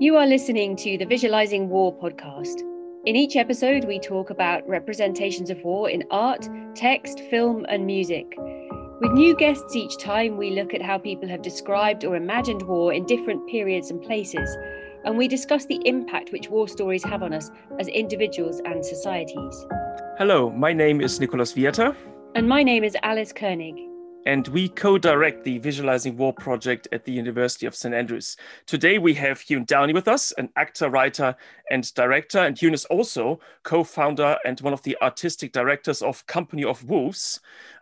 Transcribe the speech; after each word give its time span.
You 0.00 0.16
are 0.16 0.26
listening 0.26 0.74
to 0.78 0.98
the 0.98 1.04
Visualizing 1.04 1.68
War 1.68 1.96
podcast. 1.96 2.62
In 3.06 3.14
each 3.14 3.36
episode, 3.36 3.84
we 3.84 4.00
talk 4.00 4.30
about 4.30 4.68
representations 4.68 5.50
of 5.50 5.62
war 5.62 5.88
in 5.88 6.02
art, 6.10 6.48
text, 6.74 7.20
film, 7.30 7.64
and 7.68 7.86
music. 7.86 8.34
With 9.00 9.12
new 9.12 9.36
guests 9.36 9.76
each 9.76 9.96
time, 9.98 10.36
we 10.36 10.50
look 10.50 10.74
at 10.74 10.82
how 10.82 10.98
people 10.98 11.28
have 11.28 11.42
described 11.42 12.04
or 12.04 12.16
imagined 12.16 12.62
war 12.62 12.92
in 12.92 13.06
different 13.06 13.48
periods 13.48 13.92
and 13.92 14.02
places, 14.02 14.56
and 15.04 15.16
we 15.16 15.28
discuss 15.28 15.64
the 15.66 15.80
impact 15.84 16.32
which 16.32 16.50
war 16.50 16.66
stories 16.66 17.04
have 17.04 17.22
on 17.22 17.32
us 17.32 17.52
as 17.78 17.86
individuals 17.86 18.60
and 18.64 18.84
societies. 18.84 19.66
Hello, 20.18 20.50
my 20.50 20.72
name 20.72 21.00
is 21.00 21.20
Nicolas 21.20 21.52
Wiater. 21.52 21.94
And 22.34 22.48
my 22.48 22.64
name 22.64 22.82
is 22.82 22.96
Alice 23.04 23.32
Koenig 23.32 23.93
and 24.26 24.48
we 24.48 24.68
co-direct 24.68 25.44
the 25.44 25.58
Visualizing 25.58 26.16
War 26.16 26.32
project 26.32 26.88
at 26.92 27.04
the 27.04 27.12
University 27.12 27.66
of 27.66 27.74
St. 27.74 27.94
Andrews. 27.94 28.36
Today 28.66 28.98
we 28.98 29.14
have 29.14 29.44
Ewan 29.48 29.64
Downie 29.64 29.92
with 29.92 30.08
us, 30.08 30.32
an 30.32 30.48
actor, 30.56 30.88
writer, 30.88 31.36
and 31.70 31.92
director, 31.94 32.38
and 32.38 32.60
Ewan 32.60 32.74
is 32.74 32.86
also 32.86 33.40
co-founder 33.62 34.38
and 34.44 34.60
one 34.60 34.72
of 34.72 34.82
the 34.82 34.96
artistic 35.02 35.52
directors 35.52 36.00
of 36.02 36.26
Company 36.26 36.64
of 36.64 36.84
Wolves, 36.84 37.40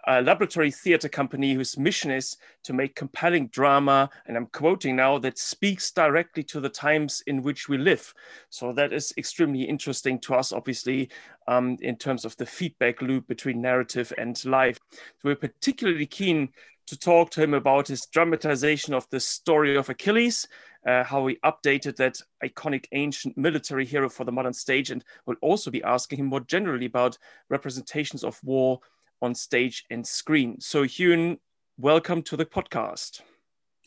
a 0.08 0.20
laboratory 0.20 0.70
theater 0.70 1.08
company 1.08 1.54
whose 1.54 1.78
mission 1.78 2.10
is 2.10 2.36
to 2.64 2.72
make 2.72 2.96
compelling 2.96 3.46
drama, 3.48 4.10
and 4.26 4.36
I'm 4.36 4.46
quoting 4.46 4.96
now, 4.96 5.18
that 5.18 5.38
speaks 5.38 5.90
directly 5.92 6.42
to 6.44 6.60
the 6.60 6.68
times 6.68 7.22
in 7.26 7.42
which 7.42 7.68
we 7.68 7.78
live. 7.78 8.12
So 8.50 8.72
that 8.72 8.92
is 8.92 9.12
extremely 9.16 9.62
interesting 9.62 10.18
to 10.20 10.34
us, 10.34 10.52
obviously, 10.52 11.08
um, 11.48 11.76
in 11.80 11.96
terms 11.96 12.24
of 12.24 12.36
the 12.36 12.46
feedback 12.46 13.02
loop 13.02 13.26
between 13.26 13.60
narrative 13.60 14.12
and 14.18 14.42
life. 14.44 14.78
So 14.92 15.24
we're 15.24 15.36
particularly 15.36 16.06
keen 16.06 16.50
to 16.86 16.98
talk 16.98 17.30
to 17.30 17.42
him 17.42 17.54
about 17.54 17.88
his 17.88 18.06
dramatization 18.12 18.94
of 18.94 19.08
the 19.10 19.20
story 19.20 19.76
of 19.76 19.88
Achilles, 19.88 20.46
uh, 20.86 21.04
how 21.04 21.26
he 21.26 21.38
updated 21.44 21.96
that 21.96 22.16
iconic 22.44 22.86
ancient 22.92 23.36
military 23.38 23.86
hero 23.86 24.08
for 24.08 24.24
the 24.24 24.32
modern 24.32 24.52
stage, 24.52 24.90
and 24.90 25.04
we'll 25.26 25.36
also 25.40 25.70
be 25.70 25.82
asking 25.82 26.18
him 26.18 26.26
more 26.26 26.40
generally 26.40 26.86
about 26.86 27.16
representations 27.48 28.24
of 28.24 28.38
war 28.42 28.80
on 29.20 29.34
stage 29.34 29.84
and 29.90 30.06
screen. 30.06 30.60
So, 30.60 30.82
Ewan, 30.82 31.38
welcome 31.78 32.22
to 32.22 32.36
the 32.36 32.46
podcast. 32.46 33.20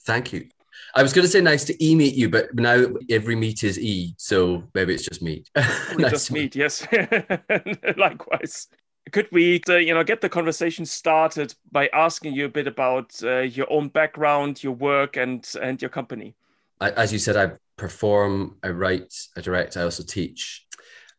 Thank 0.05 0.31
you. 0.31 0.49
I 0.95 1.03
was 1.03 1.13
going 1.13 1.25
to 1.25 1.31
say 1.31 1.41
nice 1.41 1.65
to 1.65 1.83
e 1.83 1.95
meet 1.95 2.15
you, 2.15 2.29
but 2.29 2.53
now 2.55 2.85
every 3.09 3.35
meet 3.35 3.63
is 3.63 3.79
e, 3.79 4.13
so 4.17 4.63
maybe 4.73 4.93
it's 4.93 5.03
just 5.03 5.21
meet. 5.21 5.49
nice 5.55 6.11
just 6.11 6.31
meet, 6.31 6.55
yes. 6.55 6.87
Likewise. 7.97 8.67
Could 9.11 9.27
we, 9.31 9.61
uh, 9.69 9.75
you 9.75 9.93
know, 9.93 10.03
get 10.03 10.21
the 10.21 10.29
conversation 10.29 10.85
started 10.85 11.53
by 11.71 11.89
asking 11.93 12.33
you 12.33 12.45
a 12.45 12.49
bit 12.49 12.65
about 12.65 13.13
uh, 13.23 13.41
your 13.41 13.71
own 13.71 13.89
background, 13.89 14.63
your 14.63 14.73
work, 14.73 15.15
and 15.15 15.47
and 15.61 15.81
your 15.81 15.89
company? 15.89 16.35
I, 16.81 16.91
as 16.91 17.13
you 17.13 17.19
said, 17.19 17.37
I 17.37 17.51
perform, 17.77 18.57
I 18.63 18.69
write, 18.69 19.13
I 19.37 19.41
direct, 19.41 19.77
I 19.77 19.83
also 19.83 20.03
teach, 20.03 20.65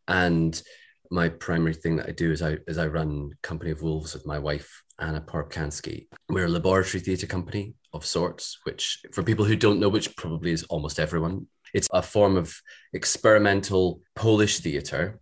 and 0.08 0.60
my 1.10 1.28
primary 1.28 1.74
thing 1.74 1.96
that 1.96 2.08
I 2.08 2.12
do 2.12 2.32
is 2.32 2.42
I 2.42 2.58
is 2.66 2.78
I 2.78 2.86
run 2.86 3.32
Company 3.42 3.70
of 3.70 3.82
Wolves 3.82 4.14
with 4.14 4.26
my 4.26 4.38
wife 4.38 4.82
Anna 4.98 5.20
Porubcansky. 5.20 6.06
We're 6.28 6.46
a 6.46 6.48
laboratory 6.48 7.00
theatre 7.00 7.26
company 7.26 7.74
of 7.92 8.04
sorts, 8.04 8.58
which 8.64 9.00
for 9.12 9.22
people 9.22 9.44
who 9.44 9.56
don't 9.56 9.80
know, 9.80 9.88
which 9.88 10.16
probably 10.16 10.52
is 10.52 10.64
almost 10.64 10.98
everyone, 10.98 11.46
it's 11.74 11.88
a 11.92 12.02
form 12.02 12.36
of 12.36 12.60
experimental 12.92 14.00
Polish 14.14 14.60
theatre 14.60 15.20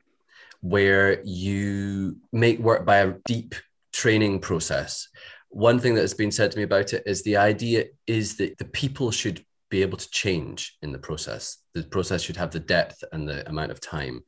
where 0.60 1.22
you 1.24 2.16
make 2.32 2.58
work 2.58 2.86
by 2.86 2.98
a 2.98 3.14
deep 3.26 3.54
training 3.92 4.40
process. 4.40 5.08
One 5.50 5.78
thing 5.78 5.94
that 5.94 6.00
has 6.00 6.14
been 6.14 6.32
said 6.32 6.50
to 6.52 6.58
me 6.58 6.64
about 6.64 6.92
it 6.92 7.02
is 7.06 7.22
the 7.22 7.36
idea 7.36 7.86
is 8.06 8.36
that 8.36 8.58
the 8.58 8.64
people 8.64 9.10
should 9.10 9.44
be 9.70 9.82
able 9.82 9.98
to 9.98 10.10
change 10.10 10.76
in 10.82 10.92
the 10.92 10.98
process. 10.98 11.58
The 11.74 11.82
process 11.82 12.22
should 12.22 12.36
have 12.36 12.50
the 12.50 12.60
depth 12.60 13.02
and 13.12 13.28
the 13.28 13.48
amount 13.48 13.72
of 13.72 13.80
time 13.80 14.22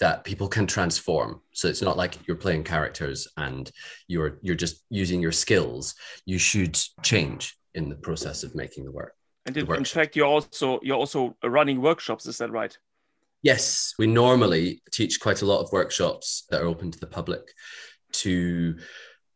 that 0.00 0.24
people 0.24 0.48
can 0.48 0.66
transform. 0.66 1.40
So 1.52 1.68
it's 1.68 1.82
not 1.82 1.96
like 1.96 2.26
you're 2.26 2.36
playing 2.36 2.64
characters 2.64 3.28
and 3.36 3.70
you're 4.06 4.38
you're 4.42 4.54
just 4.54 4.84
using 4.90 5.20
your 5.20 5.32
skills. 5.32 5.94
You 6.24 6.38
should 6.38 6.78
change 7.02 7.56
in 7.74 7.88
the 7.88 7.96
process 7.96 8.42
of 8.42 8.54
making 8.54 8.84
the 8.84 8.92
work. 8.92 9.14
And 9.46 9.56
in, 9.56 9.74
in 9.74 9.84
fact, 9.84 10.16
you're 10.16 10.26
also 10.26 10.80
you're 10.82 10.96
also 10.96 11.36
running 11.42 11.80
workshops. 11.80 12.26
Is 12.26 12.38
that 12.38 12.50
right? 12.50 12.76
Yes, 13.42 13.94
we 13.98 14.06
normally 14.06 14.82
teach 14.90 15.20
quite 15.20 15.42
a 15.42 15.46
lot 15.46 15.60
of 15.60 15.72
workshops 15.72 16.44
that 16.50 16.60
are 16.60 16.66
open 16.66 16.90
to 16.90 16.98
the 16.98 17.06
public 17.06 17.42
to 18.10 18.76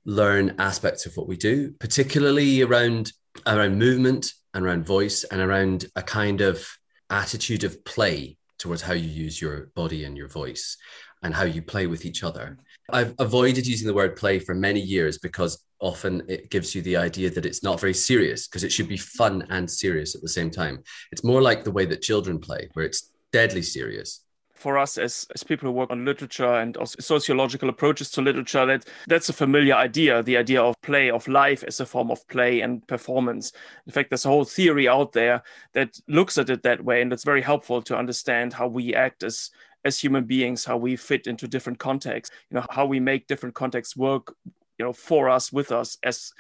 learn 0.05 0.57
aspects 0.59 1.07
of 1.07 1.17
what 1.17 1.29
we 1.29 1.37
do, 1.37 1.73
particularly 1.79 2.63
around 2.63 3.13
around 3.47 3.79
movement 3.79 4.33
and 4.55 4.65
around 4.65 4.87
voice 4.87 5.25
and 5.25 5.41
around 5.41 5.87
a 5.97 6.03
kind 6.03 6.41
of 6.41 6.67
attitude 7.11 7.65
of 7.65 7.85
play 7.85 8.37
towards 8.63 8.83
how 8.83 8.95
you 8.95 9.09
use 9.09 9.43
your 9.43 9.71
body 9.75 10.05
and 10.05 10.17
your 10.17 10.29
voice 10.29 10.77
and 11.23 11.35
how 11.35 11.43
you 11.45 11.61
play 11.61 11.87
with 11.87 12.05
each 12.05 12.23
other. 12.23 12.57
I've 12.91 13.15
avoided 13.19 13.67
using 13.67 13.87
the 13.87 13.95
word 13.95 14.17
play 14.17 14.39
for 14.39 14.55
many 14.55 14.81
years 14.81 15.19
because 15.19 15.63
often 15.81 16.23
it 16.29 16.51
gives 16.51 16.75
you 16.75 16.81
the 16.83 16.97
idea 16.97 17.29
that 17.31 17.45
it's 17.45 17.63
not 17.63 17.81
very 17.81 17.95
serious 17.95 18.47
because 18.47 18.65
it 18.65 18.73
should 18.73 18.89
be 18.89 18.97
fun 18.97 19.45
and 19.51 19.69
serious 19.69 20.15
at 20.15 20.23
the 20.23 20.29
same 20.29 20.51
time. 20.51 20.83
It's 21.11 21.25
more 21.25 21.43
like 21.43 21.65
the 21.65 21.73
way 21.73 21.85
that 21.87 22.03
children 22.03 22.39
play, 22.39 22.69
where 22.75 22.85
it's 22.85 23.11
deadly 23.33 23.63
serious 23.63 24.25
for 24.63 24.79
us 24.79 24.97
as, 24.97 25.27
as 25.35 25.43
people 25.43 25.67
who 25.67 25.73
work 25.73 25.91
on 25.91 26.05
literature 26.05 26.55
and 26.55 26.79
sociological 26.87 27.69
approaches 27.69 28.11
to 28.13 28.23
literature 28.23 28.65
that 28.65 28.87
that's 29.09 29.29
a 29.29 29.33
familiar 29.33 29.75
idea 29.75 30.23
the 30.23 30.37
idea 30.37 30.63
of 30.63 30.81
play 30.83 31.11
of 31.11 31.27
life 31.27 31.65
as 31.65 31.81
a 31.81 31.87
form 31.87 32.11
of 32.11 32.27
play 32.29 32.61
and 32.61 32.87
performance. 32.87 33.53
In 33.87 33.93
fact 33.93 34.11
there's 34.11 34.25
a 34.25 34.29
whole 34.29 34.45
theory 34.45 34.87
out 34.89 35.13
there 35.13 35.43
that 35.73 36.01
looks 36.07 36.39
at 36.39 36.49
it 36.49 36.63
that 36.63 36.85
way 36.85 37.03
and 37.03 37.13
it's 37.13 37.25
very 37.25 37.43
helpful 37.43 37.83
to 37.83 37.97
understand 37.97 38.53
how 38.53 38.69
we 38.69 38.95
act 38.95 39.25
as 39.25 39.51
as 39.85 39.99
human 39.99 40.25
beings 40.25 40.65
how 40.65 40.77
we 40.77 40.95
fit 40.95 41.27
into 41.27 41.49
different 41.49 41.81
contexts 41.81 42.35
you 42.51 42.55
know 42.55 42.67
how 42.71 42.87
we 42.87 43.01
make 43.01 43.27
different 43.27 43.57
contexts 43.57 43.97
work 43.97 44.37
you 44.79 44.85
know 44.85 44.93
for 44.93 45.29
us 45.29 45.53
with 45.53 45.73
us 45.73 45.99
as 46.05 46.33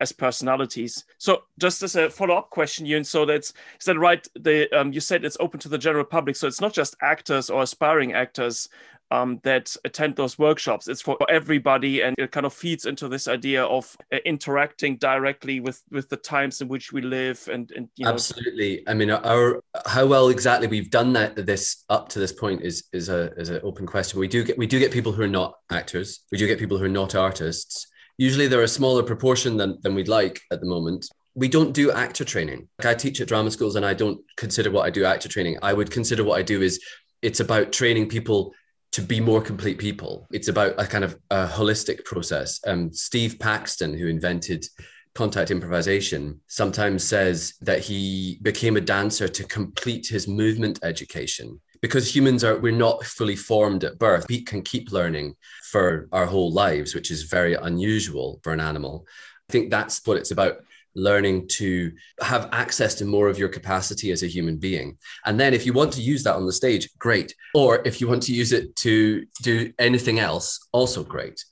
as 0.00 0.12
personalities. 0.12 1.04
So 1.18 1.42
just 1.58 1.82
as 1.82 1.96
a 1.96 2.10
follow-up 2.10 2.50
question, 2.50 2.86
Ewan, 2.86 3.04
so 3.04 3.24
that's 3.24 3.52
is 3.80 3.86
that 3.86 3.98
right? 3.98 4.26
The 4.34 4.68
um, 4.78 4.92
you 4.92 5.00
said 5.00 5.24
it's 5.24 5.36
open 5.40 5.60
to 5.60 5.68
the 5.68 5.78
general 5.78 6.04
public, 6.04 6.36
so 6.36 6.46
it's 6.46 6.60
not 6.60 6.72
just 6.72 6.96
actors 7.02 7.50
or 7.50 7.62
aspiring 7.62 8.12
actors 8.12 8.68
um, 9.10 9.40
that 9.42 9.74
attend 9.84 10.16
those 10.16 10.38
workshops. 10.38 10.88
It's 10.88 11.00
for 11.00 11.16
everybody, 11.28 12.02
and 12.02 12.14
it 12.18 12.30
kind 12.30 12.46
of 12.46 12.52
feeds 12.52 12.86
into 12.86 13.08
this 13.08 13.26
idea 13.26 13.64
of 13.64 13.96
uh, 14.12 14.18
interacting 14.24 14.96
directly 14.96 15.60
with 15.60 15.82
with 15.90 16.08
the 16.08 16.16
times 16.16 16.60
in 16.60 16.68
which 16.68 16.92
we 16.92 17.00
live. 17.00 17.48
And, 17.50 17.70
and 17.72 17.88
you 17.96 18.04
know. 18.04 18.12
absolutely, 18.12 18.86
I 18.86 18.94
mean, 18.94 19.10
our 19.10 19.60
how 19.86 20.06
well 20.06 20.28
exactly 20.28 20.68
we've 20.68 20.90
done 20.90 21.12
that 21.14 21.46
this 21.46 21.84
up 21.88 22.08
to 22.10 22.18
this 22.18 22.32
point 22.32 22.62
is 22.62 22.84
is 22.92 23.08
a 23.08 23.32
is 23.34 23.48
an 23.48 23.60
open 23.62 23.86
question. 23.86 24.20
We 24.20 24.28
do 24.28 24.44
get 24.44 24.58
we 24.58 24.66
do 24.66 24.78
get 24.78 24.92
people 24.92 25.12
who 25.12 25.22
are 25.22 25.28
not 25.28 25.54
actors. 25.70 26.20
We 26.30 26.38
do 26.38 26.46
get 26.46 26.58
people 26.58 26.78
who 26.78 26.84
are 26.84 26.88
not 26.88 27.14
artists 27.14 27.86
usually 28.18 28.48
they're 28.48 28.62
a 28.62 28.68
smaller 28.68 29.02
proportion 29.02 29.56
than, 29.56 29.78
than 29.82 29.94
we'd 29.94 30.08
like 30.08 30.42
at 30.52 30.60
the 30.60 30.66
moment. 30.66 31.08
We 31.34 31.48
don't 31.48 31.72
do 31.72 31.92
actor 31.92 32.24
training. 32.24 32.68
Like 32.78 32.86
I 32.86 32.94
teach 32.94 33.20
at 33.20 33.28
drama 33.28 33.50
schools 33.50 33.76
and 33.76 33.86
I 33.86 33.94
don't 33.94 34.20
consider 34.36 34.70
what 34.70 34.84
I 34.84 34.90
do 34.90 35.04
actor 35.04 35.28
training. 35.28 35.56
I 35.62 35.72
would 35.72 35.90
consider 35.90 36.24
what 36.24 36.38
I 36.38 36.42
do 36.42 36.60
is 36.60 36.80
it's 37.22 37.40
about 37.40 37.72
training 37.72 38.08
people 38.08 38.52
to 38.92 39.02
be 39.02 39.20
more 39.20 39.40
complete 39.40 39.78
people. 39.78 40.26
It's 40.32 40.48
about 40.48 40.74
a 40.78 40.86
kind 40.86 41.04
of 41.04 41.16
a 41.30 41.46
holistic 41.46 42.04
process. 42.04 42.60
Um, 42.66 42.92
Steve 42.92 43.38
Paxton, 43.38 43.96
who 43.96 44.08
invented 44.08 44.66
contact 45.14 45.50
improvisation, 45.50 46.40
sometimes 46.48 47.04
says 47.04 47.54
that 47.60 47.80
he 47.80 48.38
became 48.42 48.76
a 48.76 48.80
dancer 48.80 49.28
to 49.28 49.44
complete 49.44 50.08
his 50.08 50.26
movement 50.26 50.80
education 50.82 51.60
because 51.80 52.14
humans 52.14 52.44
are 52.44 52.58
we're 52.58 52.72
not 52.72 53.04
fully 53.04 53.36
formed 53.36 53.84
at 53.84 53.98
birth. 53.98 54.26
We 54.28 54.42
can 54.42 54.62
keep 54.62 54.92
learning 54.92 55.34
for 55.70 56.08
our 56.12 56.26
whole 56.26 56.52
lives 56.52 56.94
which 56.94 57.10
is 57.10 57.24
very 57.24 57.54
unusual 57.54 58.40
for 58.42 58.52
an 58.52 58.60
animal. 58.60 59.06
I 59.48 59.52
think 59.52 59.70
that's 59.70 60.06
what 60.06 60.18
it's 60.18 60.30
about 60.30 60.58
learning 60.94 61.48
to 61.48 61.92
have 62.20 62.48
access 62.52 62.94
to 62.96 63.04
more 63.04 63.28
of 63.28 63.38
your 63.38 63.48
capacity 63.48 64.10
as 64.10 64.22
a 64.22 64.26
human 64.26 64.56
being. 64.56 64.98
And 65.24 65.38
then 65.38 65.54
if 65.54 65.64
you 65.64 65.72
want 65.72 65.92
to 65.94 66.02
use 66.02 66.24
that 66.24 66.34
on 66.34 66.46
the 66.46 66.52
stage 66.52 66.88
great. 66.98 67.34
Or 67.54 67.80
if 67.84 68.00
you 68.00 68.08
want 68.08 68.22
to 68.24 68.34
use 68.34 68.52
it 68.52 68.74
to 68.76 69.24
do 69.42 69.72
anything 69.78 70.18
else 70.18 70.68
also 70.72 71.02
great. 71.04 71.44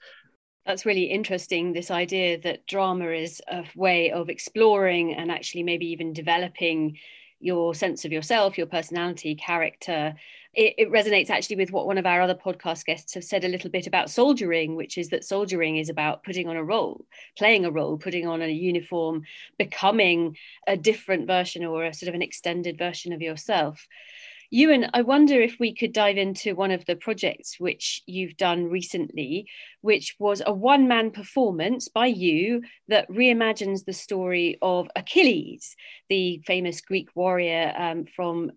That's 0.67 0.85
really 0.85 1.05
interesting 1.05 1.73
this 1.73 1.93
idea 1.93 2.41
that 2.41 2.67
drama 2.67 3.11
is 3.11 3.41
a 3.47 3.65
way 3.77 4.11
of 4.11 4.29
exploring 4.29 5.15
and 5.15 5.31
actually 5.31 5.63
maybe 5.63 5.87
even 5.87 6.13
developing 6.13 6.99
your 7.41 7.75
sense 7.75 8.05
of 8.05 8.13
yourself, 8.13 8.57
your 8.57 8.67
personality, 8.67 9.35
character. 9.35 10.15
It, 10.55 10.75
it, 10.79 10.91
resonates 10.91 11.29
actually 11.29 11.57
with 11.57 11.71
what 11.71 11.87
one 11.87 11.99
of 11.99 12.07
our 12.07 12.23
other 12.23 12.35
podcast 12.35 12.87
guests 12.87 13.13
have 13.13 13.25
said 13.25 13.45
a 13.45 13.49
little 13.49 13.71
bit 13.71 13.87
about 13.87 14.09
soldiering, 14.09 14.75
which 14.75 14.97
is 14.97 15.11
that 15.11 15.25
soldiering 15.25 15.77
is 15.77 15.91
about 15.91 16.25
putting 16.25 16.49
on 16.49 16.57
a 16.57 16.65
role, 16.65 17.05
playing 17.37 17.67
a 17.67 17.71
role, 17.71 17.99
putting 17.99 18.27
on 18.27 18.41
a 18.41 18.49
uniform, 18.49 19.23
becoming 19.59 20.37
a 20.67 20.77
different 20.77 21.27
version 21.27 21.65
or 21.65 21.85
a 21.85 21.93
sort 21.93 22.09
of 22.09 22.15
an 22.15 22.23
extended 22.23 22.79
version 22.79 23.13
of 23.13 23.21
yourself. 23.21 23.87
Ewan, 24.51 24.87
I 24.95 25.03
wonder 25.03 25.41
if 25.41 25.57
we 25.59 25.75
could 25.75 25.93
dive 25.93 26.17
into 26.17 26.55
one 26.55 26.71
of 26.71 26.85
the 26.87 26.95
projects 26.95 27.59
which 27.59 28.03
you've 28.07 28.37
done 28.37 28.67
recently, 28.67 29.49
which 29.81 30.15
was 30.19 30.41
a 30.45 30.53
one 30.53 30.87
man 30.87 31.11
performance 31.11 31.89
by 31.89 32.07
you 32.07 32.63
that 32.89 33.11
reimagines 33.11 33.85
the 33.85 33.93
story 33.93 34.57
of 34.63 34.89
Achilles, 34.95 35.75
the 36.09 36.41
famous 36.47 36.81
Greek 36.81 37.09
warrior 37.17 37.75
um, 37.77 38.05
from 38.15 38.53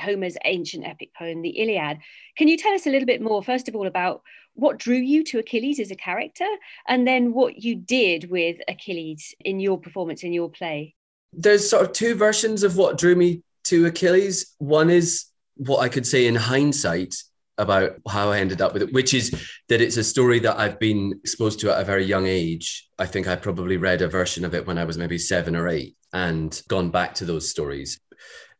Homer's 0.00 0.36
ancient 0.44 0.84
epic 0.84 1.10
poem, 1.16 1.42
the 1.42 1.50
Iliad. 1.60 1.98
Can 2.36 2.48
you 2.48 2.56
tell 2.56 2.74
us 2.74 2.86
a 2.86 2.90
little 2.90 3.06
bit 3.06 3.22
more, 3.22 3.42
first 3.42 3.68
of 3.68 3.76
all, 3.76 3.86
about 3.86 4.22
what 4.54 4.78
drew 4.78 4.96
you 4.96 5.22
to 5.22 5.38
Achilles 5.38 5.78
as 5.78 5.92
a 5.92 5.96
character, 5.96 6.48
and 6.88 7.06
then 7.06 7.32
what 7.32 7.62
you 7.62 7.76
did 7.76 8.28
with 8.28 8.56
Achilles 8.66 9.34
in 9.38 9.60
your 9.60 9.78
performance, 9.78 10.24
in 10.24 10.32
your 10.32 10.50
play? 10.50 10.96
There's 11.32 11.68
sort 11.68 11.84
of 11.84 11.92
two 11.92 12.16
versions 12.16 12.64
of 12.64 12.76
what 12.76 12.98
drew 12.98 13.14
me 13.14 13.42
to 13.64 13.86
Achilles. 13.86 14.54
One 14.58 14.90
is 14.90 15.27
what 15.58 15.80
I 15.80 15.88
could 15.88 16.06
say 16.06 16.26
in 16.26 16.34
hindsight 16.34 17.14
about 17.58 17.96
how 18.08 18.30
I 18.30 18.38
ended 18.38 18.62
up 18.62 18.72
with 18.72 18.82
it, 18.82 18.92
which 18.92 19.12
is 19.12 19.30
that 19.68 19.80
it's 19.80 19.96
a 19.96 20.04
story 20.04 20.38
that 20.40 20.58
I've 20.58 20.78
been 20.78 21.18
exposed 21.22 21.60
to 21.60 21.72
at 21.72 21.80
a 21.80 21.84
very 21.84 22.04
young 22.04 22.26
age. 22.26 22.88
I 22.98 23.06
think 23.06 23.26
I 23.26 23.36
probably 23.36 23.76
read 23.76 24.00
a 24.00 24.08
version 24.08 24.44
of 24.44 24.54
it 24.54 24.66
when 24.66 24.78
I 24.78 24.84
was 24.84 24.96
maybe 24.96 25.18
seven 25.18 25.56
or 25.56 25.68
eight 25.68 25.96
and 26.12 26.60
gone 26.68 26.90
back 26.90 27.14
to 27.14 27.24
those 27.24 27.50
stories. 27.50 28.00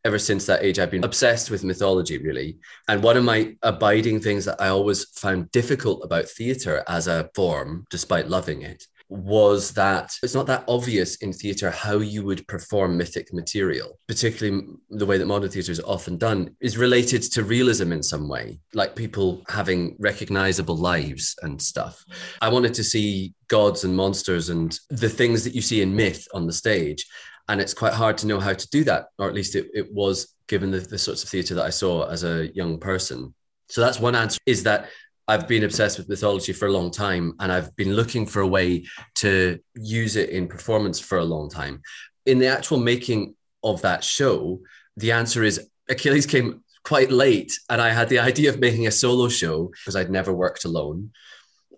Ever 0.05 0.19
since 0.19 0.45
that 0.45 0.63
age, 0.63 0.79
I've 0.79 0.91
been 0.91 1.03
obsessed 1.03 1.49
with 1.49 1.63
mythology, 1.63 2.17
really. 2.17 2.57
And 2.87 3.03
one 3.03 3.17
of 3.17 3.23
my 3.23 3.55
abiding 3.63 4.19
things 4.21 4.45
that 4.45 4.61
I 4.61 4.69
always 4.69 5.05
found 5.05 5.51
difficult 5.51 6.03
about 6.03 6.29
theatre 6.29 6.83
as 6.87 7.07
a 7.07 7.29
form, 7.35 7.85
despite 7.89 8.29
loving 8.29 8.61
it, 8.61 8.85
was 9.09 9.71
that 9.71 10.13
it's 10.21 10.35
not 10.35 10.45
that 10.45 10.63
obvious 10.67 11.15
in 11.17 11.33
theatre 11.33 11.71
how 11.71 11.97
you 11.97 12.23
would 12.23 12.47
perform 12.47 12.95
mythic 12.95 13.33
material, 13.33 13.97
particularly 14.07 14.67
the 14.91 15.05
way 15.05 15.17
that 15.17 15.25
modern 15.25 15.49
theatre 15.49 15.71
is 15.71 15.81
often 15.81 16.17
done, 16.17 16.55
is 16.61 16.77
related 16.77 17.23
to 17.23 17.43
realism 17.43 17.91
in 17.91 18.03
some 18.03 18.29
way, 18.29 18.59
like 18.73 18.95
people 18.95 19.41
having 19.49 19.95
recognizable 19.99 20.77
lives 20.77 21.35
and 21.41 21.59
stuff. 21.59 22.03
I 22.41 22.49
wanted 22.49 22.75
to 22.75 22.83
see 22.83 23.33
gods 23.47 23.83
and 23.83 23.95
monsters 23.95 24.49
and 24.49 24.77
the 24.89 25.09
things 25.09 25.43
that 25.43 25.55
you 25.55 25.61
see 25.61 25.81
in 25.81 25.95
myth 25.95 26.27
on 26.33 26.45
the 26.45 26.53
stage. 26.53 27.05
And 27.47 27.59
it's 27.59 27.73
quite 27.73 27.93
hard 27.93 28.15
to 28.19 28.27
know 28.27 28.39
how 28.39 28.53
to 28.53 28.69
do 28.69 28.83
that, 28.83 29.07
or 29.17 29.27
at 29.27 29.33
least 29.33 29.55
it, 29.55 29.69
it 29.73 29.91
was 29.91 30.35
given 30.47 30.69
the, 30.69 30.79
the 30.79 30.99
sorts 30.99 31.23
of 31.23 31.29
theatre 31.29 31.55
that 31.55 31.65
I 31.65 31.71
saw 31.71 32.07
as 32.07 32.23
a 32.23 32.53
young 32.53 32.79
person. 32.79 33.33
So 33.69 33.81
that's 33.81 33.99
one 33.99 34.15
answer 34.15 34.39
is 34.45 34.63
that 34.63 34.89
I've 35.29 35.47
been 35.47 35.63
obsessed 35.63 35.99
with 35.99 36.09
mythology 36.09 36.53
for 36.53 36.67
a 36.67 36.71
long 36.71 36.89
time 36.89 37.35
and 37.39 37.51
I've 37.51 37.75
been 37.75 37.93
looking 37.93 38.25
for 38.25 38.41
a 38.41 38.47
way 38.47 38.87
to 39.17 39.59
use 39.75 40.15
it 40.15 40.31
in 40.31 40.47
performance 40.47 40.99
for 40.99 41.19
a 41.19 41.23
long 41.23 41.51
time. 41.51 41.83
In 42.25 42.39
the 42.39 42.47
actual 42.47 42.79
making 42.79 43.35
of 43.63 43.83
that 43.83 44.03
show, 44.03 44.61
the 44.97 45.11
answer 45.11 45.43
is 45.43 45.69
Achilles 45.87 46.25
came 46.25 46.63
quite 46.83 47.11
late 47.11 47.51
and 47.69 47.79
I 47.79 47.89
had 47.89 48.09
the 48.09 48.17
idea 48.17 48.49
of 48.49 48.59
making 48.59 48.87
a 48.87 48.91
solo 48.91 49.29
show 49.29 49.67
because 49.67 49.95
I'd 49.95 50.09
never 50.09 50.33
worked 50.33 50.65
alone. 50.65 51.11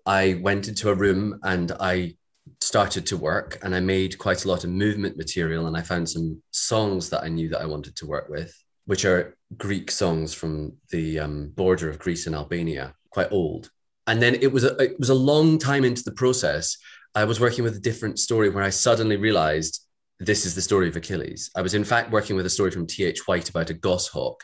I 0.05 0.39
went 0.41 0.69
into 0.69 0.89
a 0.89 0.95
room 0.95 1.37
and 1.43 1.73
I 1.77 2.15
started 2.61 3.05
to 3.07 3.17
work 3.17 3.59
and 3.63 3.75
I 3.75 3.81
made 3.81 4.17
quite 4.17 4.45
a 4.45 4.47
lot 4.47 4.63
of 4.63 4.69
movement 4.69 5.17
material 5.17 5.67
and 5.67 5.75
I 5.75 5.81
found 5.81 6.07
some 6.07 6.41
songs 6.51 7.09
that 7.09 7.23
I 7.23 7.27
knew 7.27 7.49
that 7.49 7.59
I 7.59 7.65
wanted 7.65 7.97
to 7.97 8.07
work 8.07 8.29
with, 8.29 8.57
which 8.85 9.03
are 9.03 9.35
Greek 9.57 9.91
songs 9.91 10.33
from 10.33 10.77
the 10.89 11.19
um, 11.19 11.49
border 11.49 11.89
of 11.89 11.99
Greece 11.99 12.27
and 12.27 12.35
Albania 12.35 12.95
quite 13.11 13.31
old. 13.31 13.69
And 14.07 14.21
then 14.21 14.35
it 14.35 14.51
was 14.51 14.63
a, 14.63 14.75
it 14.77 14.99
was 14.99 15.09
a 15.09 15.15
long 15.15 15.57
time 15.57 15.85
into 15.85 16.03
the 16.03 16.11
process. 16.11 16.77
I 17.13 17.25
was 17.25 17.39
working 17.39 17.63
with 17.63 17.75
a 17.75 17.79
different 17.79 18.19
story 18.19 18.49
where 18.49 18.63
I 18.63 18.69
suddenly 18.69 19.17
realized 19.17 19.85
this 20.19 20.45
is 20.45 20.55
the 20.55 20.61
story 20.61 20.87
of 20.87 20.95
Achilles. 20.95 21.49
I 21.55 21.61
was 21.61 21.73
in 21.73 21.83
fact 21.83 22.11
working 22.11 22.35
with 22.35 22.45
a 22.45 22.49
story 22.49 22.71
from 22.71 22.87
T.H. 22.87 23.27
White 23.27 23.49
about 23.49 23.69
a 23.69 23.73
goshawk, 23.73 24.43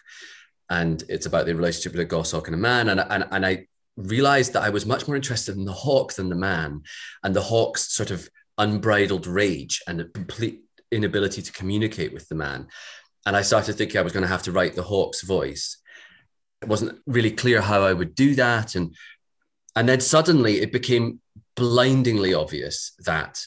and 0.69 1.03
it's 1.07 1.25
about 1.25 1.45
the 1.45 1.55
relationship 1.55 1.93
with 1.93 2.01
a 2.01 2.05
goshawk 2.05 2.47
and 2.47 2.55
a 2.55 2.59
man. 2.59 2.89
And, 2.89 2.99
and, 2.99 3.25
and 3.31 3.45
I 3.45 3.67
realized 3.95 4.53
that 4.53 4.63
I 4.63 4.69
was 4.69 4.85
much 4.85 5.07
more 5.07 5.15
interested 5.15 5.55
in 5.55 5.65
the 5.65 5.73
hawk 5.73 6.13
than 6.13 6.29
the 6.29 6.35
man, 6.35 6.81
and 7.23 7.35
the 7.35 7.41
hawk's 7.41 7.93
sort 7.93 8.11
of 8.11 8.29
unbridled 8.57 9.27
rage 9.27 9.81
and 9.87 10.01
a 10.01 10.05
complete 10.05 10.61
inability 10.91 11.41
to 11.41 11.51
communicate 11.51 12.13
with 12.13 12.27
the 12.27 12.35
man. 12.35 12.67
And 13.25 13.35
I 13.35 13.41
started 13.41 13.73
thinking 13.73 13.99
I 13.99 14.03
was 14.03 14.13
going 14.13 14.23
to 14.23 14.29
have 14.29 14.43
to 14.43 14.51
write 14.51 14.75
the 14.75 14.83
hawk's 14.83 15.21
voice 15.21 15.77
it 16.61 16.67
wasn't 16.67 16.99
really 17.05 17.31
clear 17.31 17.61
how 17.61 17.83
I 17.83 17.93
would 17.93 18.15
do 18.15 18.35
that. 18.35 18.75
And 18.75 18.95
and 19.75 19.87
then 19.87 19.99
suddenly 19.99 20.61
it 20.61 20.71
became 20.71 21.21
blindingly 21.55 22.33
obvious 22.33 22.93
that 23.05 23.45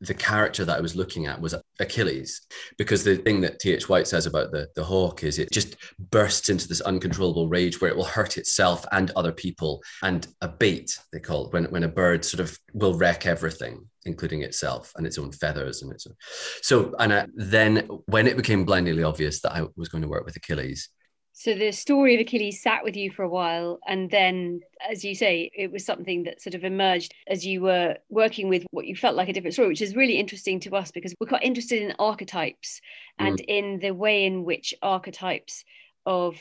the 0.00 0.14
character 0.14 0.64
that 0.64 0.78
I 0.78 0.80
was 0.80 0.96
looking 0.96 1.26
at 1.26 1.40
was 1.40 1.54
Achilles, 1.78 2.40
because 2.78 3.04
the 3.04 3.16
thing 3.16 3.42
that 3.42 3.58
T.H. 3.58 3.88
White 3.88 4.08
says 4.08 4.24
about 4.24 4.50
the, 4.50 4.68
the 4.74 4.84
hawk 4.84 5.22
is 5.22 5.38
it 5.38 5.50
just 5.50 5.76
bursts 5.98 6.48
into 6.48 6.66
this 6.66 6.80
uncontrollable 6.80 7.48
rage 7.48 7.80
where 7.80 7.90
it 7.90 7.96
will 7.96 8.04
hurt 8.04 8.38
itself 8.38 8.86
and 8.92 9.10
other 9.10 9.32
people. 9.32 9.82
And 10.02 10.26
a 10.40 10.48
bait, 10.48 10.98
they 11.12 11.20
call 11.20 11.46
it, 11.46 11.52
when, 11.52 11.64
when 11.66 11.84
a 11.84 11.88
bird 11.88 12.24
sort 12.24 12.40
of 12.40 12.58
will 12.72 12.94
wreck 12.94 13.26
everything, 13.26 13.88
including 14.06 14.40
itself 14.40 14.92
and 14.96 15.06
its 15.06 15.18
own 15.18 15.32
feathers. 15.32 15.82
And 15.82 15.92
its 15.92 16.06
own. 16.06 16.14
So, 16.62 16.94
and 16.98 17.12
I, 17.12 17.26
then 17.34 17.86
when 18.06 18.26
it 18.26 18.38
became 18.38 18.64
blindingly 18.64 19.02
obvious 19.02 19.42
that 19.42 19.52
I 19.52 19.66
was 19.76 19.90
going 19.90 20.02
to 20.02 20.08
work 20.08 20.24
with 20.24 20.36
Achilles, 20.36 20.88
so 21.40 21.54
the 21.54 21.72
story 21.72 22.14
of 22.14 22.20
Achilles 22.20 22.60
sat 22.60 22.84
with 22.84 22.98
you 22.98 23.10
for 23.10 23.22
a 23.22 23.28
while, 23.28 23.78
and 23.86 24.10
then, 24.10 24.60
as 24.90 25.02
you 25.06 25.14
say, 25.14 25.50
it 25.54 25.72
was 25.72 25.86
something 25.86 26.24
that 26.24 26.42
sort 26.42 26.54
of 26.54 26.64
emerged 26.64 27.14
as 27.26 27.46
you 27.46 27.62
were 27.62 27.96
working 28.10 28.50
with 28.50 28.66
what 28.72 28.84
you 28.84 28.94
felt 28.94 29.16
like 29.16 29.30
a 29.30 29.32
different 29.32 29.54
story, 29.54 29.68
which 29.68 29.80
is 29.80 29.96
really 29.96 30.18
interesting 30.18 30.60
to 30.60 30.76
us 30.76 30.90
because 30.90 31.14
we're 31.18 31.26
quite 31.26 31.42
interested 31.42 31.80
in 31.80 31.94
archetypes 31.98 32.82
mm. 33.18 33.26
and 33.26 33.40
in 33.40 33.78
the 33.78 33.92
way 33.92 34.26
in 34.26 34.44
which 34.44 34.74
archetypes 34.82 35.64
of 36.04 36.38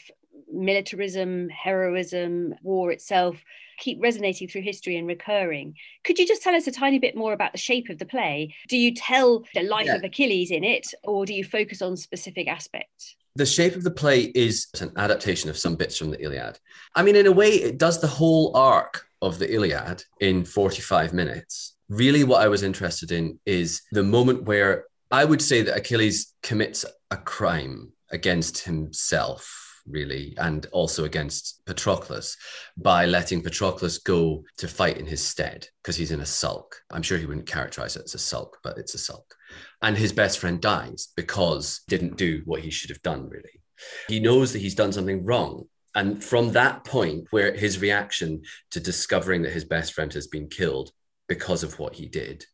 militarism, 0.52 1.50
heroism, 1.50 2.56
war 2.62 2.92
itself 2.92 3.44
keep 3.78 3.98
resonating 4.02 4.48
through 4.48 4.62
history 4.62 4.98
and 4.98 5.08
recurring. 5.08 5.74
Could 6.04 6.20
you 6.20 6.28
just 6.28 6.44
tell 6.44 6.54
us 6.54 6.68
a 6.68 6.72
tiny 6.72 7.00
bit 7.00 7.16
more 7.16 7.32
about 7.32 7.54
the 7.54 7.58
shape 7.58 7.90
of 7.90 7.98
the 7.98 8.06
play? 8.06 8.54
Do 8.68 8.78
you 8.78 8.94
tell 8.94 9.46
the 9.54 9.64
life 9.64 9.86
yeah. 9.86 9.96
of 9.96 10.04
Achilles 10.04 10.52
in 10.52 10.66
it, 10.66 10.88
or 11.04 11.26
do 11.26 11.34
you 11.34 11.46
focus 11.46 11.82
on 11.82 11.96
specific 11.96 12.48
aspects? 12.48 13.16
the 13.36 13.46
shape 13.46 13.76
of 13.76 13.84
the 13.84 13.92
play 13.92 14.24
is 14.36 14.68
an 14.82 14.92
adaptation 14.98 15.50
of 15.50 15.58
some 15.58 15.76
bits 15.76 15.98
from 15.98 16.12
the 16.12 16.22
Iliad. 16.22 16.60
I 16.96 17.04
mean, 17.04 17.16
in 17.16 17.26
a 17.26 17.32
way, 17.32 17.50
it 17.52 17.78
does 17.78 18.02
the 18.02 18.08
whole 18.08 18.56
arc 18.56 19.08
of 19.22 19.40
the 19.40 19.54
Iliad 19.54 20.04
in 20.20 20.44
45 20.44 21.14
minutes. 21.14 21.76
Really, 21.88 22.24
what 22.24 22.42
I 22.42 22.50
was 22.50 22.64
interested 22.64 23.12
in 23.12 23.40
is 23.46 23.82
the 23.92 24.04
moment 24.04 24.44
where 24.44 24.86
I 25.10 25.26
would 25.26 25.42
say 25.42 25.62
that 25.62 25.78
Achilles 25.78 26.36
commits 26.44 26.86
a 27.12 27.18
crime 27.18 27.94
against 28.12 28.66
himself 28.66 29.69
really, 29.90 30.36
and 30.38 30.66
also 30.72 31.06
against 31.06 31.66
Patroclus 31.66 32.36
by 32.78 33.06
letting 33.06 33.42
Patroclus 33.42 34.04
go 34.04 34.44
to 34.58 34.68
fight 34.68 34.98
in 34.98 35.06
his 35.06 35.26
stead 35.26 35.68
because 35.82 35.96
he's 35.96 36.12
in 36.12 36.22
a 36.22 36.26
sulk. 36.26 36.82
I'm 36.92 37.02
sure 37.02 37.18
he 37.18 37.26
wouldn't 37.26 37.48
characterize 37.48 37.96
it 37.96 38.04
as 38.06 38.14
a 38.14 38.20
sulk, 38.20 38.60
but 38.64 38.78
it's 38.78 38.94
a 38.94 39.00
sulk. 39.00 39.36
And 39.82 39.98
his 39.98 40.14
best 40.14 40.40
friend 40.40 40.62
dies 40.62 41.10
because 41.16 41.82
didn't 41.88 42.18
do 42.18 42.42
what 42.46 42.62
he 42.62 42.70
should 42.70 42.90
have 42.90 43.02
done, 43.02 43.30
really. 43.30 43.62
He 44.08 44.20
knows 44.20 44.54
that 44.54 44.60
he's 44.60 44.76
done 44.76 44.92
something 44.92 45.26
wrong. 45.26 45.66
And 45.96 46.24
from 46.24 46.52
that 46.52 46.84
point, 46.84 47.28
where 47.32 47.54
his 47.56 47.80
reaction 47.82 48.44
to 48.72 48.80
discovering 48.80 49.42
that 49.42 49.54
his 49.54 49.66
best 49.66 49.94
friend 49.94 50.14
has 50.14 50.28
been 50.28 50.48
killed 50.48 50.92
because 51.28 51.64
of 51.64 51.80
what 51.80 51.96
he 51.96 52.06
did, 52.08 52.46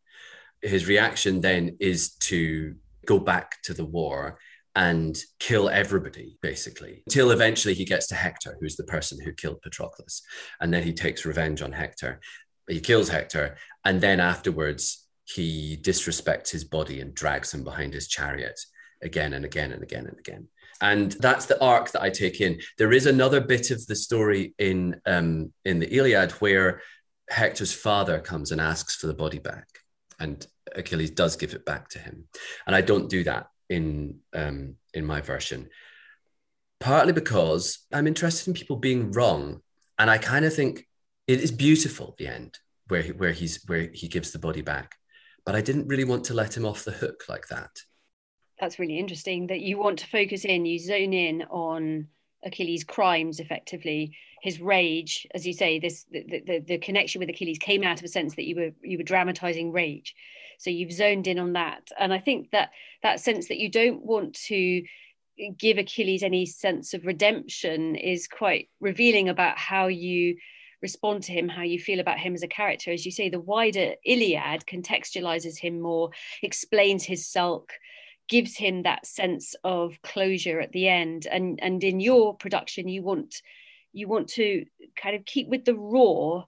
his 0.62 0.88
reaction 0.88 1.42
then 1.42 1.78
is 1.80 2.14
to 2.16 2.76
go 3.06 3.20
back 3.20 3.62
to 3.64 3.74
the 3.74 3.86
war 3.86 4.40
and 4.76 5.18
kill 5.40 5.70
everybody, 5.70 6.38
basically, 6.42 7.04
until 7.08 7.32
eventually 7.32 7.74
he 7.74 7.86
gets 7.86 8.08
to 8.08 8.16
Hector, 8.16 8.58
who's 8.60 8.76
the 8.76 8.84
person 8.84 9.20
who 9.24 9.32
killed 9.32 9.62
Patroclus. 9.62 10.22
And 10.60 10.74
then 10.74 10.84
he 10.84 10.94
takes 10.94 11.26
revenge 11.26 11.62
on 11.62 11.72
Hector. 11.72 12.20
He 12.68 12.82
kills 12.82 13.10
Hector. 13.10 13.56
And 13.86 14.02
then 14.02 14.20
afterwards, 14.20 15.08
he 15.24 15.78
disrespects 15.82 16.52
his 16.52 16.66
body 16.66 17.00
and 17.00 17.16
drags 17.16 17.54
him 17.54 17.64
behind 17.64 17.94
his 17.94 18.08
chariot 18.08 18.60
again 19.02 19.34
and 19.34 19.46
again 19.46 19.72
and 19.72 19.82
again 19.82 20.08
and 20.08 20.20
again. 20.20 20.48
And 20.82 21.14
that's 21.14 21.46
the 21.46 21.62
arc 21.64 21.92
that 21.92 22.02
I 22.02 22.10
take 22.10 22.42
in. 22.42 22.60
There 22.78 22.92
is 22.92 23.06
another 23.06 23.40
bit 23.40 23.72
of 23.72 23.86
the 23.88 23.96
story 23.96 24.54
in 24.60 25.00
um, 25.06 25.54
in 25.64 25.80
the 25.80 25.96
Iliad 25.96 26.34
where 26.34 26.82
Hector's 27.30 27.74
father 27.74 28.20
comes 28.20 28.52
and 28.52 28.60
asks 28.60 28.96
for 28.96 29.08
the 29.08 29.14
body 29.14 29.40
back, 29.40 29.68
and 30.20 30.46
Achilles 30.76 31.12
does 31.12 31.38
give 31.38 31.54
it 31.54 31.66
back 31.66 31.88
to 31.90 32.00
him. 32.00 32.26
And 32.68 32.76
I 32.76 32.82
don't 32.82 33.10
do 33.10 33.24
that 33.24 33.48
in 33.70 34.20
um, 34.34 34.76
in 34.94 35.06
my 35.06 35.22
version, 35.22 35.70
partly 36.80 37.14
because 37.14 37.86
I'm 37.92 38.08
interested 38.08 38.48
in 38.48 38.54
people 38.54 38.78
being 38.78 39.12
wrong, 39.12 39.62
and 39.98 40.10
I 40.10 40.18
kind 40.18 40.46
of 40.46 40.54
think 40.54 40.88
it 41.28 41.42
is 41.42 41.52
beautiful 41.52 42.16
the 42.18 42.28
end 42.28 42.58
where 42.88 43.02
he, 43.02 43.12
where 43.12 43.32
he's 43.32 43.64
where 43.66 43.90
he 43.94 44.08
gives 44.08 44.32
the 44.32 44.40
body 44.40 44.62
back, 44.62 44.96
but 45.46 45.56
I 45.56 45.62
didn't 45.62 45.88
really 45.88 46.04
want 46.04 46.26
to 46.26 46.34
let 46.34 46.56
him 46.56 46.66
off 46.66 46.86
the 46.86 46.92
hook 46.92 47.24
like 47.28 47.48
that. 47.48 47.72
That's 48.60 48.80
really 48.80 49.00
interesting 49.00 49.48
that 49.48 49.62
you 49.62 49.78
want 49.78 50.00
to 50.00 50.08
focus 50.08 50.46
in, 50.46 50.66
you 50.66 50.80
zone 50.80 51.14
in 51.14 51.44
on 51.50 52.08
Achilles' 52.46 52.84
crimes 52.84 53.40
effectively, 53.40 54.16
his 54.42 54.62
rage, 54.62 55.28
as 55.34 55.46
you 55.46 55.54
say, 55.54 55.80
this 55.80 56.06
the, 56.12 56.42
the, 56.46 56.60
the 56.60 56.78
connection 56.78 57.20
with 57.20 57.30
Achilles 57.30 57.58
came 57.58 57.84
out 57.84 58.00
of 58.00 58.06
a 58.06 58.08
sense 58.08 58.36
that 58.36 58.46
you 58.46 58.56
were 58.56 58.72
you 58.84 58.98
were 58.98 59.04
dramatizing 59.04 59.72
rage 59.72 60.16
so 60.58 60.70
you've 60.70 60.92
zoned 60.92 61.28
in 61.28 61.40
on 61.40 61.54
that 61.54 61.90
and 62.00 62.14
i 62.14 62.20
think 62.20 62.52
that 62.52 62.70
that 63.04 63.20
sense 63.20 63.48
that 63.48 63.60
you 63.60 63.70
don't 63.70 64.04
want 64.04 64.34
to 64.34 64.84
give 65.58 65.78
Achilles 65.78 66.24
any 66.24 66.46
sense 66.46 66.94
of 66.94 67.06
redemption 67.06 67.96
is 67.96 68.28
quite 68.28 68.70
revealing 68.80 69.30
about 69.30 69.58
how 69.58 69.88
you 69.88 70.38
respond 70.82 71.24
to 71.24 71.32
him, 71.32 71.50
how 71.50 71.64
you 71.64 71.80
feel 71.80 72.00
about 72.00 72.20
him 72.20 72.34
as 72.34 72.44
a 72.44 72.48
character. 72.48 72.92
As 72.92 73.06
you 73.06 73.12
say, 73.12 73.30
the 73.30 73.40
wider 73.40 73.96
Iliad 74.06 74.66
contextualizes 74.66 75.58
him 75.58 75.82
more, 75.82 76.12
explains 76.42 77.04
his 77.04 77.28
sulk, 77.28 77.74
gives 78.30 78.56
him 78.58 78.84
that 78.84 79.06
sense 79.06 79.56
of 79.64 80.02
closure 80.04 80.60
at 80.60 80.72
the 80.72 80.88
end. 80.88 81.28
And 81.28 81.60
and 81.62 81.84
in 81.84 82.00
your 82.00 82.36
production, 82.36 82.88
you 82.88 83.04
want 83.04 83.42
you 83.94 84.08
want 84.08 84.28
to 84.30 84.66
kind 84.96 85.16
of 85.16 85.26
keep 85.26 85.48
with 85.48 85.66
the 85.66 85.76
raw. 85.76 86.46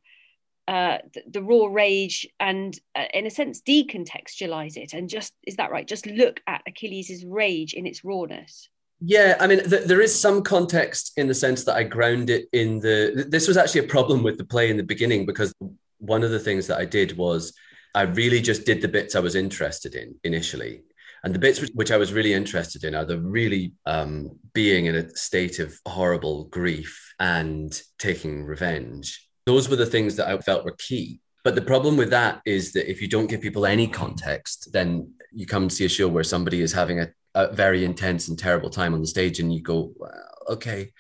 Uh, 0.67 0.97
the, 1.13 1.23
the, 1.31 1.41
raw 1.41 1.67
rage 1.67 2.27
and 2.41 2.77
uh, 2.93 3.05
in 3.13 3.25
a 3.25 3.29
sense 3.29 3.61
decontextualize 3.61 4.75
it 4.75 4.93
and 4.93 5.07
just 5.07 5.33
is 5.45 5.55
that 5.55 5.71
right 5.71 5.87
just 5.87 6.05
look 6.05 6.41
at 6.45 6.61
achilles's 6.67 7.23
rage 7.25 7.73
in 7.73 7.87
its 7.87 8.03
rawness 8.03 8.67
yeah, 8.99 9.37
I 9.39 9.45
mean, 9.45 9.59
th- 9.59 9.85
there 9.85 10.01
is 10.01 10.19
some 10.19 10.41
context 10.41 11.13
in 11.17 11.27
the 11.27 11.35
sense 11.35 11.63
that 11.65 11.75
I 11.75 11.83
ground 11.83 12.31
it 12.31 12.47
in 12.51 12.79
the. 12.79 13.25
This 13.29 13.47
was 13.47 13.55
actually 13.55 13.81
a 13.81 13.89
problem 13.89 14.23
with 14.23 14.39
the 14.39 14.43
play 14.43 14.71
in 14.71 14.77
the 14.77 14.83
beginning 14.83 15.25
because 15.25 15.53
one 15.99 16.23
of 16.23 16.31
the 16.31 16.39
things 16.39 16.65
that 16.67 16.79
I 16.79 16.85
did 16.85 17.15
was 17.15 17.53
I 17.93 18.03
really 18.03 18.41
just 18.41 18.65
did 18.65 18.81
the 18.81 18.87
bits 18.87 19.15
I 19.15 19.19
was 19.19 19.35
interested 19.35 19.95
in 19.95 20.15
initially. 20.23 20.83
And 21.23 21.33
the 21.33 21.39
bits 21.39 21.59
which, 21.59 21.71
which 21.73 21.91
I 21.91 21.97
was 21.97 22.13
really 22.13 22.33
interested 22.33 22.83
in 22.83 22.95
are 22.95 23.05
the 23.05 23.19
really 23.19 23.73
um, 23.85 24.37
being 24.53 24.85
in 24.85 24.95
a 24.95 25.09
state 25.15 25.59
of 25.59 25.79
horrible 25.85 26.45
grief 26.45 27.13
and 27.19 27.79
taking 27.97 28.43
revenge. 28.43 29.26
Those 29.47 29.67
were 29.69 29.75
the 29.83 29.91
things 29.93 30.15
that 30.17 30.27
I 30.27 30.37
felt 30.37 30.65
were 30.65 30.75
key. 30.77 31.21
But 31.43 31.55
the 31.55 31.61
problem 31.73 31.97
with 31.97 32.11
that 32.11 32.41
is 32.45 32.73
that 32.73 32.89
if 32.89 33.01
you 33.01 33.07
don't 33.07 33.29
give 33.31 33.41
people 33.41 33.65
any 33.65 33.87
context, 33.87 34.69
then 34.73 35.13
you 35.33 35.45
come 35.45 35.63
and 35.63 35.73
see 35.73 35.85
a 35.85 35.89
show 35.97 36.07
where 36.07 36.23
somebody 36.23 36.61
is 36.61 36.73
having 36.73 36.99
a 36.99 37.07
a 37.37 37.53
very 37.53 37.85
intense 37.85 38.27
and 38.27 38.37
terrible 38.37 38.69
time 38.69 38.95
on 38.95 39.01
the 39.01 39.07
stage 39.07 39.39
and 39.39 39.53
you 39.53 39.61
go 39.61 39.93
well, 39.95 40.11
okay. 40.49 40.91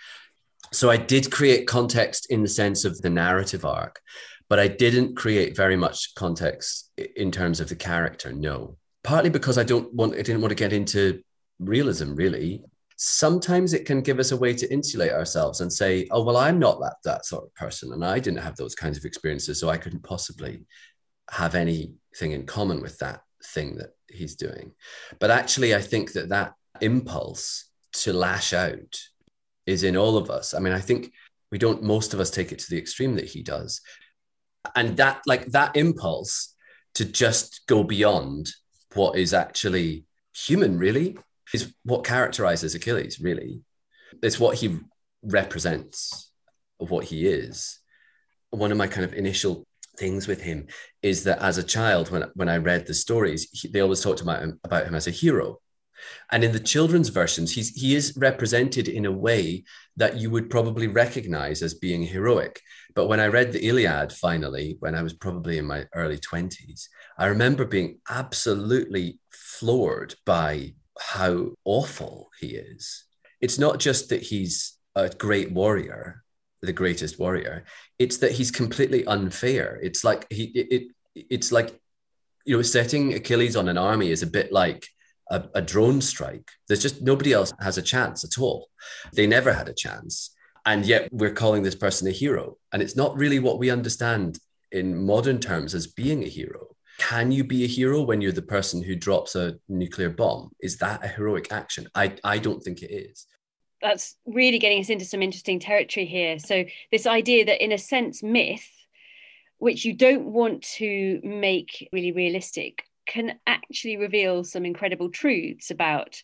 So 0.71 0.89
i 0.89 0.97
did 0.97 1.31
create 1.31 1.65
context 1.65 2.29
in 2.29 2.41
the 2.43 2.55
sense 2.61 2.85
of 2.85 3.01
the 3.01 3.09
narrative 3.09 3.63
arc 3.65 4.01
but 4.49 4.59
i 4.59 4.67
didn't 4.67 5.15
create 5.15 5.55
very 5.55 5.77
much 5.77 6.13
context 6.15 6.91
in 7.15 7.31
terms 7.31 7.59
of 7.59 7.69
the 7.69 7.75
character 7.75 8.31
no. 8.31 8.77
Partly 9.03 9.29
because 9.29 9.57
i 9.57 9.63
don't 9.63 9.93
want 9.93 10.13
i 10.13 10.21
didn't 10.27 10.41
want 10.41 10.51
to 10.51 10.63
get 10.63 10.73
into 10.73 11.21
realism 11.59 12.13
really 12.15 12.63
sometimes 12.97 13.73
it 13.73 13.85
can 13.85 14.01
give 14.01 14.19
us 14.19 14.31
a 14.31 14.37
way 14.37 14.53
to 14.53 14.71
insulate 14.73 15.11
ourselves 15.11 15.61
and 15.61 15.71
say 15.71 16.07
oh 16.11 16.23
well 16.23 16.35
i'm 16.35 16.57
not 16.57 16.79
that 16.79 16.95
that 17.03 17.25
sort 17.25 17.43
of 17.43 17.53
person 17.53 17.93
and 17.93 18.03
i 18.03 18.17
didn't 18.17 18.41
have 18.41 18.55
those 18.55 18.73
kinds 18.73 18.97
of 18.97 19.05
experiences 19.05 19.59
so 19.59 19.69
i 19.69 19.77
couldn't 19.77 20.03
possibly 20.03 20.65
have 21.29 21.55
anything 21.55 22.31
in 22.31 22.45
common 22.45 22.81
with 22.81 22.97
that 22.99 23.21
thing 23.43 23.75
that 23.77 23.91
he's 24.09 24.35
doing. 24.35 24.71
But 25.19 25.31
actually, 25.31 25.75
I 25.75 25.81
think 25.81 26.13
that 26.13 26.29
that 26.29 26.53
impulse 26.81 27.65
to 27.93 28.13
lash 28.13 28.53
out 28.53 28.99
is 29.65 29.83
in 29.83 29.97
all 29.97 30.17
of 30.17 30.29
us. 30.29 30.53
I 30.53 30.59
mean, 30.59 30.73
I 30.73 30.79
think 30.79 31.11
we 31.51 31.57
don't, 31.57 31.83
most 31.83 32.13
of 32.13 32.19
us 32.19 32.29
take 32.29 32.51
it 32.51 32.59
to 32.59 32.69
the 32.69 32.77
extreme 32.77 33.15
that 33.15 33.25
he 33.25 33.43
does. 33.43 33.81
And 34.75 34.97
that, 34.97 35.21
like, 35.25 35.45
that 35.47 35.75
impulse 35.75 36.55
to 36.95 37.05
just 37.05 37.61
go 37.67 37.83
beyond 37.83 38.49
what 38.93 39.17
is 39.17 39.33
actually 39.33 40.05
human, 40.33 40.77
really, 40.77 41.17
is 41.53 41.73
what 41.83 42.03
characterizes 42.03 42.75
Achilles, 42.75 43.19
really. 43.19 43.61
It's 44.21 44.39
what 44.39 44.57
he 44.57 44.79
represents, 45.21 46.31
what 46.77 47.05
he 47.05 47.27
is. 47.27 47.79
One 48.49 48.71
of 48.71 48.77
my 48.77 48.87
kind 48.87 49.05
of 49.05 49.13
initial 49.13 49.65
things 49.97 50.27
with 50.27 50.41
him 50.41 50.67
is 51.01 51.23
that 51.23 51.39
as 51.39 51.57
a 51.57 51.63
child, 51.63 52.11
when, 52.11 52.23
when 52.35 52.49
I 52.49 52.57
read 52.57 52.85
the 52.85 52.93
stories, 52.93 53.49
he, 53.51 53.67
they 53.67 53.81
always 53.81 54.01
talked 54.01 54.21
about 54.21 54.41
him, 54.41 54.59
about 54.63 54.85
him 54.85 54.95
as 54.95 55.07
a 55.07 55.11
hero. 55.11 55.59
And 56.31 56.43
in 56.43 56.51
the 56.51 56.59
children's 56.59 57.09
versions, 57.09 57.53
he's, 57.53 57.69
he 57.69 57.95
is 57.95 58.15
represented 58.15 58.87
in 58.87 59.05
a 59.05 59.11
way 59.11 59.63
that 59.95 60.17
you 60.17 60.29
would 60.29 60.49
probably 60.49 60.87
recognize 60.87 61.61
as 61.61 61.73
being 61.73 62.03
heroic. 62.03 62.61
But 62.93 63.07
when 63.07 63.19
I 63.19 63.27
read 63.27 63.51
the 63.51 63.67
Iliad 63.67 64.13
finally, 64.13 64.77
when 64.79 64.95
I 64.95 65.01
was 65.01 65.13
probably 65.13 65.57
in 65.57 65.65
my 65.65 65.85
early 65.93 66.17
20s, 66.17 66.87
I 67.17 67.27
remember 67.27 67.65
being 67.65 67.99
absolutely 68.09 69.19
floored 69.31 70.15
by 70.25 70.73
how 70.99 71.51
awful 71.65 72.29
he 72.39 72.47
is. 72.47 73.05
It's 73.41 73.59
not 73.59 73.79
just 73.79 74.09
that 74.09 74.23
he's 74.23 74.77
a 74.95 75.09
great 75.09 75.51
warrior, 75.51 76.23
the 76.61 76.73
greatest 76.73 77.19
warrior. 77.19 77.65
It's 77.99 78.17
that 78.17 78.33
he's 78.33 78.51
completely 78.51 79.05
unfair. 79.05 79.79
It's 79.81 80.03
like 80.03 80.25
he 80.29 80.45
it, 80.45 80.67
it 80.71 80.83
it's 81.29 81.51
like 81.51 81.79
you 82.45 82.55
know 82.55 82.61
setting 82.61 83.13
achilles 83.13 83.55
on 83.55 83.67
an 83.67 83.77
army 83.77 84.09
is 84.09 84.23
a 84.23 84.27
bit 84.27 84.51
like 84.51 84.87
a, 85.29 85.43
a, 85.55 85.61
drone 85.61 86.01
strike. 86.01 86.49
There's 86.67 86.81
just 86.81 87.01
nobody 87.01 87.33
else 87.33 87.53
has 87.59 87.77
a 87.77 87.81
chance 87.81 88.23
at 88.23 88.41
all. 88.41 88.69
They 89.13 89.27
never 89.27 89.53
had 89.53 89.67
a 89.67 89.73
chance. 89.73 90.33
And 90.65 90.85
yet 90.85 91.09
we're 91.11 91.33
calling 91.33 91.63
this 91.63 91.75
person 91.75 92.07
a 92.07 92.11
hero. 92.11 92.57
And 92.71 92.81
it's 92.81 92.95
not 92.95 93.17
really 93.17 93.39
what 93.39 93.59
we 93.59 93.69
understand 93.69 94.39
in 94.71 95.05
modern 95.05 95.39
terms 95.39 95.73
as 95.73 95.87
being 95.87 96.23
a 96.23 96.27
hero 96.27 96.76
can 96.97 97.31
you 97.31 97.43
be 97.43 97.63
a 97.63 97.67
hero 97.67 98.01
when 98.01 98.21
you're 98.21 98.31
the 98.31 98.41
person 98.41 98.81
who 98.81 98.95
drops 98.95 99.35
a 99.35 99.57
nuclear 99.69 100.09
bomb? 100.09 100.51
Is 100.59 100.77
that 100.77 101.03
a 101.03 101.07
heroic 101.07 101.51
action? 101.51 101.87
I 101.93 102.15
i 102.23 102.37
don't 102.37 102.61
think 102.61 102.81
it 102.81 102.91
is. 102.91 103.25
That's 103.81 104.15
really 104.25 104.57
getting 104.57 104.81
us 104.81 104.89
into 104.89 105.05
some 105.05 105.21
interesting 105.21 105.59
territory 105.59 106.07
here. 106.07 106.39
So 106.39 106.65
this 106.91 107.05
idea 107.05 107.45
that 107.45 107.63
in 107.63 107.71
a 107.71 107.77
sense 107.77 108.23
myth, 108.23 108.67
which 109.59 109.85
you 109.85 109.93
don't 109.93 110.25
want 110.25 110.63
to 110.77 111.21
make 111.23 111.87
really 111.93 112.11
realistic, 112.11 112.83
can 113.05 113.39
actually 113.45 113.97
reveal 113.97 114.43
some 114.43 114.65
incredible 114.65 115.09
truths 115.09 115.69
about 115.69 116.21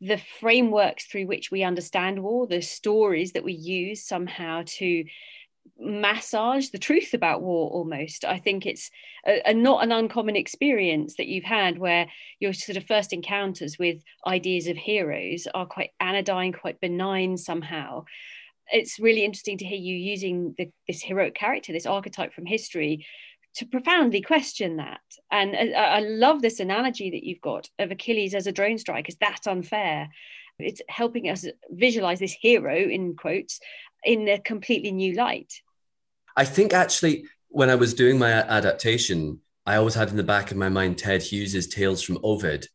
the 0.00 0.18
frameworks 0.40 1.06
through 1.06 1.26
which 1.26 1.50
we 1.50 1.62
understand 1.62 2.22
war, 2.22 2.46
the 2.46 2.62
stories 2.62 3.32
that 3.32 3.44
we 3.44 3.52
use 3.52 4.04
somehow 4.04 4.62
to 4.66 5.04
massage 5.78 6.68
the 6.68 6.78
truth 6.78 7.14
about 7.14 7.42
war 7.42 7.70
almost. 7.70 8.24
I 8.24 8.38
think 8.38 8.66
it's 8.66 8.90
a, 9.26 9.42
a, 9.50 9.54
not 9.54 9.82
an 9.82 9.92
uncommon 9.92 10.36
experience 10.36 11.16
that 11.16 11.26
you've 11.26 11.44
had 11.44 11.78
where 11.78 12.06
your 12.40 12.52
sort 12.52 12.76
of 12.76 12.86
first 12.86 13.12
encounters 13.12 13.78
with 13.78 14.02
ideas 14.26 14.66
of 14.66 14.76
heroes 14.76 15.46
are 15.54 15.66
quite 15.66 15.90
anodyne 16.00 16.52
quite 16.52 16.80
benign 16.80 17.36
somehow. 17.36 18.04
It's 18.72 18.98
really 18.98 19.24
interesting 19.24 19.58
to 19.58 19.66
hear 19.66 19.78
you 19.78 19.96
using 19.96 20.54
the, 20.56 20.70
this 20.88 21.02
heroic 21.02 21.34
character 21.34 21.72
this 21.72 21.86
archetype 21.86 22.32
from 22.32 22.46
history 22.46 23.06
to 23.56 23.66
profoundly 23.66 24.20
question 24.20 24.76
that. 24.76 25.00
And 25.30 25.56
I, 25.56 25.70
I 25.80 26.00
love 26.00 26.42
this 26.42 26.60
analogy 26.60 27.10
that 27.10 27.24
you've 27.24 27.40
got 27.40 27.68
of 27.78 27.90
achilles 27.90 28.34
as 28.34 28.46
a 28.46 28.52
drone 28.52 28.78
strike. 28.78 29.08
Is 29.08 29.16
that 29.16 29.46
unfair? 29.46 30.08
It's 30.58 30.82
helping 30.88 31.28
us 31.28 31.46
visualize 31.70 32.20
this 32.20 32.32
hero 32.32 32.76
in 32.76 33.16
quotes 33.16 33.60
in 34.04 34.28
a 34.28 34.38
completely 34.38 34.92
new 34.92 35.14
light. 35.14 35.52
I 36.36 36.44
think 36.44 36.72
actually, 36.72 37.26
when 37.48 37.70
I 37.70 37.74
was 37.76 37.94
doing 37.94 38.18
my 38.18 38.32
adaptation, 38.32 39.40
I 39.66 39.76
always 39.76 39.94
had 39.94 40.10
in 40.10 40.16
the 40.16 40.22
back 40.22 40.50
of 40.50 40.56
my 40.56 40.68
mind 40.68 40.98
Ted 40.98 41.22
Hughes's 41.22 41.68
Tales 41.68 42.02
from 42.02 42.18
Ovid. 42.22 42.66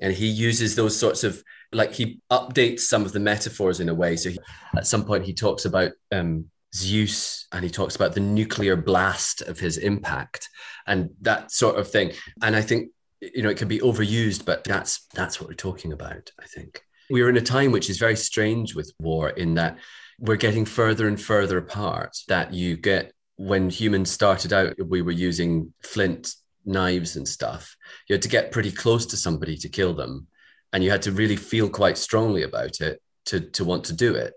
And 0.00 0.12
he 0.12 0.26
uses 0.26 0.74
those 0.74 0.98
sorts 0.98 1.24
of 1.24 1.42
like 1.72 1.92
he 1.92 2.20
updates 2.30 2.80
some 2.80 3.04
of 3.04 3.12
the 3.12 3.20
metaphors 3.20 3.80
in 3.80 3.88
a 3.88 3.94
way. 3.94 4.16
So 4.16 4.30
he, 4.30 4.38
at 4.76 4.86
some 4.86 5.04
point 5.04 5.24
he 5.24 5.32
talks 5.32 5.64
about 5.64 5.92
um, 6.10 6.50
Zeus 6.74 7.46
and 7.52 7.64
he 7.64 7.70
talks 7.70 7.96
about 7.96 8.14
the 8.14 8.20
nuclear 8.20 8.76
blast 8.76 9.42
of 9.42 9.58
his 9.58 9.78
impact 9.78 10.48
and 10.86 11.10
that 11.20 11.52
sort 11.52 11.78
of 11.78 11.90
thing. 11.90 12.12
And 12.42 12.56
I 12.56 12.62
think 12.62 12.90
you 13.20 13.42
know 13.42 13.50
it 13.50 13.58
can 13.58 13.68
be 13.68 13.78
overused, 13.78 14.44
but 14.44 14.64
that's 14.64 15.06
that's 15.14 15.40
what 15.40 15.48
we're 15.48 15.54
talking 15.54 15.92
about. 15.92 16.30
I 16.40 16.46
think 16.46 16.82
we're 17.10 17.28
in 17.28 17.36
a 17.36 17.42
time 17.42 17.72
which 17.72 17.90
is 17.90 17.98
very 17.98 18.16
strange 18.16 18.74
with 18.74 18.92
war 18.98 19.30
in 19.30 19.54
that 19.54 19.78
we're 20.22 20.36
getting 20.36 20.64
further 20.64 21.08
and 21.08 21.20
further 21.20 21.58
apart. 21.58 22.16
That 22.28 22.54
you 22.54 22.76
get 22.76 23.12
when 23.36 23.68
humans 23.68 24.10
started 24.10 24.52
out, 24.52 24.76
we 24.88 25.02
were 25.02 25.10
using 25.10 25.74
flint 25.82 26.34
knives 26.64 27.16
and 27.16 27.26
stuff. 27.26 27.76
You 28.08 28.14
had 28.14 28.22
to 28.22 28.28
get 28.28 28.52
pretty 28.52 28.70
close 28.70 29.04
to 29.06 29.16
somebody 29.16 29.56
to 29.58 29.68
kill 29.68 29.94
them, 29.94 30.28
and 30.72 30.84
you 30.84 30.90
had 30.90 31.02
to 31.02 31.12
really 31.12 31.36
feel 31.36 31.68
quite 31.68 31.98
strongly 31.98 32.44
about 32.44 32.80
it 32.80 33.02
to 33.26 33.40
to 33.40 33.64
want 33.64 33.84
to 33.86 33.92
do 33.92 34.14
it. 34.14 34.32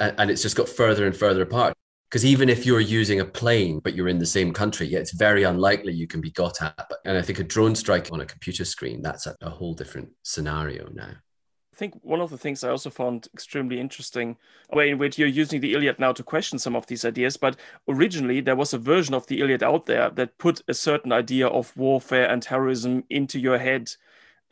And, 0.00 0.14
and 0.18 0.30
it's 0.30 0.42
just 0.42 0.56
got 0.56 0.68
further 0.68 1.04
and 1.04 1.16
further 1.16 1.42
apart. 1.42 1.74
Because 2.08 2.24
even 2.24 2.48
if 2.48 2.64
you're 2.64 2.78
using 2.78 3.18
a 3.18 3.24
plane, 3.24 3.80
but 3.82 3.96
you're 3.96 4.06
in 4.06 4.20
the 4.20 4.26
same 4.26 4.52
country, 4.52 4.86
yeah, 4.86 5.00
it's 5.00 5.12
very 5.12 5.42
unlikely 5.42 5.92
you 5.92 6.06
can 6.06 6.20
be 6.20 6.30
got 6.30 6.62
at. 6.62 6.88
And 7.04 7.18
I 7.18 7.22
think 7.22 7.40
a 7.40 7.44
drone 7.44 7.74
strike 7.74 8.12
on 8.12 8.20
a 8.20 8.24
computer 8.24 8.64
screen, 8.64 9.02
that's 9.02 9.26
a, 9.26 9.34
a 9.40 9.50
whole 9.50 9.74
different 9.74 10.10
scenario 10.22 10.88
now. 10.94 11.10
I 11.74 11.76
think 11.76 11.98
one 12.02 12.20
of 12.20 12.30
the 12.30 12.38
things 12.38 12.62
I 12.62 12.68
also 12.70 12.88
found 12.88 13.26
extremely 13.34 13.80
interesting, 13.80 14.36
way 14.72 14.90
in 14.90 14.98
which 14.98 15.18
you're 15.18 15.26
using 15.26 15.60
the 15.60 15.74
Iliad 15.74 15.98
now 15.98 16.12
to 16.12 16.22
question 16.22 16.56
some 16.56 16.76
of 16.76 16.86
these 16.86 17.04
ideas, 17.04 17.36
but 17.36 17.56
originally 17.88 18.40
there 18.40 18.54
was 18.54 18.72
a 18.72 18.78
version 18.78 19.12
of 19.12 19.26
the 19.26 19.40
Iliad 19.40 19.64
out 19.64 19.86
there 19.86 20.08
that 20.10 20.38
put 20.38 20.62
a 20.68 20.74
certain 20.74 21.10
idea 21.10 21.48
of 21.48 21.76
warfare 21.76 22.30
and 22.30 22.40
terrorism 22.40 23.02
into 23.10 23.40
your 23.40 23.58
head 23.58 23.90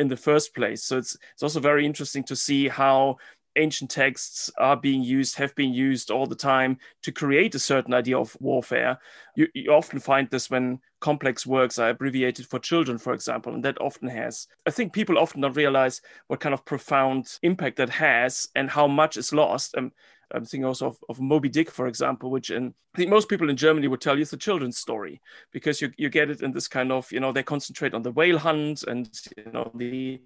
in 0.01 0.09
the 0.09 0.17
first 0.17 0.53
place. 0.53 0.83
So 0.83 0.99
it's 0.99 1.17
it's 1.35 1.45
also 1.45 1.61
very 1.61 1.87
interesting 1.87 2.25
to 2.25 2.35
see 2.35 2.67
how 2.67 3.19
ancient 3.55 3.91
texts 3.91 4.51
are 4.59 4.77
being 4.77 5.05
used, 5.05 5.37
have 5.37 5.55
been 5.55 5.73
used 5.73 6.11
all 6.11 6.27
the 6.27 6.35
time 6.35 6.77
to 7.03 7.13
create 7.13 7.55
a 7.55 7.61
certain 7.61 7.95
idea 7.95 8.19
of 8.19 8.37
warfare. 8.41 8.99
You, 9.37 9.47
you 9.55 9.73
often 9.73 10.01
find 10.01 10.29
this 10.29 10.51
when 10.51 10.81
complex 11.03 11.45
works 11.47 11.79
are 11.79 11.91
abbreviated 11.91 12.47
for 12.47 12.59
children, 12.59 12.97
for 12.97 13.13
example, 13.13 13.53
and 13.53 13.65
that 13.65 13.81
often 13.81 14.09
has. 14.09 14.47
I 14.67 14.71
think 14.71 14.93
people 14.93 15.19
often 15.19 15.43
don't 15.43 15.57
realize 15.57 16.01
what 16.29 16.41
kind 16.41 16.55
of 16.55 16.65
profound 16.65 17.39
impact 17.43 17.77
that 17.77 17.91
has 17.91 18.49
and 18.55 18.71
how 18.71 18.87
much 18.87 19.17
is 19.17 19.33
lost. 19.33 19.75
Um, 19.77 19.93
I'm 20.35 20.45
thinking 20.45 20.65
also 20.65 20.87
of, 20.87 20.99
of 21.11 21.21
Moby 21.21 21.49
Dick, 21.49 21.71
for 21.71 21.87
example, 21.87 22.31
which 22.31 22.51
in, 22.51 22.73
I 22.95 22.99
think 22.99 23.11
most 23.11 23.29
people 23.29 23.51
in 23.51 23.57
Germany 23.57 23.89
would 23.89 24.01
tell 24.01 24.17
you 24.17 24.23
it's 24.23 24.33
a 24.33 24.39
children's 24.39 24.79
story 24.79 25.21
because 25.53 25.83
you, 25.83 25.93
you 25.99 26.09
get 26.09 26.31
it 26.31 26.41
in 26.41 26.53
this 26.53 26.69
kind 26.69 26.91
of, 26.91 27.11
you 27.13 27.21
know, 27.21 27.33
they 27.33 27.43
concentrate 27.43 27.95
on 27.95 28.03
the 28.03 28.13
whale 28.13 28.39
hunt 28.39 28.85
and, 28.85 29.11
you 29.37 29.53
know, 29.53 29.71
the 29.75 30.21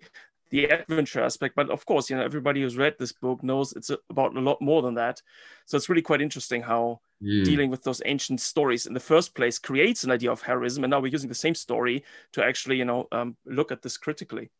the 0.50 0.64
adventure 0.64 1.22
aspect. 1.22 1.56
But 1.56 1.70
of 1.70 1.84
course, 1.86 2.10
you 2.10 2.16
know, 2.16 2.22
everybody 2.22 2.62
who's 2.62 2.76
read 2.76 2.96
this 2.98 3.12
book 3.12 3.42
knows 3.42 3.72
it's 3.72 3.90
about 4.10 4.36
a 4.36 4.40
lot 4.40 4.60
more 4.60 4.82
than 4.82 4.94
that. 4.94 5.20
So 5.66 5.76
it's 5.76 5.88
really 5.88 6.02
quite 6.02 6.22
interesting 6.22 6.62
how 6.62 7.00
mm. 7.22 7.44
dealing 7.44 7.70
with 7.70 7.82
those 7.82 8.02
ancient 8.04 8.40
stories 8.40 8.86
in 8.86 8.94
the 8.94 9.00
first 9.00 9.34
place 9.34 9.58
creates 9.58 10.04
an 10.04 10.10
idea 10.10 10.30
of 10.30 10.42
heroism. 10.42 10.84
And 10.84 10.90
now 10.90 11.00
we're 11.00 11.12
using 11.12 11.28
the 11.28 11.34
same 11.34 11.54
story 11.54 12.04
to 12.32 12.44
actually, 12.44 12.76
you 12.76 12.84
know, 12.84 13.08
um, 13.12 13.36
look 13.44 13.72
at 13.72 13.82
this 13.82 13.96
critically. 13.96 14.50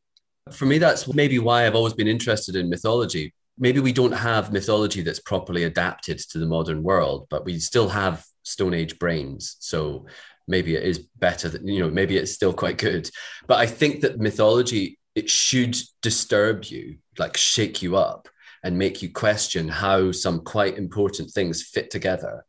For 0.52 0.66
me, 0.66 0.78
that's 0.78 1.12
maybe 1.12 1.38
why 1.38 1.66
I've 1.66 1.75
always 1.75 1.95
been 1.95 2.09
interested 2.09 2.55
in 2.57 2.69
mythology 2.71 3.33
maybe 3.59 3.81
we 3.81 3.93
don't 3.93 4.12
have 4.12 4.52
mythology 4.52 5.02
that's 5.02 5.21
properly 5.21 5.64
adapted 5.64 6.19
to 6.19 6.38
the 6.38 6.47
modern 6.47 6.83
world, 6.83 7.26
but 7.31 7.45
we 7.45 7.59
still 7.59 7.88
have 7.88 8.25
Stone 8.43 8.75
Age 8.75 8.99
brains. 8.99 9.57
So 9.61 10.07
maybe 10.47 10.76
it 10.76 10.85
is 10.85 10.99
better 11.16 11.49
that, 11.49 11.66
you 11.66 11.81
know, 11.81 11.90
maybe 11.90 12.16
it's 12.16 12.33
still 12.33 12.52
quite 12.52 12.78
good. 12.78 13.11
But 13.47 13.59
I 13.59 13.66
think 13.66 14.02
that 14.02 14.19
mythology, 14.19 14.99
it 15.16 15.28
should 15.28 15.76
disturb 16.02 16.64
you, 16.64 16.99
like 17.18 17.37
shake 17.37 17.82
you 17.82 17.96
up 17.96 18.28
and 18.62 18.78
make 18.78 19.02
you 19.02 19.11
question 19.11 19.66
how 19.68 20.12
some 20.12 20.40
quite 20.40 20.78
important 20.78 21.30
things 21.30 21.62
fit 21.62 21.90
together 21.90 22.44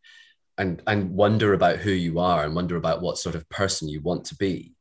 and, 0.58 0.84
and 0.86 1.12
wonder 1.12 1.54
about 1.54 1.78
who 1.78 1.92
you 1.92 2.20
are 2.20 2.44
and 2.46 2.56
wonder 2.56 2.76
about 2.76 3.02
what 3.02 3.18
sort 3.18 3.34
of 3.34 3.50
person 3.50 3.90
you 3.90 4.02
want 4.02 4.26
to 4.26 4.36
be. 4.36 4.74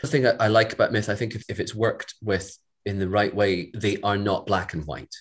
The 0.00 0.08
thing 0.08 0.26
I, 0.26 0.30
I 0.40 0.48
like 0.48 0.72
about 0.72 0.90
myth, 0.90 1.08
I 1.08 1.14
think 1.14 1.36
if, 1.36 1.44
if 1.48 1.60
it's 1.60 1.74
worked 1.74 2.14
with 2.20 2.58
in 2.84 2.98
the 2.98 3.08
right 3.08 3.32
way, 3.32 3.70
they 3.74 3.98
are 4.02 4.18
not 4.18 4.46
black 4.46 4.72
and 4.74 4.84
white 4.84 5.14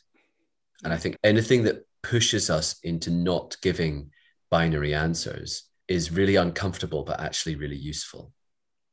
and 0.83 0.93
I 0.93 0.97
think 0.97 1.17
anything 1.23 1.63
that 1.63 1.85
pushes 2.01 2.49
us 2.49 2.79
into 2.83 3.11
not 3.11 3.55
giving 3.61 4.11
binary 4.49 4.93
answers 4.93 5.63
is 5.87 6.11
really 6.11 6.35
uncomfortable, 6.35 7.03
but 7.03 7.19
actually 7.19 7.55
really 7.55 7.75
useful. 7.75 8.33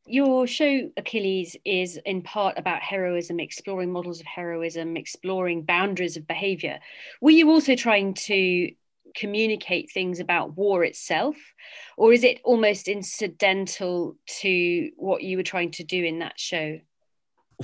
Your 0.08 0.46
show, 0.46 0.90
Achilles, 0.96 1.56
is 1.64 1.98
in 2.06 2.22
part 2.22 2.58
about 2.58 2.80
heroism, 2.80 3.40
exploring 3.40 3.92
models 3.92 4.20
of 4.20 4.26
heroism, 4.26 4.96
exploring 4.96 5.62
boundaries 5.62 6.16
of 6.16 6.26
behavior. 6.26 6.80
Were 7.20 7.30
you 7.30 7.50
also 7.50 7.76
trying 7.76 8.14
to 8.14 8.70
communicate 9.14 9.90
things 9.92 10.20
about 10.20 10.56
war 10.56 10.84
itself, 10.84 11.36
or 11.96 12.12
is 12.12 12.24
it 12.24 12.40
almost 12.44 12.88
incidental 12.88 14.16
to 14.40 14.90
what 14.96 15.22
you 15.22 15.36
were 15.36 15.42
trying 15.42 15.72
to 15.72 15.84
do 15.84 16.04
in 16.04 16.20
that 16.20 16.38
show? 16.40 16.78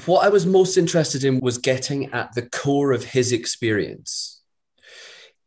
what 0.06 0.24
I 0.24 0.28
was 0.28 0.44
most 0.44 0.76
interested 0.76 1.24
in 1.24 1.40
was 1.40 1.58
getting 1.58 2.12
at 2.12 2.34
the 2.34 2.42
core 2.42 2.92
of 2.92 3.04
his 3.04 3.32
experience. 3.32 4.40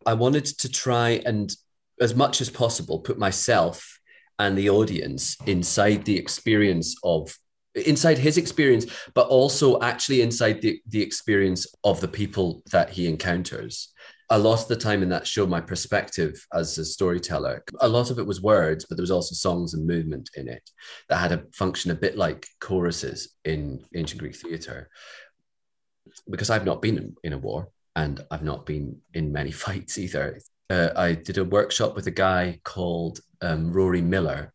I 0.06 0.14
wanted 0.14 0.46
to 0.46 0.70
try 0.70 1.22
and, 1.26 1.54
as 2.00 2.16
much 2.16 2.40
as 2.40 2.50
possible, 2.50 3.00
put 3.00 3.20
myself 3.20 3.97
and 4.40 4.58
the 4.58 4.70
audience 4.70 5.38
inside 5.46 6.06
the 6.06 6.18
experience 6.18 6.96
of 7.04 7.36
inside 7.86 8.18
his 8.18 8.38
experience 8.38 8.86
but 9.14 9.28
also 9.28 9.80
actually 9.82 10.22
inside 10.22 10.62
the, 10.62 10.82
the 10.88 11.02
experience 11.02 11.68
of 11.84 12.02
the 12.02 12.08
people 12.08 12.64
that 12.72 12.90
he 12.90 13.08
encounters 13.08 13.94
a 14.30 14.38
lot 14.38 14.62
of 14.62 14.68
the 14.68 14.76
time 14.76 15.04
in 15.04 15.10
that 15.10 15.26
show, 15.26 15.48
my 15.48 15.62
perspective 15.62 16.46
as 16.54 16.78
a 16.78 16.84
storyteller, 16.84 17.64
a 17.80 17.88
lot 17.88 18.12
of 18.12 18.20
it 18.20 18.26
was 18.26 18.42
words, 18.42 18.86
but 18.86 18.98
there 18.98 19.04
was 19.04 19.12
also 19.12 19.34
songs 19.34 19.74
and 19.74 19.88
movement 19.88 20.30
in 20.36 20.50
it 20.50 20.70
that 21.08 21.18
had 21.18 21.32
a 21.32 21.44
function 21.54 21.92
a 21.92 21.96
bit 21.96 22.18
like 22.18 22.46
choruses 22.60 23.36
in 23.46 23.86
ancient 23.96 24.20
Greek 24.20 24.36
theatre. 24.36 24.90
Because 26.30 26.50
I've 26.50 26.66
not 26.66 26.82
been 26.82 26.98
in, 26.98 27.16
in 27.24 27.34
a 27.34 27.38
war 27.38 27.70
and 27.96 28.20
I've 28.30 28.44
not 28.44 28.66
been 28.66 28.98
in 29.14 29.32
many 29.32 29.52
fights 29.66 29.98
either. 29.98 30.40
Uh, 30.70 30.90
I 30.98 31.14
did 31.14 31.38
a 31.38 31.46
workshop 31.46 31.96
with 31.96 32.08
a 32.08 32.12
guy 32.12 32.60
called 32.66 33.22
um, 33.42 33.72
Rory 33.72 34.02
Miller, 34.02 34.54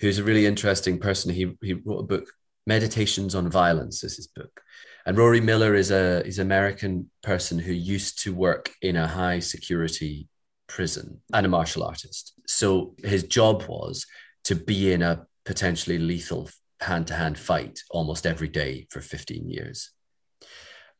who's 0.00 0.18
a 0.18 0.24
really 0.24 0.46
interesting 0.46 0.98
person. 0.98 1.32
He, 1.32 1.56
he 1.62 1.74
wrote 1.74 2.00
a 2.00 2.04
book, 2.04 2.32
Meditations 2.66 3.34
on 3.34 3.50
Violence, 3.50 4.02
is 4.04 4.16
his 4.16 4.26
book 4.26 4.60
and 5.06 5.18
Rory 5.18 5.40
Miller 5.40 5.74
is 5.74 5.90
a 5.90 6.24
is 6.26 6.38
American 6.38 7.10
person 7.22 7.58
who 7.58 7.72
used 7.72 8.22
to 8.22 8.34
work 8.34 8.72
in 8.80 8.96
a 8.96 9.06
high 9.06 9.38
security 9.38 10.28
prison 10.66 11.20
and 11.32 11.44
a 11.44 11.48
martial 11.48 11.82
artist. 11.82 12.32
So 12.46 12.94
his 13.02 13.22
job 13.24 13.64
was 13.68 14.06
to 14.44 14.54
be 14.54 14.92
in 14.92 15.02
a 15.02 15.26
potentially 15.44 15.98
lethal 15.98 16.48
hand 16.80 17.06
to 17.08 17.14
hand 17.14 17.38
fight 17.38 17.80
almost 17.90 18.26
every 18.26 18.48
day 18.48 18.86
for 18.90 19.00
15 19.00 19.48
years. 19.48 19.90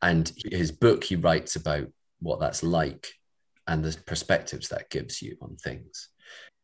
And 0.02 0.30
his 0.50 0.70
book, 0.70 1.04
he 1.04 1.16
writes 1.16 1.56
about 1.56 1.88
what 2.20 2.40
that's 2.40 2.62
like 2.62 3.08
and 3.66 3.82
the 3.82 3.96
perspectives 4.06 4.68
that 4.68 4.90
gives 4.90 5.22
you 5.22 5.36
on 5.40 5.56
things 5.56 6.10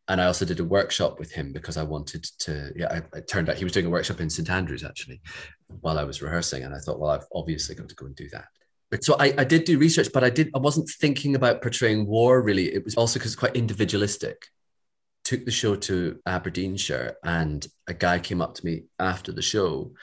and 0.07 0.19
I 0.19 0.25
also 0.25 0.45
did 0.45 0.59
a 0.59 0.65
workshop 0.65 1.19
with 1.19 1.31
him 1.31 1.53
because 1.53 1.77
I 1.77 1.83
wanted 1.83 2.23
to. 2.39 2.71
Yeah, 2.75 3.01
it 3.13 3.27
turned 3.27 3.49
out 3.49 3.57
he 3.57 3.63
was 3.63 3.73
doing 3.73 3.85
a 3.85 3.89
workshop 3.89 4.19
in 4.19 4.29
St 4.29 4.49
Andrews 4.49 4.83
actually 4.83 5.21
while 5.81 5.97
I 5.97 6.03
was 6.03 6.21
rehearsing, 6.21 6.63
and 6.63 6.73
I 6.73 6.79
thought, 6.79 6.99
well, 6.99 7.11
I've 7.11 7.25
obviously 7.33 7.75
got 7.75 7.89
to 7.89 7.95
go 7.95 8.07
and 8.07 8.15
do 8.15 8.29
that. 8.29 8.47
But 8.89 9.03
so 9.03 9.15
I, 9.19 9.33
I 9.37 9.43
did 9.45 9.63
do 9.63 9.77
research, 9.77 10.09
but 10.13 10.23
I 10.23 10.29
did. 10.29 10.49
I 10.55 10.59
wasn't 10.59 10.89
thinking 10.89 11.35
about 11.35 11.61
portraying 11.61 12.07
war 12.07 12.41
really. 12.41 12.73
It 12.73 12.83
was 12.83 12.95
also 12.95 13.19
because 13.19 13.33
it's 13.33 13.39
quite 13.39 13.55
individualistic. 13.55 14.47
Took 15.23 15.45
the 15.45 15.51
show 15.51 15.75
to 15.75 16.19
Aberdeenshire, 16.25 17.15
and 17.23 17.65
a 17.87 17.93
guy 17.93 18.19
came 18.19 18.41
up 18.41 18.55
to 18.55 18.65
me 18.65 18.83
after 18.99 19.31
the 19.31 19.41
show, 19.41 19.93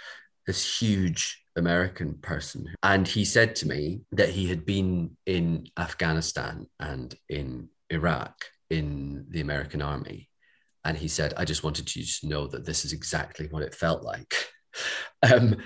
this 0.47 0.81
huge 0.81 1.45
American 1.57 2.15
person, 2.15 2.73
and 2.83 3.07
he 3.07 3.25
said 3.25 3.57
to 3.57 3.69
me 3.69 4.03
that 4.13 4.31
he 4.31 4.47
had 4.47 4.65
been 4.65 5.17
in 5.27 5.67
Afghanistan 5.77 6.67
and 6.79 7.15
in 7.29 7.69
Iraq 7.91 8.45
in 8.71 9.27
the 9.31 9.41
American 9.41 9.83
army. 9.83 10.29
And 10.85 10.97
he 10.97 11.09
said, 11.09 11.35
I 11.37 11.45
just 11.45 11.65
wanted 11.65 11.95
you 11.95 12.05
to 12.05 12.29
know 12.29 12.47
that 12.47 12.65
this 12.65 12.85
is 12.85 12.93
exactly 12.93 13.47
what 13.51 13.63
it 13.63 13.75
felt 13.75 14.03
like, 14.03 14.35
um, 15.23 15.57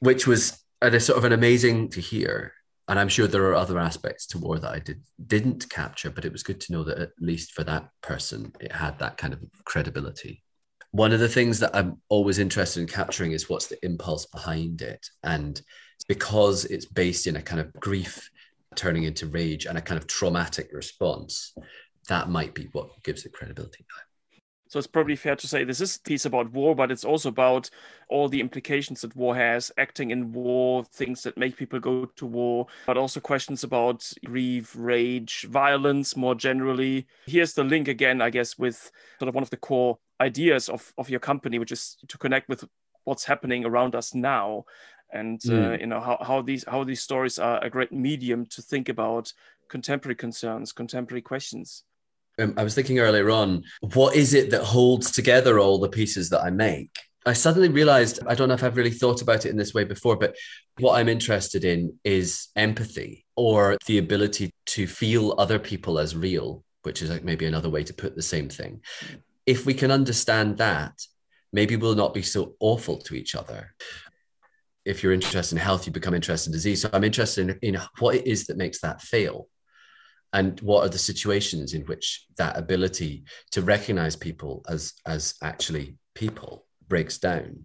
which 0.00 0.26
was 0.26 0.62
a, 0.80 0.98
sort 1.00 1.18
of 1.18 1.24
an 1.24 1.32
amazing 1.32 1.90
to 1.90 2.00
hear. 2.00 2.54
And 2.88 2.98
I'm 2.98 3.08
sure 3.08 3.26
there 3.26 3.46
are 3.46 3.54
other 3.54 3.78
aspects 3.78 4.26
to 4.28 4.38
war 4.38 4.58
that 4.58 4.70
I 4.70 4.78
did, 4.78 5.02
didn't 5.24 5.70
capture, 5.70 6.10
but 6.10 6.24
it 6.24 6.32
was 6.32 6.42
good 6.42 6.60
to 6.62 6.72
know 6.72 6.84
that 6.84 6.98
at 6.98 7.10
least 7.20 7.52
for 7.52 7.64
that 7.64 7.88
person, 8.02 8.52
it 8.60 8.72
had 8.72 8.98
that 8.98 9.16
kind 9.16 9.32
of 9.32 9.40
credibility. 9.64 10.42
One 10.90 11.12
of 11.12 11.20
the 11.20 11.28
things 11.28 11.60
that 11.60 11.74
I'm 11.74 12.02
always 12.08 12.38
interested 12.38 12.80
in 12.80 12.86
capturing 12.86 13.32
is 13.32 13.48
what's 13.48 13.68
the 13.68 13.82
impulse 13.84 14.26
behind 14.26 14.82
it. 14.82 15.06
And 15.22 15.60
because 16.08 16.64
it's 16.66 16.84
based 16.84 17.26
in 17.26 17.36
a 17.36 17.42
kind 17.42 17.60
of 17.60 17.72
grief 17.74 18.30
turning 18.74 19.04
into 19.04 19.26
rage 19.26 19.66
and 19.66 19.78
a 19.78 19.82
kind 19.82 19.98
of 19.98 20.06
traumatic 20.06 20.70
response, 20.72 21.54
that 22.08 22.28
might 22.28 22.54
be 22.54 22.68
what 22.72 23.02
gives 23.02 23.24
it 23.24 23.32
credibility. 23.32 23.84
So 24.72 24.78
it's 24.78 24.86
probably 24.86 25.16
fair 25.16 25.36
to 25.36 25.46
say 25.46 25.64
this 25.64 25.82
is 25.82 25.96
a 25.96 26.00
piece 26.00 26.24
about 26.24 26.50
war, 26.50 26.74
but 26.74 26.90
it's 26.90 27.04
also 27.04 27.28
about 27.28 27.68
all 28.08 28.30
the 28.30 28.40
implications 28.40 29.02
that 29.02 29.14
war 29.14 29.36
has, 29.36 29.70
acting 29.76 30.12
in 30.12 30.32
war, 30.32 30.82
things 30.82 31.22
that 31.24 31.36
make 31.36 31.58
people 31.58 31.78
go 31.78 32.06
to 32.06 32.24
war, 32.24 32.68
but 32.86 32.96
also 32.96 33.20
questions 33.20 33.64
about 33.64 34.10
grief, 34.24 34.74
rage, 34.74 35.46
violence 35.50 36.16
more 36.16 36.34
generally. 36.34 37.06
Here's 37.26 37.52
the 37.52 37.64
link 37.64 37.86
again, 37.86 38.22
I 38.22 38.30
guess, 38.30 38.56
with 38.56 38.90
sort 39.18 39.28
of 39.28 39.34
one 39.34 39.42
of 39.42 39.50
the 39.50 39.58
core 39.58 39.98
ideas 40.22 40.70
of, 40.70 40.94
of 40.96 41.10
your 41.10 41.20
company, 41.20 41.58
which 41.58 41.72
is 41.72 41.98
to 42.08 42.16
connect 42.16 42.48
with 42.48 42.64
what's 43.04 43.26
happening 43.26 43.66
around 43.66 43.94
us 43.94 44.14
now. 44.14 44.64
And 45.12 45.38
mm. 45.40 45.74
uh, 45.74 45.78
you 45.78 45.86
know 45.86 46.00
how, 46.00 46.16
how 46.22 46.40
these 46.40 46.64
how 46.66 46.82
these 46.82 47.02
stories 47.02 47.38
are 47.38 47.62
a 47.62 47.68
great 47.68 47.92
medium 47.92 48.46
to 48.46 48.62
think 48.62 48.88
about 48.88 49.34
contemporary 49.68 50.16
concerns, 50.16 50.72
contemporary 50.72 51.20
questions 51.20 51.84
Um, 52.42 52.54
I 52.56 52.64
was 52.64 52.74
thinking 52.74 52.98
earlier 52.98 53.30
on, 53.30 53.62
what 53.94 54.16
is 54.16 54.34
it 54.34 54.50
that 54.50 54.64
holds 54.64 55.10
together 55.10 55.58
all 55.58 55.78
the 55.78 55.88
pieces 55.88 56.30
that 56.30 56.42
I 56.42 56.50
make? 56.50 56.90
I 57.24 57.34
suddenly 57.34 57.68
realized, 57.68 58.18
I 58.26 58.34
don't 58.34 58.48
know 58.48 58.54
if 58.54 58.64
I've 58.64 58.76
really 58.76 58.90
thought 58.90 59.22
about 59.22 59.46
it 59.46 59.50
in 59.50 59.56
this 59.56 59.72
way 59.72 59.84
before, 59.84 60.16
but 60.16 60.34
what 60.80 60.98
I'm 60.98 61.08
interested 61.08 61.64
in 61.64 61.98
is 62.02 62.48
empathy 62.56 63.24
or 63.36 63.76
the 63.86 63.98
ability 63.98 64.50
to 64.66 64.88
feel 64.88 65.36
other 65.38 65.60
people 65.60 66.00
as 66.00 66.16
real, 66.16 66.64
which 66.82 67.00
is 67.00 67.10
like 67.10 67.22
maybe 67.22 67.46
another 67.46 67.70
way 67.70 67.84
to 67.84 67.94
put 67.94 68.16
the 68.16 68.22
same 68.22 68.48
thing. 68.48 68.80
If 69.46 69.66
we 69.66 69.74
can 69.74 69.92
understand 69.92 70.58
that, 70.58 70.94
maybe 71.52 71.76
we'll 71.76 71.94
not 71.94 72.14
be 72.14 72.22
so 72.22 72.56
awful 72.58 72.96
to 72.98 73.14
each 73.14 73.36
other. 73.36 73.74
If 74.84 75.04
you're 75.04 75.12
interested 75.12 75.54
in 75.54 75.62
health, 75.62 75.86
you 75.86 75.92
become 75.92 76.14
interested 76.14 76.48
in 76.48 76.54
disease. 76.54 76.82
So 76.82 76.90
I'm 76.92 77.04
interested 77.04 77.50
in, 77.50 77.74
in 77.74 77.80
what 78.00 78.16
it 78.16 78.26
is 78.26 78.46
that 78.46 78.56
makes 78.56 78.80
that 78.80 79.00
fail 79.00 79.46
and 80.32 80.60
what 80.60 80.84
are 80.84 80.88
the 80.88 80.98
situations 80.98 81.74
in 81.74 81.82
which 81.82 82.26
that 82.36 82.56
ability 82.56 83.24
to 83.50 83.62
recognize 83.62 84.16
people 84.16 84.64
as 84.68 84.94
as 85.06 85.34
actually 85.42 85.96
people 86.14 86.66
breaks 86.88 87.18
down 87.18 87.64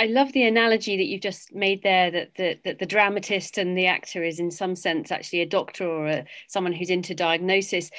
I 0.00 0.06
love 0.06 0.32
the 0.32 0.44
analogy 0.44 0.96
that 0.96 1.04
you've 1.04 1.20
just 1.20 1.54
made 1.54 1.82
there 1.82 2.10
that 2.10 2.34
the, 2.36 2.58
that 2.64 2.78
the 2.78 2.86
dramatist 2.86 3.58
and 3.58 3.76
the 3.76 3.84
actor 3.84 4.24
is 4.24 4.40
in 4.40 4.50
some 4.50 4.74
sense 4.74 5.12
actually 5.12 5.42
a 5.42 5.46
doctor 5.46 5.86
or 5.86 6.06
a, 6.06 6.24
someone 6.48 6.72
who's 6.72 6.88
into 6.88 7.14
diagnosis. 7.14 7.90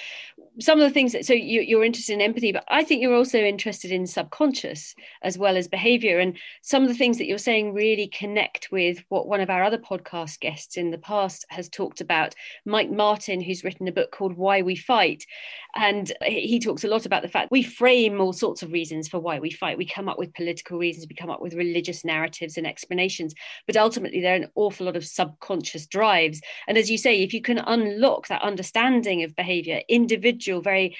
some 0.60 0.82
of 0.82 0.90
the 0.90 0.94
things 0.94 1.12
that 1.12 1.28
so 1.28 1.34
you, 1.34 1.78
are 1.80 1.84
interested 1.84 2.14
in 2.14 2.22
empathy 2.22 2.52
but 2.52 2.64
i 2.70 2.84
think 2.84 3.04
you're 3.04 3.16
also 3.16 3.38
interested 3.38 3.92
in 3.92 4.08
subconscious 4.08 4.96
as 5.22 5.38
well 5.38 5.56
as 5.56 5.68
behavior. 5.68 6.18
And 6.18 6.38
some 6.64 6.82
of 6.82 6.90
the 6.90 6.96
things 6.96 7.20
that 7.20 7.28
you're 7.28 7.38
saying 7.38 7.74
really 7.74 8.08
connect 8.08 8.72
with 8.72 9.04
what 9.10 9.28
one 9.28 9.42
of 9.42 9.52
our 9.52 9.64
other 9.64 9.78
podcast 9.78 10.40
guests 10.40 10.78
in 10.78 10.90
the 10.90 10.98
past 10.98 11.46
has 11.50 11.70
talked 11.70 12.02
about. 12.02 12.34
Mike 12.66 12.90
martin 12.90 13.42
who's 13.42 13.64
written 13.64 13.88
a 13.88 13.92
book 13.92 14.12
called 14.12 14.38
why 14.38 14.64
we 14.64 14.76
fight 14.76 15.28
and 15.76 16.12
he 16.26 16.60
talks 16.60 16.84
a 16.84 16.88
lot 16.88 17.06
about 17.06 17.22
the 17.22 17.28
fact 17.28 17.52
we 17.52 17.64
frame 17.64 18.20
all 18.20 18.34
sorts 18.34 18.62
of 18.62 18.72
reasons 18.72 19.08
for 19.08 19.20
why 19.20 19.40
we 19.40 19.52
fight. 19.52 19.78
We 19.78 19.86
come 19.86 20.10
up 20.10 20.20
with 20.20 20.34
political 20.34 20.78
reasons 20.78 21.08
we 21.10 21.16
come 21.16 21.30
up 21.30 21.42
with 21.42 21.54
religious 21.54 22.04
narratives 22.04 22.58
and 22.58 22.68
explanations 22.68 23.34
but 23.68 23.78
ultimately 23.78 24.22
there 24.22 24.34
are 24.34 24.44
an 24.44 24.52
awful 24.56 24.86
lot 24.86 24.96
of 24.96 25.06
subconscious 25.06 25.88
drives. 25.88 26.42
And 26.68 26.78
as 26.78 26.90
you 26.90 26.98
say 26.98 27.22
if 27.22 27.34
you 27.34 27.42
can 27.42 27.60
unlock 27.60 28.28
that 28.28 28.42
understanding 28.42 29.24
of 29.24 29.36
behavior 29.36 29.82
individual 29.88 30.62
very 30.62 30.98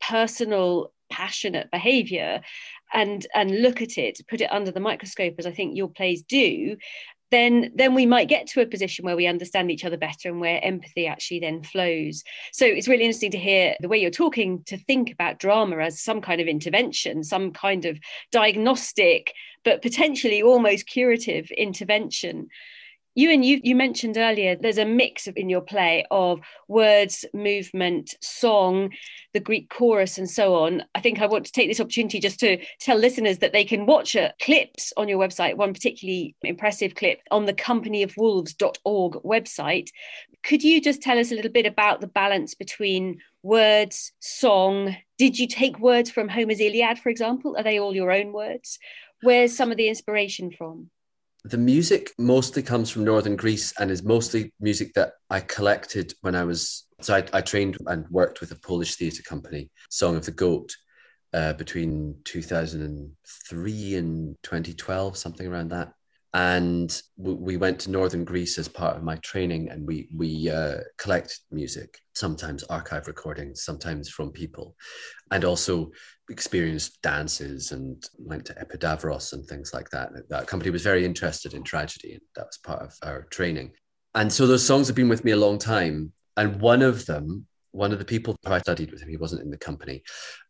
personal, 0.00 0.92
passionate 1.10 1.70
behavior 1.70 2.40
and 2.92 3.26
and 3.34 3.62
look 3.62 3.82
at 3.82 3.98
it, 3.98 4.20
put 4.28 4.40
it 4.40 4.52
under 4.52 4.70
the 4.70 4.80
microscope, 4.80 5.34
as 5.38 5.46
I 5.46 5.52
think 5.52 5.76
your 5.76 5.88
plays 5.88 6.22
do, 6.22 6.76
then 7.34 7.72
then 7.74 7.94
we 7.94 8.06
might 8.06 8.28
get 8.28 8.46
to 8.48 8.60
a 8.60 8.66
position 8.66 9.04
where 9.04 9.16
we 9.16 9.26
understand 9.26 9.70
each 9.70 9.84
other 9.84 9.96
better 9.96 10.28
and 10.28 10.40
where 10.40 10.64
empathy 10.64 11.06
actually 11.06 11.40
then 11.40 11.62
flows. 11.62 12.22
So 12.52 12.64
it's 12.64 12.88
really 12.88 13.04
interesting 13.04 13.32
to 13.32 13.38
hear 13.38 13.74
the 13.80 13.88
way 13.88 13.98
you're 13.98 14.10
talking 14.10 14.62
to 14.64 14.78
think 14.78 15.10
about 15.10 15.38
drama 15.38 15.78
as 15.78 16.00
some 16.00 16.20
kind 16.20 16.40
of 16.40 16.46
intervention 16.46 17.24
some 17.24 17.52
kind 17.52 17.84
of 17.84 17.98
diagnostic 18.30 19.32
but 19.64 19.82
potentially 19.82 20.42
almost 20.42 20.86
curative 20.86 21.50
intervention 21.50 22.48
Ewan, 23.16 23.44
you, 23.44 23.60
you 23.62 23.76
mentioned 23.76 24.16
earlier 24.16 24.56
there's 24.56 24.78
a 24.78 24.84
mix 24.84 25.28
in 25.28 25.48
your 25.48 25.60
play 25.60 26.04
of 26.10 26.40
words, 26.66 27.24
movement, 27.32 28.12
song, 28.20 28.90
the 29.32 29.40
Greek 29.40 29.70
chorus, 29.70 30.18
and 30.18 30.28
so 30.28 30.56
on. 30.56 30.82
I 30.96 31.00
think 31.00 31.20
I 31.20 31.26
want 31.26 31.46
to 31.46 31.52
take 31.52 31.68
this 31.68 31.80
opportunity 31.80 32.18
just 32.18 32.40
to 32.40 32.58
tell 32.80 32.98
listeners 32.98 33.38
that 33.38 33.52
they 33.52 33.64
can 33.64 33.86
watch 33.86 34.16
uh, 34.16 34.30
clips 34.42 34.92
on 34.96 35.08
your 35.08 35.20
website, 35.20 35.56
one 35.56 35.72
particularly 35.72 36.34
impressive 36.42 36.96
clip 36.96 37.20
on 37.30 37.44
the 37.44 37.54
companyofwolves.org 37.54 39.12
website. 39.22 39.90
Could 40.42 40.64
you 40.64 40.80
just 40.80 41.00
tell 41.00 41.18
us 41.18 41.30
a 41.30 41.36
little 41.36 41.52
bit 41.52 41.66
about 41.66 42.00
the 42.00 42.08
balance 42.08 42.54
between 42.54 43.20
words, 43.44 44.12
song? 44.18 44.96
Did 45.18 45.38
you 45.38 45.46
take 45.46 45.78
words 45.78 46.10
from 46.10 46.28
Homer's 46.28 46.60
Iliad, 46.60 46.98
for 46.98 47.10
example? 47.10 47.56
Are 47.56 47.62
they 47.62 47.78
all 47.78 47.94
your 47.94 48.10
own 48.10 48.32
words? 48.32 48.80
Where's 49.22 49.56
some 49.56 49.70
of 49.70 49.76
the 49.76 49.88
inspiration 49.88 50.50
from? 50.50 50.90
The 51.44 51.58
music 51.58 52.12
mostly 52.18 52.62
comes 52.62 52.90
from 52.90 53.04
northern 53.04 53.36
greece 53.36 53.72
and 53.78 53.90
is 53.90 54.02
mostly 54.02 54.52
music 54.60 54.94
that 54.94 55.12
i 55.30 55.40
collected 55.40 56.12
when 56.22 56.34
i 56.34 56.42
was 56.42 56.86
so 57.00 57.14
i, 57.14 57.24
I 57.32 57.40
trained 57.42 57.76
and 57.86 58.08
worked 58.08 58.40
with 58.40 58.50
a 58.50 58.56
polish 58.56 58.96
theatre 58.96 59.22
company 59.22 59.70
song 59.90 60.16
of 60.16 60.24
the 60.24 60.32
goat 60.32 60.74
uh, 61.34 61.52
between 61.54 62.16
2003 62.24 63.94
and 63.96 64.36
2012 64.42 65.16
something 65.16 65.46
around 65.46 65.70
that 65.70 65.92
and 66.34 67.00
we 67.16 67.56
went 67.56 67.78
to 67.78 67.90
northern 67.90 68.24
greece 68.24 68.58
as 68.58 68.68
part 68.68 68.96
of 68.96 69.02
my 69.04 69.16
training 69.16 69.70
and 69.70 69.86
we 69.86 70.08
we 70.14 70.50
uh, 70.50 70.78
collect 70.98 71.40
music 71.50 71.98
sometimes 72.14 72.64
archive 72.64 73.06
recordings 73.06 73.64
sometimes 73.64 74.08
from 74.08 74.30
people 74.30 74.74
and 75.30 75.44
also 75.44 75.90
experienced 76.30 77.00
dances 77.02 77.72
and 77.72 78.04
went 78.18 78.44
to 78.46 78.54
epidavros 78.54 79.32
and 79.32 79.46
things 79.46 79.72
like 79.74 79.90
that. 79.90 80.10
That 80.28 80.46
company 80.46 80.70
was 80.70 80.82
very 80.82 81.04
interested 81.04 81.54
in 81.54 81.62
tragedy 81.62 82.12
and 82.12 82.22
that 82.36 82.46
was 82.46 82.58
part 82.58 82.82
of 82.82 82.94
our 83.02 83.22
training. 83.30 83.72
And 84.14 84.32
so 84.32 84.46
those 84.46 84.66
songs 84.66 84.86
have 84.86 84.96
been 84.96 85.08
with 85.08 85.24
me 85.24 85.32
a 85.32 85.36
long 85.36 85.58
time. 85.58 86.12
And 86.36 86.60
one 86.60 86.82
of 86.82 87.06
them 87.06 87.46
one 87.74 87.90
of 87.90 87.98
the 87.98 88.04
people 88.04 88.36
who 88.44 88.52
i 88.52 88.60
studied 88.60 88.92
with 88.92 89.02
him 89.02 89.08
he 89.08 89.16
wasn't 89.16 89.42
in 89.42 89.50
the 89.50 89.58
company 89.58 90.00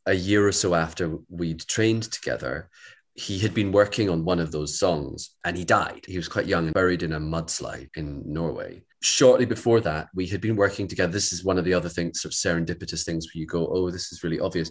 a 0.04 0.12
year 0.12 0.46
or 0.46 0.52
so 0.52 0.74
after 0.74 1.16
we'd 1.30 1.60
trained 1.60 2.02
together 2.02 2.68
he 3.14 3.38
had 3.38 3.54
been 3.54 3.70
working 3.70 4.10
on 4.10 4.24
one 4.24 4.40
of 4.40 4.50
those 4.50 4.78
songs 4.78 5.36
and 5.44 5.56
he 5.56 5.64
died. 5.64 6.04
He 6.06 6.16
was 6.16 6.28
quite 6.28 6.46
young 6.46 6.64
and 6.64 6.74
buried 6.74 7.04
in 7.04 7.12
a 7.12 7.20
mudslide 7.20 7.88
in 7.94 8.22
Norway. 8.26 8.82
Shortly 9.02 9.46
before 9.46 9.80
that, 9.80 10.08
we 10.14 10.26
had 10.26 10.40
been 10.40 10.56
working 10.56 10.88
together. 10.88 11.12
This 11.12 11.32
is 11.32 11.44
one 11.44 11.56
of 11.56 11.64
the 11.64 11.74
other 11.74 11.88
things, 11.88 12.20
sort 12.20 12.34
of 12.34 12.36
serendipitous 12.36 13.04
things 13.04 13.26
where 13.26 13.40
you 13.40 13.46
go, 13.46 13.68
oh, 13.68 13.90
this 13.90 14.10
is 14.10 14.24
really 14.24 14.40
obvious. 14.40 14.70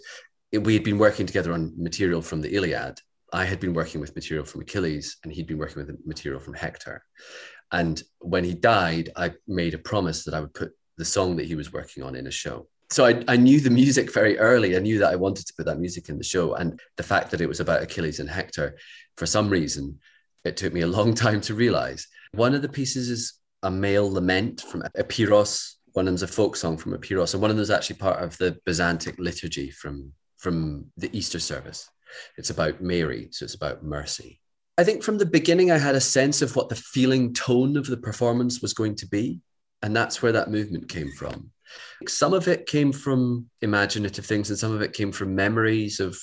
We 0.52 0.74
had 0.74 0.84
been 0.84 0.98
working 0.98 1.24
together 1.24 1.54
on 1.54 1.72
material 1.76 2.20
from 2.20 2.42
the 2.42 2.54
Iliad. 2.54 3.00
I 3.32 3.46
had 3.46 3.60
been 3.60 3.72
working 3.72 4.00
with 4.00 4.14
material 4.14 4.44
from 4.44 4.60
Achilles 4.60 5.16
and 5.24 5.32
he'd 5.32 5.46
been 5.46 5.58
working 5.58 5.84
with 5.84 5.96
material 6.06 6.40
from 6.40 6.54
Hector. 6.54 7.02
And 7.72 8.02
when 8.18 8.44
he 8.44 8.52
died, 8.52 9.10
I 9.16 9.32
made 9.48 9.72
a 9.72 9.78
promise 9.78 10.22
that 10.24 10.34
I 10.34 10.40
would 10.40 10.54
put 10.54 10.72
the 10.98 11.04
song 11.04 11.36
that 11.36 11.46
he 11.46 11.54
was 11.54 11.72
working 11.72 12.02
on 12.02 12.14
in 12.14 12.26
a 12.26 12.30
show 12.30 12.68
so 12.94 13.04
I, 13.04 13.24
I 13.26 13.36
knew 13.36 13.58
the 13.58 13.70
music 13.70 14.12
very 14.14 14.38
early. 14.38 14.76
I 14.76 14.78
knew 14.78 15.00
that 15.00 15.10
I 15.10 15.16
wanted 15.16 15.48
to 15.48 15.54
put 15.54 15.66
that 15.66 15.80
music 15.80 16.08
in 16.08 16.16
the 16.16 16.22
show. 16.22 16.54
And 16.54 16.78
the 16.96 17.02
fact 17.02 17.32
that 17.32 17.40
it 17.40 17.48
was 17.48 17.58
about 17.58 17.82
Achilles 17.82 18.20
and 18.20 18.30
Hector, 18.30 18.76
for 19.16 19.26
some 19.26 19.48
reason, 19.48 19.98
it 20.44 20.56
took 20.56 20.72
me 20.72 20.82
a 20.82 20.86
long 20.86 21.12
time 21.26 21.40
to 21.40 21.56
realize. 21.56 22.06
One 22.34 22.54
of 22.54 22.62
the 22.62 22.68
pieces 22.68 23.10
is 23.10 23.32
a 23.64 23.70
male 23.70 24.08
lament 24.08 24.60
from 24.60 24.82
Epiros. 24.96 25.72
One 25.94 26.06
of 26.06 26.12
them's 26.12 26.22
a 26.22 26.28
folk 26.28 26.54
song 26.54 26.76
from 26.76 26.96
Epiros. 26.96 27.34
And 27.34 27.42
one 27.42 27.50
of 27.50 27.56
them 27.56 27.64
is 27.64 27.70
actually 27.72 27.96
part 27.96 28.22
of 28.22 28.38
the 28.38 28.58
Byzantic 28.64 29.18
liturgy 29.18 29.72
from, 29.72 30.12
from 30.38 30.86
the 30.96 31.10
Easter 31.12 31.40
service. 31.40 31.90
It's 32.38 32.50
about 32.50 32.80
Mary, 32.80 33.26
so 33.32 33.42
it's 33.44 33.56
about 33.56 33.82
mercy. 33.82 34.40
I 34.78 34.84
think 34.84 35.02
from 35.02 35.18
the 35.18 35.26
beginning, 35.26 35.72
I 35.72 35.78
had 35.78 35.96
a 35.96 36.00
sense 36.00 36.42
of 36.42 36.54
what 36.54 36.68
the 36.68 36.76
feeling 36.76 37.34
tone 37.34 37.76
of 37.76 37.88
the 37.88 37.96
performance 37.96 38.62
was 38.62 38.72
going 38.72 38.94
to 38.96 39.08
be. 39.08 39.40
And 39.82 39.96
that's 39.96 40.22
where 40.22 40.30
that 40.30 40.48
movement 40.48 40.88
came 40.88 41.10
from. 41.10 41.50
Some 42.08 42.34
of 42.34 42.48
it 42.48 42.66
came 42.66 42.92
from 42.92 43.50
imaginative 43.62 44.26
things, 44.26 44.50
and 44.50 44.58
some 44.58 44.72
of 44.72 44.82
it 44.82 44.92
came 44.92 45.12
from 45.12 45.34
memories 45.34 46.00
of 46.00 46.18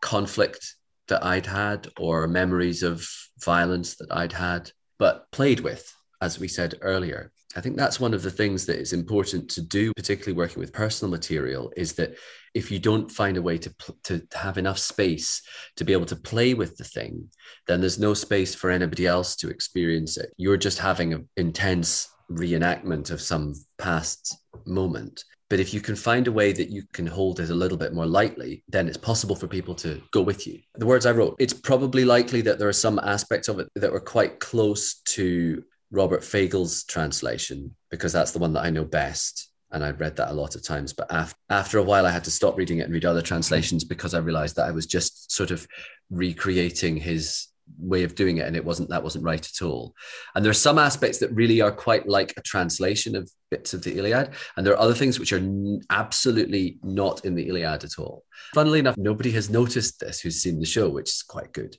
conflict 0.00 0.74
that 1.08 1.24
I'd 1.24 1.46
had 1.46 1.88
or 1.98 2.26
memories 2.26 2.82
of 2.82 3.06
violence 3.42 3.96
that 3.96 4.08
I'd 4.10 4.32
had, 4.32 4.70
but 4.98 5.30
played 5.32 5.60
with, 5.60 5.92
as 6.20 6.38
we 6.38 6.48
said 6.48 6.74
earlier. 6.80 7.32
I 7.56 7.60
think 7.60 7.76
that's 7.76 8.00
one 8.00 8.14
of 8.14 8.22
the 8.22 8.30
things 8.30 8.66
that 8.66 8.80
is 8.80 8.92
important 8.92 9.48
to 9.50 9.62
do, 9.62 9.92
particularly 9.94 10.36
working 10.36 10.58
with 10.58 10.72
personal 10.72 11.10
material, 11.10 11.72
is 11.76 11.92
that 11.94 12.16
if 12.52 12.70
you 12.70 12.78
don't 12.78 13.10
find 13.10 13.36
a 13.36 13.42
way 13.42 13.58
to, 13.58 13.74
to 14.04 14.26
have 14.34 14.58
enough 14.58 14.78
space 14.78 15.42
to 15.76 15.84
be 15.84 15.92
able 15.92 16.06
to 16.06 16.16
play 16.16 16.54
with 16.54 16.76
the 16.76 16.84
thing, 16.84 17.28
then 17.66 17.80
there's 17.80 17.98
no 17.98 18.12
space 18.14 18.54
for 18.54 18.70
anybody 18.70 19.06
else 19.06 19.36
to 19.36 19.50
experience 19.50 20.16
it. 20.16 20.32
You're 20.36 20.56
just 20.56 20.78
having 20.78 21.12
an 21.12 21.28
intense 21.36 22.08
reenactment 22.30 23.10
of 23.10 23.20
some 23.20 23.54
past 23.78 24.36
moment. 24.66 25.24
But 25.50 25.60
if 25.60 25.74
you 25.74 25.80
can 25.80 25.94
find 25.94 26.26
a 26.26 26.32
way 26.32 26.52
that 26.52 26.70
you 26.70 26.84
can 26.92 27.06
hold 27.06 27.38
it 27.38 27.50
a 27.50 27.54
little 27.54 27.76
bit 27.78 27.92
more 27.92 28.06
lightly, 28.06 28.64
then 28.68 28.88
it's 28.88 28.96
possible 28.96 29.36
for 29.36 29.46
people 29.46 29.74
to 29.76 30.02
go 30.10 30.22
with 30.22 30.46
you. 30.46 30.60
The 30.74 30.86
words 30.86 31.06
I 31.06 31.12
wrote, 31.12 31.36
it's 31.38 31.52
probably 31.52 32.04
likely 32.04 32.40
that 32.42 32.58
there 32.58 32.68
are 32.68 32.72
some 32.72 32.98
aspects 32.98 33.48
of 33.48 33.60
it 33.60 33.68
that 33.76 33.92
were 33.92 34.00
quite 34.00 34.40
close 34.40 34.94
to 35.16 35.62
Robert 35.90 36.24
Fagles' 36.24 36.84
translation, 36.84 37.76
because 37.90 38.12
that's 38.12 38.32
the 38.32 38.38
one 38.38 38.52
that 38.54 38.64
I 38.64 38.70
know 38.70 38.84
best. 38.84 39.50
And 39.70 39.84
I've 39.84 40.00
read 40.00 40.16
that 40.16 40.30
a 40.30 40.34
lot 40.34 40.54
of 40.54 40.64
times. 40.64 40.92
But 40.92 41.08
af- 41.10 41.34
after 41.50 41.78
a 41.78 41.82
while, 41.82 42.06
I 42.06 42.10
had 42.10 42.24
to 42.24 42.30
stop 42.30 42.56
reading 42.56 42.78
it 42.78 42.84
and 42.84 42.92
read 42.92 43.04
other 43.04 43.22
translations 43.22 43.84
because 43.84 44.14
I 44.14 44.18
realized 44.18 44.56
that 44.56 44.68
I 44.68 44.70
was 44.70 44.86
just 44.86 45.30
sort 45.32 45.50
of 45.50 45.66
recreating 46.10 46.96
his 46.96 47.48
way 47.78 48.04
of 48.04 48.14
doing 48.14 48.38
it 48.38 48.46
and 48.46 48.56
it 48.56 48.64
wasn't 48.64 48.88
that 48.88 49.02
wasn't 49.02 49.24
right 49.24 49.46
at 49.46 49.64
all. 49.64 49.94
And 50.34 50.44
there 50.44 50.50
are 50.50 50.54
some 50.54 50.78
aspects 50.78 51.18
that 51.18 51.32
really 51.32 51.60
are 51.60 51.72
quite 51.72 52.08
like 52.08 52.34
a 52.36 52.42
translation 52.42 53.16
of 53.16 53.30
bits 53.50 53.74
of 53.74 53.82
the 53.82 53.96
iliad 53.98 54.30
and 54.56 54.66
there 54.66 54.74
are 54.74 54.80
other 54.80 54.94
things 54.94 55.18
which 55.18 55.32
are 55.32 55.38
n- 55.38 55.80
absolutely 55.90 56.78
not 56.82 57.24
in 57.24 57.34
the 57.34 57.48
iliad 57.48 57.84
at 57.84 57.98
all. 57.98 58.24
Funnily 58.54 58.78
enough 58.78 58.96
nobody 58.96 59.30
has 59.32 59.50
noticed 59.50 60.00
this 60.00 60.20
who's 60.20 60.42
seen 60.42 60.60
the 60.60 60.66
show 60.66 60.88
which 60.88 61.10
is 61.10 61.22
quite 61.22 61.52
good. 61.52 61.76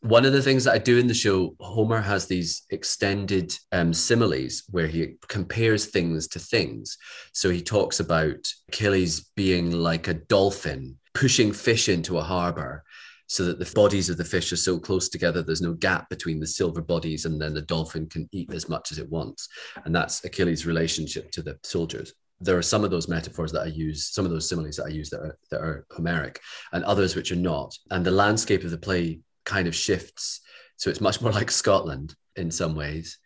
One 0.00 0.26
of 0.26 0.34
the 0.34 0.42
things 0.42 0.64
that 0.64 0.74
I 0.74 0.78
do 0.78 0.98
in 0.98 1.06
the 1.06 1.14
show, 1.14 1.56
Homer 1.60 2.02
has 2.02 2.26
these 2.26 2.64
extended 2.68 3.54
um, 3.72 3.94
similes 3.94 4.62
where 4.70 4.86
he 4.86 5.14
compares 5.28 5.86
things 5.86 6.28
to 6.28 6.38
things. 6.38 6.98
So 7.32 7.48
he 7.48 7.62
talks 7.62 8.00
about 8.00 8.52
Achilles 8.68 9.30
being 9.34 9.70
like 9.70 10.06
a 10.06 10.12
dolphin 10.12 10.98
pushing 11.14 11.52
fish 11.52 11.88
into 11.88 12.18
a 12.18 12.22
harbor 12.22 12.84
so 13.26 13.44
that 13.44 13.58
the 13.58 13.70
bodies 13.74 14.10
of 14.10 14.16
the 14.16 14.24
fish 14.24 14.52
are 14.52 14.56
so 14.56 14.78
close 14.78 15.08
together 15.08 15.42
there's 15.42 15.62
no 15.62 15.72
gap 15.72 16.08
between 16.08 16.40
the 16.40 16.46
silver 16.46 16.82
bodies 16.82 17.24
and 17.24 17.40
then 17.40 17.54
the 17.54 17.62
dolphin 17.62 18.06
can 18.06 18.28
eat 18.32 18.52
as 18.52 18.68
much 18.68 18.92
as 18.92 18.98
it 18.98 19.10
wants. 19.10 19.48
And 19.84 19.94
that's 19.94 20.24
achilles 20.24 20.66
relationship 20.66 21.30
to 21.32 21.42
the 21.42 21.58
soldiers. 21.62 22.14
There 22.40 22.58
are 22.58 22.62
some 22.62 22.84
of 22.84 22.90
those 22.90 23.08
metaphors 23.08 23.52
that 23.52 23.62
i 23.62 23.66
use 23.66 24.08
some 24.08 24.24
of 24.24 24.30
those 24.30 24.48
similes 24.48 24.76
that 24.76 24.86
i 24.86 24.88
use 24.88 25.08
that 25.10 25.20
are, 25.20 25.38
that 25.50 25.60
are 25.60 25.86
homeric 25.90 26.40
and 26.72 26.84
others 26.84 27.16
which 27.16 27.32
are 27.32 27.36
not. 27.36 27.74
And 27.90 28.04
the 28.04 28.10
landscape 28.10 28.64
of 28.64 28.70
the 28.70 28.78
play 28.78 29.20
kind 29.44 29.68
of 29.68 29.74
shifts. 29.74 30.40
So 30.76 30.90
it's 30.90 31.00
much 31.00 31.20
more 31.20 31.32
like 31.32 31.50
scotland 31.50 32.14
in 32.36 32.50
some 32.50 32.74
ways. 32.74 33.18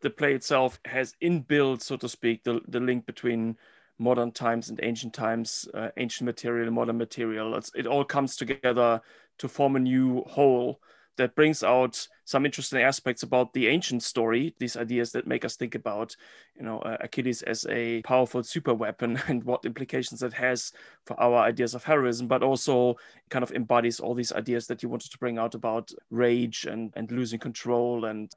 The 0.00 0.10
play 0.10 0.34
itself 0.34 0.78
has 0.84 1.14
inbuilt 1.22 1.82
so 1.82 1.96
to 1.96 2.08
speak 2.08 2.44
the, 2.44 2.60
the 2.68 2.80
link 2.80 3.06
between 3.06 3.56
modern 3.98 4.32
times 4.32 4.68
and 4.68 4.80
ancient 4.82 5.14
times, 5.14 5.68
uh, 5.74 5.88
ancient 5.96 6.26
material, 6.26 6.70
modern 6.70 6.98
material. 6.98 7.54
It's, 7.56 7.70
it 7.74 7.86
all 7.86 8.04
comes 8.04 8.36
together 8.36 9.00
to 9.38 9.48
form 9.48 9.76
a 9.76 9.80
new 9.80 10.22
whole 10.22 10.80
that 11.16 11.34
brings 11.34 11.62
out 11.62 12.08
some 12.24 12.44
interesting 12.44 12.82
aspects 12.82 13.22
about 13.22 13.52
the 13.52 13.68
ancient 13.68 14.02
story, 14.02 14.54
these 14.58 14.76
ideas 14.76 15.12
that 15.12 15.26
make 15.26 15.44
us 15.44 15.56
think 15.56 15.74
about, 15.74 16.16
you 16.56 16.64
know, 16.64 16.80
uh, 16.80 16.96
Achilles 17.00 17.42
as 17.42 17.66
a 17.68 18.02
powerful 18.02 18.42
super 18.42 18.74
weapon 18.74 19.20
and 19.28 19.44
what 19.44 19.64
implications 19.64 20.20
that 20.20 20.32
has 20.32 20.72
for 21.04 21.18
our 21.20 21.38
ideas 21.38 21.74
of 21.74 21.84
heroism, 21.84 22.26
but 22.26 22.42
also 22.42 22.96
kind 23.30 23.42
of 23.42 23.52
embodies 23.52 24.00
all 24.00 24.14
these 24.14 24.32
ideas 24.32 24.66
that 24.66 24.82
you 24.82 24.88
wanted 24.88 25.10
to 25.12 25.18
bring 25.18 25.38
out 25.38 25.54
about 25.54 25.92
rage 26.10 26.66
and, 26.68 26.92
and 26.96 27.10
losing 27.12 27.38
control 27.38 28.06
and 28.06 28.32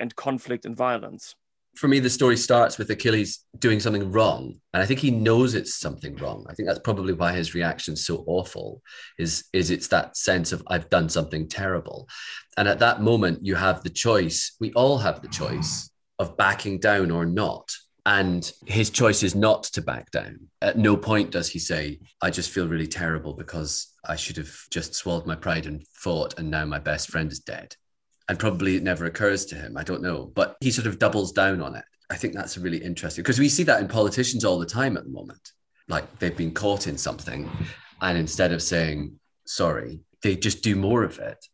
and 0.00 0.14
conflict 0.14 0.64
and 0.64 0.76
violence 0.76 1.34
for 1.78 1.86
me, 1.86 2.00
the 2.00 2.10
story 2.10 2.36
starts 2.36 2.76
with 2.76 2.90
Achilles 2.90 3.44
doing 3.56 3.78
something 3.78 4.10
wrong, 4.10 4.56
and 4.74 4.82
I 4.82 4.86
think 4.86 4.98
he 4.98 5.12
knows 5.12 5.54
it's 5.54 5.76
something 5.76 6.16
wrong. 6.16 6.44
I 6.50 6.54
think 6.54 6.68
that's 6.68 6.80
probably 6.80 7.12
why 7.12 7.32
his 7.32 7.54
reaction's 7.54 8.04
so 8.04 8.24
awful. 8.26 8.82
Is 9.16 9.44
is 9.52 9.70
it's 9.70 9.86
that 9.88 10.16
sense 10.16 10.50
of 10.50 10.62
I've 10.66 10.90
done 10.90 11.08
something 11.08 11.48
terrible, 11.48 12.08
and 12.56 12.66
at 12.66 12.80
that 12.80 13.00
moment 13.00 13.46
you 13.46 13.54
have 13.54 13.84
the 13.84 13.90
choice. 13.90 14.56
We 14.58 14.72
all 14.72 14.98
have 14.98 15.22
the 15.22 15.28
choice 15.28 15.88
of 16.18 16.36
backing 16.36 16.80
down 16.80 17.12
or 17.12 17.24
not. 17.24 17.70
And 18.06 18.50
his 18.64 18.88
choice 18.88 19.22
is 19.22 19.34
not 19.34 19.64
to 19.64 19.82
back 19.82 20.10
down. 20.10 20.48
At 20.62 20.78
no 20.78 20.96
point 20.96 21.30
does 21.30 21.50
he 21.50 21.58
say, 21.58 22.00
I 22.22 22.30
just 22.30 22.50
feel 22.50 22.66
really 22.66 22.86
terrible 22.86 23.34
because 23.34 23.92
I 24.02 24.16
should 24.16 24.38
have 24.38 24.54
just 24.70 24.94
swallowed 24.94 25.26
my 25.26 25.36
pride 25.36 25.66
and 25.66 25.86
fought, 25.92 26.38
and 26.38 26.50
now 26.50 26.64
my 26.64 26.78
best 26.78 27.10
friend 27.10 27.30
is 27.30 27.38
dead 27.40 27.76
and 28.28 28.38
probably 28.38 28.76
it 28.76 28.82
never 28.82 29.06
occurs 29.06 29.46
to 29.46 29.54
him. 29.54 29.76
I 29.76 29.82
don't 29.82 30.02
know, 30.02 30.30
but 30.34 30.56
he 30.60 30.70
sort 30.70 30.86
of 30.86 30.98
doubles 30.98 31.32
down 31.32 31.60
on 31.60 31.74
it. 31.74 31.84
I 32.10 32.16
think 32.16 32.34
that's 32.34 32.58
really 32.58 32.78
interesting 32.78 33.22
because 33.22 33.38
we 33.38 33.48
see 33.48 33.64
that 33.64 33.80
in 33.80 33.88
politicians 33.88 34.44
all 34.44 34.58
the 34.58 34.66
time 34.66 34.96
at 34.96 35.04
the 35.04 35.10
moment. 35.10 35.52
Like 35.88 36.18
they've 36.18 36.36
been 36.36 36.52
caught 36.52 36.86
in 36.86 36.98
something, 36.98 37.50
and 38.02 38.18
instead 38.18 38.52
of 38.52 38.62
saying 38.62 39.18
sorry, 39.46 40.00
they 40.22 40.36
just 40.36 40.62
do 40.62 40.76
more 40.76 41.02
of 41.02 41.18
it. 41.18 41.46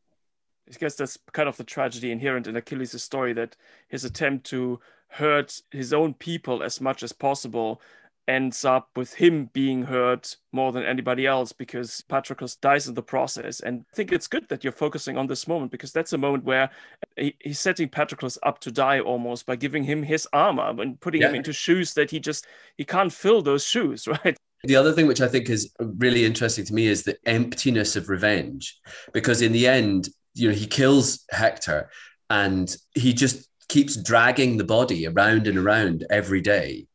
I 0.69 0.77
guess 0.79 0.97
that's 0.97 1.19
kind 1.33 1.49
of 1.49 1.57
the 1.57 1.65
tragedy 1.65 2.11
inherent 2.11 2.47
in 2.47 2.57
Achilles' 2.57 3.03
story 3.03 3.33
that 3.35 3.57
his 3.89 4.05
attempt 4.05 4.47
to 4.47 4.81
hurt 5.09 5.61
his 5.71 5.93
own 5.93 6.15
people 6.15 6.63
as 6.63 6.81
much 6.81 7.03
as 7.03 7.13
possible 7.13 7.81
ends 8.27 8.65
up 8.65 8.89
with 8.97 9.15
him 9.15 9.51
being 9.53 9.83
hurt 9.83 10.37
more 10.53 10.73
than 10.73 10.85
anybody 10.85 11.27
else 11.27 11.53
because 11.53 12.03
Patroclus 12.09 12.59
dies 12.61 12.89
in 12.89 12.95
the 12.95 13.03
process. 13.03 13.61
And 13.61 13.85
I 13.93 13.97
think 13.97 14.13
it's 14.13 14.27
good 14.27 14.49
that 14.49 14.65
you're 14.65 14.73
focusing 14.73 15.19
on 15.19 15.27
this 15.27 15.47
moment 15.47 15.71
because 15.71 15.93
that's 15.93 16.13
a 16.13 16.19
moment 16.19 16.45
where 16.45 16.71
he, 17.17 17.37
he's 17.41 17.61
setting 17.61 17.89
Patroclus 17.89 18.39
up 18.43 18.61
to 18.61 18.71
die 18.71 19.01
almost 19.01 19.47
by 19.47 19.57
giving 19.57 19.85
him 19.85 20.03
his 20.03 20.27
armor 20.33 20.81
and 20.81 21.01
putting 21.01 21.21
yeah. 21.21 21.29
him 21.29 21.35
into 21.35 21.53
shoes 21.53 21.95
that 21.95 22.11
he 22.11 22.21
just 22.21 22.47
he 22.77 22.85
can't 22.85 23.13
fill 23.13 23.43
those 23.43 23.65
shoes, 23.65 24.09
right? 24.25 24.37
The 24.65 24.77
other 24.77 24.93
thing 24.93 25.07
which 25.07 25.21
I 25.21 25.29
think 25.29 25.51
is 25.51 25.73
really 25.79 26.25
interesting 26.25 26.65
to 26.65 26.75
me 26.75 26.87
is 26.87 27.03
the 27.03 27.19
emptiness 27.27 27.97
of 27.97 28.09
revenge, 28.09 28.79
because 29.13 29.43
in 29.43 29.53
the 29.53 29.67
end, 29.67 30.09
you 30.33 30.49
know, 30.49 30.55
he 30.55 30.67
kills 30.67 31.25
Hector 31.31 31.91
and 32.31 32.75
he 32.95 33.13
just 33.13 33.49
keeps 33.69 33.97
dragging 33.97 34.57
the 34.57 34.65
body 34.65 35.07
around 35.07 35.47
and 35.47 35.59
around 35.59 36.07
every 36.11 36.41
day 36.41 36.87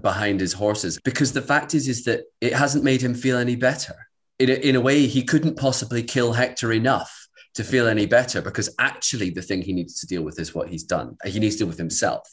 behind 0.00 0.40
his 0.40 0.52
horses 0.52 0.98
because 1.04 1.32
the 1.32 1.42
fact 1.42 1.74
is 1.74 1.88
is 1.88 2.04
that 2.04 2.24
it 2.40 2.52
hasn't 2.52 2.84
made 2.84 3.02
him 3.02 3.14
feel 3.14 3.36
any 3.36 3.56
better. 3.56 3.94
In 4.38 4.48
a, 4.48 4.54
in 4.54 4.76
a 4.76 4.80
way 4.80 5.06
he 5.06 5.22
couldn't 5.22 5.56
possibly 5.56 6.02
kill 6.02 6.32
hector 6.32 6.72
enough 6.72 7.28
to 7.54 7.64
feel 7.64 7.86
any 7.86 8.06
better 8.06 8.40
because 8.40 8.74
actually 8.78 9.30
the 9.30 9.42
thing 9.42 9.62
he 9.62 9.72
needs 9.72 10.00
to 10.00 10.06
deal 10.06 10.22
with 10.22 10.38
is 10.38 10.54
what 10.54 10.68
he's 10.68 10.84
done. 10.84 11.16
He 11.24 11.38
needs 11.38 11.56
to 11.56 11.60
deal 11.60 11.68
with 11.68 11.78
himself. 11.78 12.28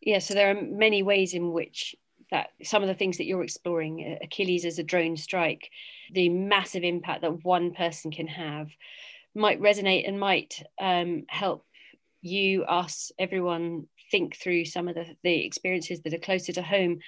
Yeah 0.00 0.18
so 0.18 0.34
there 0.34 0.50
are 0.50 0.60
many 0.60 1.02
ways 1.02 1.34
in 1.34 1.52
which 1.52 1.94
that 2.30 2.48
some 2.62 2.82
of 2.82 2.88
the 2.88 2.94
things 2.94 3.18
that 3.18 3.26
you're 3.26 3.44
exploring 3.44 4.18
achilles 4.22 4.64
as 4.64 4.78
a 4.78 4.82
drone 4.82 5.16
strike 5.16 5.70
the 6.12 6.28
massive 6.28 6.82
impact 6.82 7.22
that 7.22 7.44
one 7.44 7.72
person 7.72 8.10
can 8.10 8.26
have 8.26 8.68
might 9.34 9.60
resonate 9.60 10.06
and 10.06 10.18
might 10.18 10.62
um, 10.80 11.24
help 11.28 11.64
you 12.22 12.64
us 12.64 13.12
everyone 13.18 13.86
think 14.10 14.36
through 14.36 14.64
some 14.64 14.88
of 14.88 14.94
the, 14.94 15.06
the 15.22 15.44
experiences 15.44 16.00
that 16.00 16.14
are 16.14 16.18
closer 16.18 16.52
to 16.52 16.62
home 16.62 17.00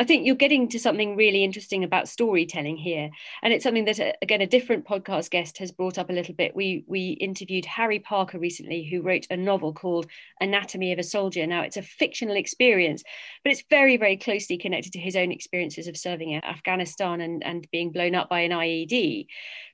I 0.00 0.04
think 0.04 0.24
you're 0.24 0.34
getting 0.34 0.66
to 0.68 0.78
something 0.78 1.14
really 1.14 1.44
interesting 1.44 1.84
about 1.84 2.08
storytelling 2.08 2.78
here, 2.78 3.10
and 3.42 3.52
it's 3.52 3.62
something 3.62 3.84
that 3.84 4.00
uh, 4.00 4.12
again 4.22 4.40
a 4.40 4.46
different 4.46 4.86
podcast 4.86 5.28
guest 5.28 5.58
has 5.58 5.72
brought 5.72 5.98
up 5.98 6.08
a 6.08 6.14
little 6.14 6.32
bit. 6.32 6.56
We 6.56 6.84
we 6.86 7.10
interviewed 7.20 7.66
Harry 7.66 7.98
Parker 7.98 8.38
recently, 8.38 8.82
who 8.82 9.02
wrote 9.02 9.26
a 9.28 9.36
novel 9.36 9.74
called 9.74 10.06
Anatomy 10.40 10.94
of 10.94 10.98
a 10.98 11.02
Soldier. 11.02 11.46
Now 11.46 11.60
it's 11.60 11.76
a 11.76 11.82
fictional 11.82 12.36
experience, 12.36 13.04
but 13.44 13.52
it's 13.52 13.62
very 13.68 13.98
very 13.98 14.16
closely 14.16 14.56
connected 14.56 14.94
to 14.94 14.98
his 14.98 15.16
own 15.16 15.30
experiences 15.30 15.86
of 15.86 15.98
serving 15.98 16.30
in 16.30 16.42
Afghanistan 16.46 17.20
and 17.20 17.44
and 17.44 17.70
being 17.70 17.92
blown 17.92 18.14
up 18.14 18.30
by 18.30 18.40
an 18.40 18.52
IED. 18.52 19.26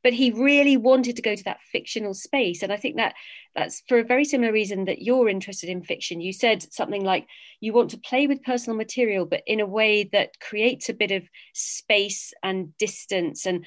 But 0.02 0.12
he 0.12 0.32
really 0.32 0.76
wanted 0.76 1.14
to 1.16 1.22
go 1.22 1.36
to 1.36 1.44
that 1.44 1.62
fictional 1.70 2.14
space, 2.14 2.64
and 2.64 2.72
I 2.72 2.78
think 2.78 2.96
that 2.96 3.14
that's 3.54 3.82
for 3.88 3.98
a 3.98 4.04
very 4.04 4.24
similar 4.24 4.52
reason 4.52 4.84
that 4.84 5.02
you're 5.02 5.28
interested 5.28 5.70
in 5.70 5.82
fiction. 5.82 6.20
You 6.20 6.32
said 6.32 6.62
something 6.72 7.02
like 7.02 7.26
you 7.60 7.72
want 7.72 7.90
to 7.90 7.98
play 7.98 8.26
with 8.26 8.42
personal 8.42 8.76
material, 8.76 9.24
but 9.24 9.42
in 9.46 9.60
a 9.60 9.66
way 9.66 10.04
that 10.12 10.15
creates 10.40 10.88
a 10.88 10.94
bit 10.94 11.10
of 11.10 11.22
space 11.54 12.32
and 12.42 12.76
distance 12.78 13.46
and 13.46 13.64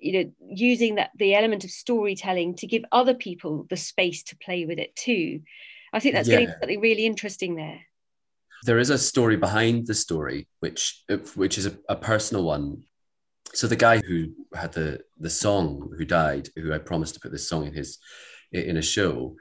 you 0.00 0.12
know 0.12 0.32
using 0.50 0.96
that 0.96 1.10
the 1.16 1.34
element 1.34 1.64
of 1.64 1.70
storytelling 1.70 2.54
to 2.56 2.66
give 2.66 2.84
other 2.92 3.14
people 3.14 3.66
the 3.68 3.76
space 3.76 4.22
to 4.24 4.36
play 4.36 4.64
with 4.66 4.78
it 4.78 4.94
too. 4.96 5.40
I 5.92 6.00
think 6.00 6.14
that's 6.14 6.28
yeah. 6.28 6.40
getting 6.40 6.54
something 6.60 6.80
really 6.80 7.04
interesting 7.04 7.56
there. 7.56 7.80
There 8.64 8.78
is 8.78 8.90
a 8.90 8.98
story 8.98 9.36
behind 9.36 9.86
the 9.86 9.94
story 9.94 10.48
which 10.60 11.02
which 11.34 11.58
is 11.58 11.66
a, 11.66 11.76
a 11.88 11.96
personal 11.96 12.44
one. 12.44 12.84
So 13.52 13.66
the 13.66 13.76
guy 13.76 13.98
who 13.98 14.28
had 14.54 14.72
the 14.72 15.00
the 15.18 15.30
song 15.30 15.92
who 15.96 16.04
died 16.04 16.48
who 16.56 16.72
i 16.72 16.78
promised 16.78 17.14
to 17.14 17.20
put 17.20 17.32
this 17.32 17.48
song 17.48 17.66
in 17.66 17.74
his 17.74 17.98
in 18.52 18.76
a 18.76 18.82
show 18.82 19.36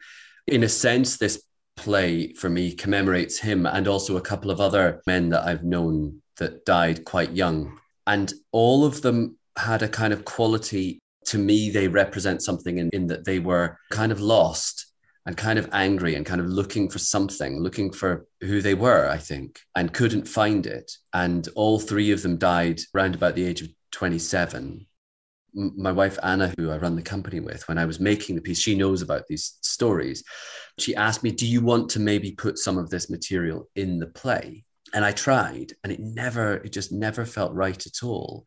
in 0.48 0.64
a 0.64 0.70
sense 0.70 1.18
this 1.18 1.44
play 1.80 2.34
for 2.34 2.50
me 2.50 2.74
commemorates 2.74 3.40
him 3.40 3.66
and 3.66 3.88
also 3.88 4.18
a 4.18 4.22
couple 4.22 4.52
of 4.52 4.60
other 4.60 5.02
men 5.08 5.30
that 5.30 5.46
I've 5.46 5.64
known 5.64 6.22
that 6.40 6.66
died 6.66 7.06
quite 7.06 7.32
young. 7.32 7.80
And 8.08 8.34
all 8.52 8.84
of 8.84 9.02
them 9.02 9.38
had 9.58 9.82
a 9.82 9.88
kind 9.88 10.12
of 10.12 10.26
quality 10.26 11.00
to 11.26 11.38
me, 11.38 11.70
they 11.70 11.88
represent 11.88 12.42
something 12.42 12.80
in, 12.80 12.90
in 12.92 13.08
that 13.08 13.26
they 13.26 13.40
were 13.40 13.78
kind 13.92 14.12
of 14.12 14.20
lost 14.20 14.88
and 15.26 15.38
kind 15.38 15.60
of 15.60 15.70
angry 15.74 16.16
and 16.16 16.26
kind 16.26 16.42
of 16.42 16.48
looking 16.48 16.90
for 16.90 16.98
something, 16.98 17.60
looking 17.60 17.92
for 17.92 18.26
who 18.42 18.62
they 18.62 18.74
were, 18.74 19.08
I 19.08 19.18
think, 19.18 19.60
and 19.76 19.94
couldn't 19.94 20.28
find 20.28 20.66
it. 20.66 20.92
And 21.14 21.48
all 21.56 21.80
three 21.80 22.12
of 22.12 22.24
them 22.24 22.38
died 22.38 22.80
around 22.96 23.14
about 23.14 23.36
the 23.36 23.46
age 23.46 23.62
of 23.62 23.70
27 23.92 24.88
my 25.54 25.92
wife 25.92 26.20
Anna, 26.22 26.54
who 26.58 26.70
I 26.70 26.78
run 26.78 26.96
the 26.96 27.02
company 27.02 27.40
with, 27.40 27.68
when 27.68 27.78
I 27.78 27.86
was 27.86 28.00
making 28.00 28.36
the 28.36 28.42
piece, 28.42 28.60
she 28.60 28.76
knows 28.76 29.02
about 29.02 29.28
these 29.28 29.58
stories. 29.62 30.24
She 30.78 30.96
asked 30.96 31.24
me, 31.24 31.32
Do 31.32 31.48
you 31.48 31.62
want 31.62 31.90
to 31.92 32.00
maybe 32.00 32.32
put 32.32 32.58
some 32.58 32.78
of 32.78 32.90
this 32.90 33.10
material 33.10 33.68
in 33.76 34.00
the 34.00 34.08
play? 34.08 34.64
And 34.94 35.06
I 35.06 35.12
tried, 35.12 35.74
and 35.84 35.94
it 35.94 36.00
never, 36.00 36.56
it 36.56 36.72
just 36.72 36.92
never 36.92 37.26
felt 37.26 37.54
right 37.54 37.86
at 37.86 38.04
all. 38.04 38.46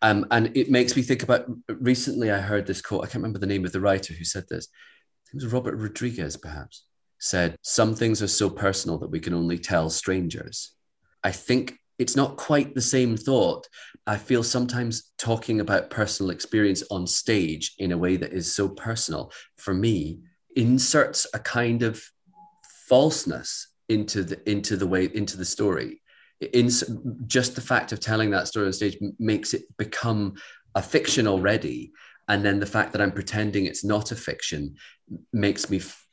Um, 0.00 0.26
and 0.30 0.56
it 0.56 0.70
makes 0.70 0.96
me 0.96 1.02
think 1.02 1.22
about 1.22 1.46
recently, 1.68 2.30
I 2.30 2.38
heard 2.38 2.66
this 2.66 2.80
quote, 2.80 3.02
I 3.02 3.06
can't 3.06 3.16
remember 3.16 3.38
the 3.38 3.46
name 3.46 3.64
of 3.64 3.72
the 3.72 3.80
writer 3.80 4.14
who 4.14 4.24
said 4.24 4.44
this. 4.48 4.68
It 5.32 5.42
was 5.42 5.52
Robert 5.52 5.76
Rodriguez, 5.76 6.36
perhaps, 6.36 6.84
said, 7.18 7.56
Some 7.62 7.94
things 7.94 8.22
are 8.22 8.28
so 8.28 8.48
personal 8.48 8.98
that 8.98 9.10
we 9.10 9.20
can 9.20 9.34
only 9.34 9.58
tell 9.58 9.90
strangers. 9.90 10.74
I 11.22 11.32
think 11.32 11.78
it's 11.98 12.16
not 12.16 12.36
quite 12.36 12.74
the 12.74 12.80
same 12.80 13.16
thought. 13.16 13.68
I 14.06 14.16
feel 14.16 14.42
sometimes 14.42 15.12
talking 15.18 15.60
about 15.60 15.90
personal 15.90 16.30
experience 16.30 16.82
on 16.90 17.06
stage 17.06 17.74
in 17.78 17.92
a 17.92 17.98
way 17.98 18.16
that 18.16 18.32
is 18.32 18.54
so 18.54 18.68
personal 18.68 19.32
for 19.56 19.74
me 19.74 20.20
inserts 20.56 21.26
a 21.34 21.38
kind 21.38 21.82
of 21.82 22.02
falseness 22.88 23.68
into 23.88 24.22
the 24.22 24.50
into 24.50 24.76
the 24.76 24.86
way 24.86 25.04
into 25.12 25.36
the 25.36 25.44
story. 25.44 26.00
In 26.52 26.68
just 27.26 27.54
the 27.54 27.60
fact 27.60 27.92
of 27.92 28.00
telling 28.00 28.30
that 28.30 28.48
story 28.48 28.66
on 28.66 28.72
stage 28.72 28.98
makes 29.18 29.54
it 29.54 29.64
become 29.76 30.34
a 30.74 30.82
fiction 30.82 31.26
already, 31.26 31.92
and 32.28 32.44
then 32.44 32.60
the 32.60 32.66
fact 32.66 32.92
that 32.92 33.00
I'm 33.00 33.12
pretending 33.12 33.66
it's 33.66 33.84
not 33.84 34.12
a 34.12 34.16
fiction 34.16 34.76
makes 35.32 35.70
me 35.70 35.78
f- 35.78 36.06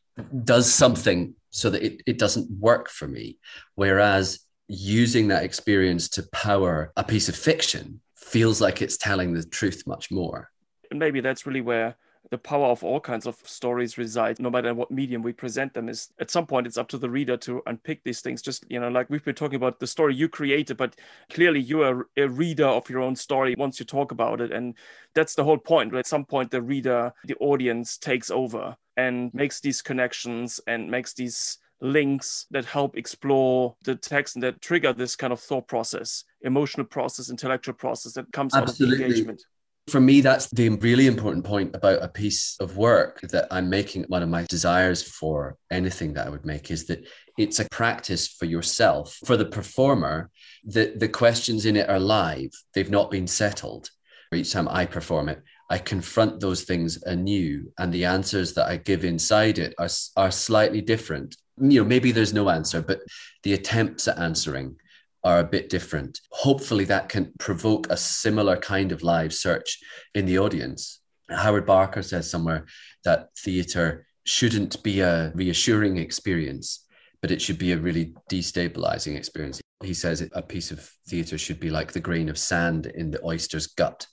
does 0.43 0.71
something 0.71 1.33
so 1.49 1.69
that 1.69 1.83
it, 1.83 2.01
it 2.05 2.19
doesn't 2.19 2.49
work 2.51 2.89
for 2.89 3.07
me. 3.07 3.39
Whereas 3.75 4.39
using 4.67 5.29
that 5.29 5.43
experience 5.43 6.07
to 6.09 6.23
power 6.31 6.93
a 6.95 7.03
piece 7.03 7.27
of 7.27 7.35
fiction 7.35 8.01
feels 8.15 8.61
like 8.61 8.81
it's 8.81 8.97
telling 8.97 9.33
the 9.33 9.43
truth 9.43 9.83
much 9.85 10.11
more. 10.11 10.49
And 10.89 10.99
maybe 10.99 11.19
that's 11.19 11.45
really 11.45 11.61
where 11.61 11.95
the 12.31 12.37
power 12.37 12.67
of 12.67 12.83
all 12.83 12.99
kinds 12.99 13.27
of 13.27 13.35
stories 13.43 13.97
reside 13.97 14.39
no 14.39 14.49
matter 14.49 14.73
what 14.73 14.89
medium 14.89 15.21
we 15.21 15.33
present 15.33 15.73
them 15.73 15.89
is 15.89 16.09
at 16.19 16.31
some 16.31 16.47
point 16.47 16.65
it's 16.65 16.77
up 16.77 16.87
to 16.87 16.97
the 16.97 17.09
reader 17.09 17.37
to 17.37 17.61
unpick 17.67 18.03
these 18.03 18.21
things 18.21 18.41
just 18.41 18.65
you 18.69 18.79
know 18.79 18.89
like 18.89 19.09
we've 19.09 19.23
been 19.23 19.35
talking 19.35 19.57
about 19.57 19.79
the 19.79 19.87
story 19.87 20.15
you 20.15 20.27
created 20.27 20.77
but 20.77 20.95
clearly 21.29 21.59
you 21.59 21.83
are 21.83 22.07
a 22.17 22.27
reader 22.27 22.65
of 22.65 22.89
your 22.89 23.01
own 23.01 23.15
story 23.15 23.53
once 23.57 23.79
you 23.79 23.85
talk 23.85 24.11
about 24.11 24.41
it 24.41 24.51
and 24.51 24.75
that's 25.13 25.35
the 25.35 25.43
whole 25.43 25.57
point 25.57 25.93
at 25.93 26.07
some 26.07 26.25
point 26.25 26.49
the 26.49 26.61
reader 26.61 27.13
the 27.25 27.35
audience 27.35 27.97
takes 27.97 28.31
over 28.31 28.75
and 28.97 29.33
makes 29.33 29.59
these 29.59 29.81
connections 29.81 30.59
and 30.67 30.89
makes 30.89 31.13
these 31.13 31.57
links 31.81 32.45
that 32.51 32.63
help 32.65 32.95
explore 32.95 33.75
the 33.83 33.95
text 33.95 34.35
and 34.35 34.43
that 34.43 34.61
trigger 34.61 34.93
this 34.93 35.15
kind 35.15 35.33
of 35.33 35.39
thought 35.39 35.67
process, 35.67 36.23
emotional 36.41 36.85
process, 36.85 37.29
intellectual 37.29 37.73
process 37.73 38.13
that 38.13 38.31
comes 38.31 38.55
Absolutely. 38.55 38.95
out 38.95 38.99
of 38.99 38.99
the 38.99 39.05
engagement. 39.05 39.45
For 39.91 39.99
me, 39.99 40.21
that's 40.21 40.47
the 40.47 40.69
really 40.69 41.05
important 41.05 41.43
point 41.43 41.75
about 41.75 42.01
a 42.01 42.07
piece 42.07 42.55
of 42.61 42.77
work 42.77 43.19
that 43.23 43.49
I'm 43.51 43.69
making. 43.69 44.03
One 44.03 44.23
of 44.23 44.29
my 44.29 44.45
desires 44.47 45.03
for 45.03 45.57
anything 45.69 46.13
that 46.13 46.25
I 46.25 46.29
would 46.29 46.45
make 46.45 46.71
is 46.71 46.87
that 46.87 47.05
it's 47.37 47.59
a 47.59 47.67
practice 47.69 48.25
for 48.25 48.45
yourself. 48.45 49.19
For 49.25 49.35
the 49.35 49.43
performer, 49.43 50.29
the, 50.63 50.93
the 50.95 51.09
questions 51.09 51.65
in 51.65 51.75
it 51.75 51.89
are 51.89 51.99
live, 51.99 52.51
they've 52.73 52.89
not 52.89 53.11
been 53.11 53.27
settled. 53.27 53.89
Each 54.33 54.53
time 54.53 54.69
I 54.69 54.85
perform 54.85 55.27
it, 55.27 55.43
I 55.69 55.77
confront 55.77 56.39
those 56.39 56.63
things 56.63 57.03
anew, 57.03 57.73
and 57.77 57.91
the 57.93 58.05
answers 58.05 58.53
that 58.53 58.69
I 58.69 58.77
give 58.77 59.03
inside 59.03 59.59
it 59.59 59.75
are, 59.77 59.89
are 60.15 60.31
slightly 60.31 60.79
different. 60.79 61.35
You 61.59 61.81
know, 61.81 61.87
maybe 61.89 62.13
there's 62.13 62.33
no 62.33 62.49
answer, 62.49 62.81
but 62.81 63.01
the 63.43 63.55
attempts 63.55 64.07
at 64.07 64.19
answering 64.19 64.77
are 65.23 65.39
a 65.39 65.43
bit 65.43 65.69
different. 65.69 66.19
Hopefully, 66.31 66.85
that 66.85 67.09
can 67.09 67.33
provoke 67.39 67.87
a 67.89 67.97
similar 67.97 68.57
kind 68.57 68.91
of 68.91 69.03
live 69.03 69.33
search 69.33 69.79
in 70.15 70.25
the 70.25 70.39
audience. 70.39 70.99
Howard 71.29 71.65
Barker 71.65 72.03
says 72.03 72.29
somewhere 72.29 72.65
that 73.05 73.29
theatre 73.37 74.05
shouldn't 74.23 74.81
be 74.83 75.01
a 75.01 75.31
reassuring 75.33 75.97
experience, 75.97 76.85
but 77.21 77.31
it 77.31 77.41
should 77.41 77.57
be 77.57 77.71
a 77.71 77.77
really 77.77 78.13
destabilizing 78.29 79.15
experience. 79.15 79.61
He 79.83 79.93
says 79.93 80.27
a 80.33 80.41
piece 80.41 80.71
of 80.71 80.91
theatre 81.07 81.37
should 81.37 81.59
be 81.59 81.69
like 81.69 81.91
the 81.91 81.99
grain 81.99 82.29
of 82.29 82.37
sand 82.37 82.85
in 82.87 83.11
the 83.11 83.23
oyster's 83.23 83.67
gut 83.67 84.07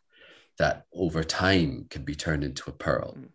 that 0.59 0.85
over 0.92 1.23
time 1.23 1.87
can 1.90 2.05
be 2.05 2.14
turned 2.14 2.44
into 2.44 2.68
a 2.68 2.73
pearl. 2.73 3.14
Mm. 3.16 3.29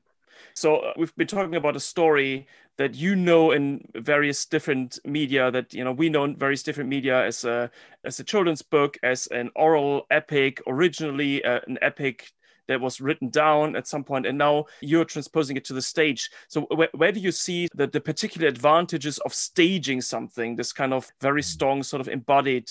So 0.55 0.77
uh, 0.77 0.93
we've 0.97 1.15
been 1.15 1.27
talking 1.27 1.55
about 1.55 1.75
a 1.75 1.79
story 1.79 2.47
that 2.77 2.95
you 2.95 3.15
know 3.15 3.51
in 3.51 3.87
various 3.95 4.45
different 4.45 4.99
media 5.05 5.51
that 5.51 5.73
you 5.73 5.83
know 5.83 5.91
we 5.91 6.09
know 6.09 6.23
in 6.23 6.35
various 6.35 6.63
different 6.63 6.89
media 6.89 7.23
as 7.25 7.43
a 7.43 7.69
as 8.03 8.19
a 8.19 8.23
children's 8.23 8.61
book 8.61 8.97
as 9.03 9.27
an 9.27 9.51
oral 9.55 10.05
epic 10.09 10.61
originally 10.67 11.43
uh, 11.45 11.59
an 11.67 11.77
epic 11.81 12.31
that 12.67 12.79
was 12.79 13.01
written 13.01 13.29
down 13.29 13.75
at 13.75 13.87
some 13.87 14.03
point 14.03 14.25
and 14.25 14.37
now 14.37 14.65
you're 14.81 15.05
transposing 15.05 15.57
it 15.57 15.65
to 15.65 15.73
the 15.73 15.81
stage 15.81 16.31
so 16.47 16.61
where, 16.61 16.89
where 16.93 17.11
do 17.11 17.19
you 17.19 17.31
see 17.31 17.67
the, 17.75 17.85
the 17.87 18.01
particular 18.01 18.47
advantages 18.47 19.17
of 19.19 19.33
staging 19.33 20.01
something 20.01 20.55
this 20.55 20.73
kind 20.73 20.93
of 20.93 21.11
very 21.21 21.41
mm. 21.41 21.45
strong 21.45 21.83
sort 21.83 22.01
of 22.01 22.07
embodied 22.07 22.69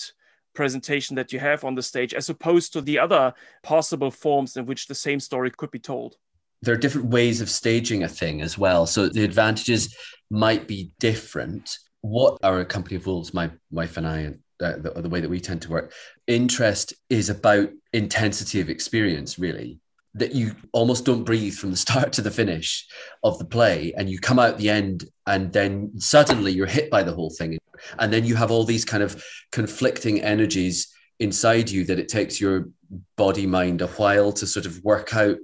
presentation 0.53 1.15
that 1.15 1.31
you 1.31 1.39
have 1.39 1.63
on 1.63 1.75
the 1.75 1.81
stage 1.81 2.13
as 2.13 2.29
opposed 2.29 2.73
to 2.73 2.81
the 2.81 2.99
other 2.99 3.33
possible 3.63 4.11
forms 4.11 4.57
in 4.57 4.65
which 4.65 4.87
the 4.87 4.95
same 4.95 5.19
story 5.19 5.49
could 5.49 5.71
be 5.71 5.79
told 5.79 6.17
there 6.63 6.73
are 6.73 6.77
different 6.77 7.07
ways 7.07 7.41
of 7.41 7.49
staging 7.49 8.03
a 8.03 8.07
thing 8.07 8.41
as 8.41 8.57
well. 8.57 8.85
So 8.85 9.09
the 9.09 9.23
advantages 9.23 9.95
might 10.29 10.67
be 10.67 10.91
different. 10.99 11.77
What 12.01 12.37
our 12.41 12.63
company 12.63 12.95
of 12.95 13.05
wolves, 13.05 13.33
my 13.33 13.51
wife 13.69 13.97
and 13.97 14.07
I, 14.07 14.33
uh, 14.63 14.77
the, 14.77 15.01
the 15.01 15.09
way 15.09 15.19
that 15.19 15.29
we 15.29 15.41
tend 15.41 15.61
to 15.63 15.69
work, 15.69 15.91
interest 16.25 16.93
is 17.09 17.29
about 17.29 17.69
intensity 17.91 18.61
of 18.61 18.69
experience, 18.69 19.37
really. 19.37 19.79
That 20.15 20.35
you 20.35 20.55
almost 20.71 21.05
don't 21.05 21.25
breathe 21.25 21.55
from 21.55 21.71
the 21.71 21.77
start 21.87 22.13
to 22.13 22.21
the 22.21 22.31
finish 22.31 22.87
of 23.23 23.39
the 23.39 23.45
play, 23.45 23.93
and 23.97 24.09
you 24.09 24.19
come 24.19 24.39
out 24.39 24.57
the 24.57 24.69
end, 24.69 25.05
and 25.27 25.51
then 25.51 25.91
suddenly 25.99 26.53
you're 26.53 26.65
hit 26.65 26.89
by 26.89 27.03
the 27.03 27.13
whole 27.13 27.31
thing, 27.31 27.57
and 27.99 28.13
then 28.13 28.23
you 28.23 28.35
have 28.35 28.51
all 28.51 28.63
these 28.63 28.85
kind 28.85 29.03
of 29.03 29.21
conflicting 29.51 30.21
energies 30.21 30.93
inside 31.19 31.69
you 31.69 31.83
that 31.85 31.99
it 31.99 32.07
takes 32.07 32.39
your 32.39 32.69
body 33.17 33.45
mind 33.45 33.81
a 33.81 33.87
while 33.87 34.31
to 34.31 34.47
sort 34.47 34.65
of 34.65 34.83
work 34.83 35.15
out 35.15 35.37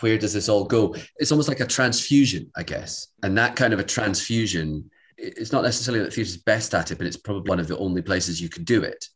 where 0.00 0.18
does 0.18 0.32
this 0.32 0.48
all 0.48 0.64
go? 0.64 0.94
It's 1.16 1.32
almost 1.32 1.48
like 1.48 1.60
a 1.60 1.66
transfusion, 1.66 2.50
I 2.56 2.62
guess. 2.62 3.08
And 3.22 3.36
that 3.38 3.56
kind 3.56 3.72
of 3.72 3.80
a 3.80 3.84
transfusion, 3.84 4.90
it's 5.16 5.52
not 5.52 5.64
necessarily 5.64 6.02
that 6.04 6.12
theatre's 6.12 6.36
best 6.36 6.74
at 6.74 6.90
it, 6.90 6.98
but 6.98 7.06
it's 7.06 7.16
probably 7.16 7.48
one 7.48 7.60
of 7.60 7.68
the 7.68 7.78
only 7.78 8.02
places 8.02 8.40
you 8.40 8.48
could 8.48 8.64
do 8.64 8.82
it 8.82 9.06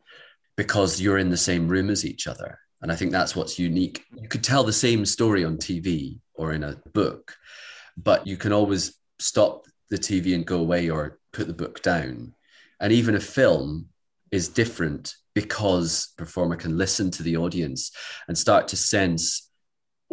because 0.56 1.00
you're 1.00 1.18
in 1.18 1.30
the 1.30 1.36
same 1.36 1.68
room 1.68 1.90
as 1.90 2.04
each 2.04 2.26
other. 2.26 2.58
And 2.80 2.90
I 2.90 2.96
think 2.96 3.12
that's 3.12 3.36
what's 3.36 3.58
unique. 3.58 4.04
You 4.20 4.28
could 4.28 4.42
tell 4.42 4.64
the 4.64 4.72
same 4.72 5.06
story 5.06 5.44
on 5.44 5.56
TV 5.56 6.18
or 6.34 6.52
in 6.52 6.64
a 6.64 6.76
book, 6.92 7.36
but 7.96 8.26
you 8.26 8.36
can 8.36 8.52
always 8.52 8.94
stop 9.18 9.66
the 9.88 9.98
TV 9.98 10.34
and 10.34 10.44
go 10.44 10.58
away 10.58 10.90
or 10.90 11.18
put 11.32 11.46
the 11.46 11.52
book 11.52 11.80
down. 11.82 12.34
And 12.80 12.92
even 12.92 13.14
a 13.14 13.20
film 13.20 13.86
is 14.32 14.48
different 14.48 15.14
because 15.34 16.12
performer 16.18 16.56
can 16.56 16.76
listen 16.76 17.10
to 17.12 17.22
the 17.22 17.36
audience 17.36 17.92
and 18.26 18.36
start 18.36 18.68
to 18.68 18.76
sense 18.76 19.50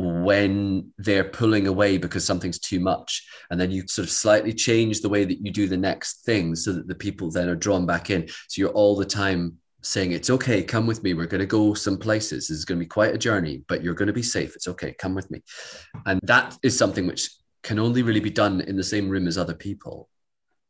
when 0.01 0.93
they're 0.97 1.25
pulling 1.25 1.67
away 1.67 1.97
because 1.97 2.23
something's 2.23 2.57
too 2.57 2.79
much. 2.79 3.27
And 3.51 3.59
then 3.59 3.69
you 3.69 3.85
sort 3.87 4.07
of 4.07 4.11
slightly 4.11 4.53
change 4.53 5.01
the 5.01 5.09
way 5.09 5.25
that 5.25 5.45
you 5.45 5.51
do 5.51 5.67
the 5.67 5.75
next 5.75 6.23
thing 6.23 6.55
so 6.55 6.71
that 6.71 6.87
the 6.87 6.95
people 6.95 7.29
then 7.29 7.49
are 7.49 7.55
drawn 7.55 7.85
back 7.85 8.09
in. 8.09 8.29
So 8.47 8.61
you're 8.61 8.69
all 8.69 8.95
the 8.95 9.03
time 9.03 9.57
saying 9.81 10.13
it's 10.13 10.29
okay 10.29 10.63
come 10.63 10.87
with 10.87 11.03
me. 11.03 11.13
We're 11.13 11.25
going 11.25 11.41
to 11.41 11.45
go 11.45 11.73
some 11.73 11.97
places. 11.97 12.47
This 12.47 12.59
is 12.59 12.65
going 12.65 12.79
to 12.79 12.85
be 12.85 12.89
quite 12.89 13.13
a 13.13 13.17
journey 13.17 13.63
but 13.67 13.83
you're 13.83 13.93
going 13.93 14.07
to 14.07 14.13
be 14.13 14.23
safe. 14.23 14.55
It's 14.55 14.69
okay 14.69 14.95
come 14.97 15.15
with 15.15 15.29
me. 15.29 15.41
And 16.05 16.21
that 16.23 16.57
is 16.63 16.77
something 16.77 17.05
which 17.05 17.29
can 17.63 17.77
only 17.77 18.01
really 18.01 18.21
be 18.21 18.29
done 18.29 18.61
in 18.61 18.77
the 18.77 18.83
same 18.83 19.09
room 19.09 19.27
as 19.27 19.37
other 19.37 19.53
people 19.53 20.07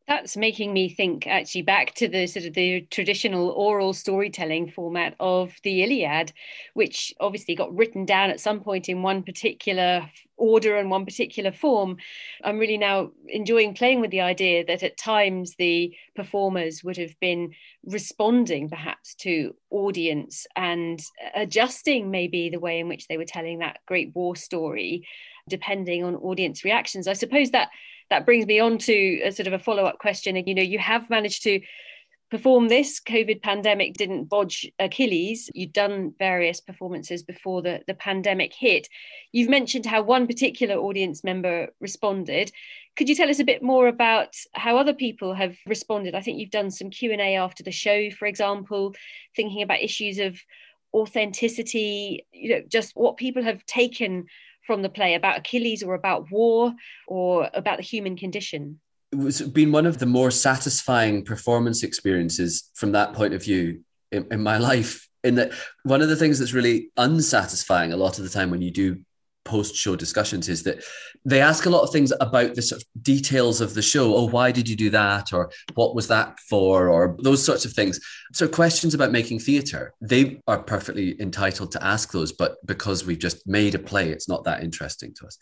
that's 0.09 0.35
making 0.35 0.73
me 0.73 0.89
think 0.89 1.27
actually 1.27 1.61
back 1.61 1.93
to 1.93 2.07
the 2.07 2.25
sort 2.25 2.43
of 2.43 2.55
the 2.55 2.81
traditional 2.89 3.51
oral 3.51 3.93
storytelling 3.93 4.67
format 4.67 5.15
of 5.19 5.53
the 5.63 5.83
Iliad, 5.83 6.33
which 6.73 7.13
obviously 7.19 7.53
got 7.53 7.73
written 7.75 8.05
down 8.05 8.31
at 8.31 8.39
some 8.39 8.59
point 8.59 8.89
in 8.89 9.03
one 9.03 9.21
particular 9.21 10.09
order 10.35 10.77
and 10.77 10.89
one 10.89 11.05
particular 11.05 11.51
form. 11.51 11.97
I'm 12.43 12.57
really 12.57 12.77
now 12.77 13.11
enjoying 13.27 13.75
playing 13.75 14.01
with 14.01 14.09
the 14.09 14.21
idea 14.21 14.65
that 14.65 14.81
at 14.81 14.97
times 14.97 15.53
the 15.59 15.95
performers 16.15 16.83
would 16.83 16.97
have 16.97 17.13
been 17.19 17.53
responding 17.85 18.67
perhaps 18.67 19.13
to 19.15 19.53
audience 19.69 20.47
and 20.55 20.99
adjusting 21.35 22.09
maybe 22.09 22.49
the 22.49 22.59
way 22.59 22.79
in 22.79 22.87
which 22.87 23.07
they 23.07 23.17
were 23.17 23.25
telling 23.25 23.59
that 23.59 23.81
great 23.85 24.11
war 24.15 24.35
story, 24.35 25.07
depending 25.47 26.03
on 26.03 26.15
audience 26.15 26.65
reactions. 26.65 27.07
I 27.07 27.13
suppose 27.13 27.51
that 27.51 27.69
that 28.09 28.25
brings 28.25 28.45
me 28.45 28.59
on 28.59 28.77
to 28.79 29.21
a 29.23 29.31
sort 29.31 29.47
of 29.47 29.53
a 29.53 29.59
follow 29.59 29.85
up 29.85 29.99
question. 29.99 30.35
And 30.35 30.47
You 30.47 30.55
know, 30.55 30.61
you 30.61 30.79
have 30.79 31.09
managed 31.09 31.43
to 31.43 31.61
perform 32.29 32.67
this. 32.67 32.99
Covid 32.99 33.41
pandemic 33.41 33.95
didn't 33.95 34.25
bodge 34.25 34.71
achilles. 34.79 35.49
You've 35.53 35.73
done 35.73 36.13
various 36.19 36.61
performances 36.61 37.23
before 37.23 37.61
the, 37.61 37.81
the 37.87 37.93
pandemic 37.93 38.53
hit. 38.53 38.87
You've 39.31 39.49
mentioned 39.49 39.85
how 39.85 40.01
one 40.03 40.27
particular 40.27 40.75
audience 40.75 41.23
member 41.23 41.69
responded. 41.79 42.51
Could 42.95 43.09
you 43.09 43.15
tell 43.15 43.29
us 43.29 43.39
a 43.39 43.45
bit 43.45 43.63
more 43.63 43.87
about 43.87 44.35
how 44.53 44.77
other 44.77 44.93
people 44.93 45.33
have 45.33 45.57
responded? 45.65 46.15
I 46.15 46.21
think 46.21 46.37
you've 46.39 46.51
done 46.51 46.71
some 46.71 46.89
q&a 46.89 47.35
after 47.35 47.63
the 47.63 47.71
show 47.71 48.09
for 48.11 48.25
example 48.25 48.93
thinking 49.35 49.61
about 49.61 49.81
issues 49.81 50.19
of 50.19 50.37
authenticity 50.93 52.25
you 52.31 52.49
know 52.49 52.61
just 52.67 52.95
what 52.95 53.17
people 53.17 53.43
have 53.43 53.63
taken 53.65 54.25
from 54.69 54.83
the 54.83 54.89
play 54.89 55.15
about 55.15 55.39
Achilles 55.39 55.81
or 55.81 55.95
about 55.95 56.29
war 56.29 56.75
or 57.07 57.49
about 57.55 57.77
the 57.77 57.83
human 57.83 58.15
condition? 58.15 58.79
It's 59.11 59.41
been 59.41 59.71
one 59.71 59.87
of 59.87 59.97
the 59.97 60.05
more 60.05 60.29
satisfying 60.29 61.25
performance 61.25 61.81
experiences 61.81 62.69
from 62.75 62.91
that 62.91 63.13
point 63.13 63.33
of 63.33 63.43
view 63.43 63.83
in, 64.11 64.27
in 64.29 64.43
my 64.43 64.57
life. 64.71 65.09
In 65.23 65.33
that, 65.35 65.53
one 65.81 66.03
of 66.03 66.09
the 66.09 66.15
things 66.15 66.37
that's 66.37 66.53
really 66.53 66.91
unsatisfying 66.97 67.93
a 67.93 67.97
lot 67.97 68.19
of 68.19 68.25
the 68.25 68.29
time 68.29 68.51
when 68.51 68.61
you 68.61 68.69
do 68.69 69.01
post 69.45 69.75
show 69.75 69.95
discussions 69.95 70.49
is 70.49 70.63
that 70.63 70.83
they 71.25 71.41
ask 71.41 71.65
a 71.65 71.69
lot 71.69 71.83
of 71.83 71.91
things 71.91 72.13
about 72.19 72.55
the 72.55 72.61
sort 72.61 72.81
of 72.81 73.03
details 73.03 73.61
of 73.61 73.73
the 73.73 73.81
show. 73.81 74.15
Oh, 74.15 74.27
why 74.27 74.51
did 74.51 74.69
you 74.69 74.75
do 74.75 74.89
that? 74.91 75.33
Or 75.33 75.51
what 75.73 75.95
was 75.95 76.07
that 76.07 76.39
for? 76.49 76.89
Or 76.89 77.17
those 77.19 77.43
sorts 77.43 77.65
of 77.65 77.73
things. 77.73 77.99
So, 78.33 78.47
questions 78.47 78.93
about 78.93 79.11
making 79.11 79.39
theatre, 79.39 79.93
they 80.01 80.41
are 80.47 80.61
perfectly 80.61 81.19
entitled 81.19 81.71
to 81.71 81.83
ask 81.83 82.11
those, 82.11 82.31
but 82.31 82.57
because 82.65 83.05
we've 83.05 83.19
just 83.19 83.47
made 83.47 83.75
a 83.75 83.79
play, 83.79 84.09
it's 84.09 84.29
not 84.29 84.43
that 84.45 84.63
interesting 84.63 85.13
to 85.15 85.25
us. 85.25 85.37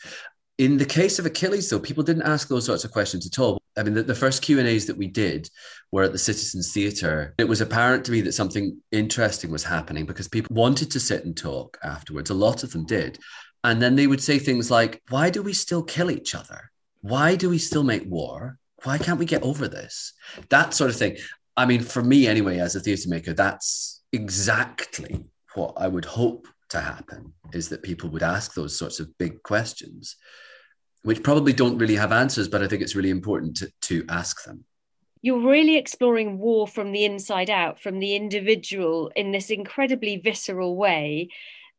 In 0.57 0.77
the 0.77 0.85
case 0.85 1.19
of 1.19 1.25
Achilles, 1.27 1.69
though, 1.69 1.79
people 1.79 2.01
didn't 2.01 2.23
ask 2.23 2.47
those 2.47 2.65
sorts 2.65 2.83
of 2.83 2.91
questions 2.91 3.27
at 3.27 3.37
all. 3.37 3.61
I 3.77 3.83
mean, 3.83 3.93
the, 3.93 4.01
the 4.01 4.15
first 4.15 4.41
Q 4.41 4.57
and 4.57 4.67
A's 4.67 4.87
that 4.87 4.97
we 4.97 5.07
did 5.07 5.47
were 5.91 6.01
at 6.01 6.13
the 6.13 6.17
Citizens 6.17 6.73
Theatre. 6.73 7.35
It 7.37 7.47
was 7.47 7.61
apparent 7.61 8.05
to 8.05 8.11
me 8.11 8.21
that 8.21 8.31
something 8.31 8.81
interesting 8.91 9.51
was 9.51 9.63
happening 9.63 10.07
because 10.07 10.27
people 10.27 10.55
wanted 10.55 10.89
to 10.91 10.99
sit 10.99 11.25
and 11.25 11.37
talk 11.37 11.77
afterwards. 11.83 12.31
A 12.31 12.33
lot 12.33 12.63
of 12.63 12.71
them 12.71 12.87
did, 12.87 13.19
and 13.63 13.81
then 13.81 13.95
they 13.95 14.07
would 14.07 14.21
say 14.21 14.39
things 14.39 14.71
like, 14.71 15.01
Why 15.09 15.29
do 15.29 15.41
we 15.41 15.53
still 15.53 15.83
kill 15.83 16.11
each 16.11 16.35
other? 16.35 16.71
Why 17.01 17.35
do 17.35 17.49
we 17.49 17.57
still 17.57 17.83
make 17.83 18.03
war? 18.05 18.57
Why 18.83 18.97
can't 18.97 19.19
we 19.19 19.25
get 19.25 19.43
over 19.43 19.67
this? 19.67 20.13
That 20.49 20.73
sort 20.73 20.89
of 20.89 20.95
thing. 20.95 21.17
I 21.55 21.65
mean, 21.65 21.81
for 21.81 22.03
me 22.03 22.27
anyway, 22.27 22.59
as 22.59 22.75
a 22.75 22.79
theatre 22.79 23.09
maker, 23.09 23.33
that's 23.33 24.03
exactly 24.13 25.25
what 25.55 25.73
I 25.77 25.87
would 25.87 26.05
hope 26.05 26.47
to 26.69 26.79
happen 26.79 27.33
is 27.53 27.69
that 27.69 27.81
people 27.81 28.09
would 28.09 28.23
ask 28.23 28.53
those 28.53 28.77
sorts 28.77 28.99
of 28.99 29.17
big 29.17 29.41
questions, 29.41 30.15
which 31.01 31.23
probably 31.23 31.53
don't 31.53 31.77
really 31.79 31.95
have 31.95 32.11
answers, 32.11 32.47
but 32.47 32.61
I 32.61 32.67
think 32.67 32.81
it's 32.81 32.95
really 32.95 33.09
important 33.09 33.57
to, 33.57 33.71
to 33.83 34.05
ask 34.09 34.43
them 34.43 34.65
you're 35.21 35.49
really 35.49 35.77
exploring 35.77 36.37
war 36.37 36.67
from 36.67 36.91
the 36.91 37.05
inside 37.05 37.49
out, 37.49 37.79
from 37.79 37.99
the 37.99 38.15
individual 38.15 39.11
in 39.15 39.31
this 39.31 39.49
incredibly 39.49 40.17
visceral 40.17 40.75
way. 40.75 41.29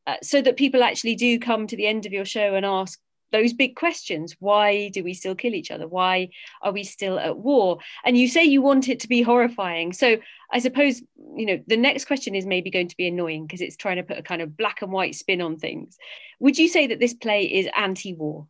Uh, 0.09 0.16
so 0.23 0.40
that 0.40 0.57
people 0.57 0.83
actually 0.83 1.14
do 1.14 1.38
come 1.38 1.66
to 1.66 1.77
the 1.77 1.87
end 1.87 2.07
of 2.07 2.12
your 2.12 2.25
show 2.25 2.55
and 2.55 2.66
ask 2.66 2.99
those 3.31 3.53
big 3.53 3.77
questions 3.77 4.35
why 4.40 4.89
do 4.89 5.05
we 5.05 5.12
still 5.12 5.35
kill 5.35 5.55
each 5.55 5.70
other 5.70 5.87
why 5.87 6.26
are 6.62 6.72
we 6.72 6.82
still 6.82 7.18
at 7.18 7.37
war 7.37 7.76
and 8.07 8.16
you 8.16 8.26
say 8.26 8.43
you 8.43 8.62
want 8.62 8.89
it 8.89 9.01
to 9.01 9.07
be 9.07 9.20
horrifying 9.20 9.93
so 9.93 10.16
i 10.51 10.59
suppose 10.59 11.03
you 11.39 11.47
know, 11.47 11.62
the 11.68 11.76
next 11.76 12.07
question 12.07 12.35
is 12.35 12.47
maybe 12.47 12.68
going 12.68 12.89
to 12.89 12.97
be 12.97 13.07
annoying 13.07 13.47
because 13.47 13.61
it's 13.61 13.76
trying 13.76 13.97
to 13.97 14.03
put 14.03 14.18
a 14.18 14.22
kind 14.22 14.43
of 14.43 14.57
black 14.57 14.82
and 14.82 14.91
white 14.91 15.14
spin 15.14 15.41
on 15.41 15.57
things. 15.57 15.97
Would 16.41 16.59
you 16.59 16.68
say 16.68 16.89
that 16.89 16.99
this 16.99 17.14
play 17.14 17.45
is 17.45 17.68
anti 17.76 18.12
war? 18.12 18.49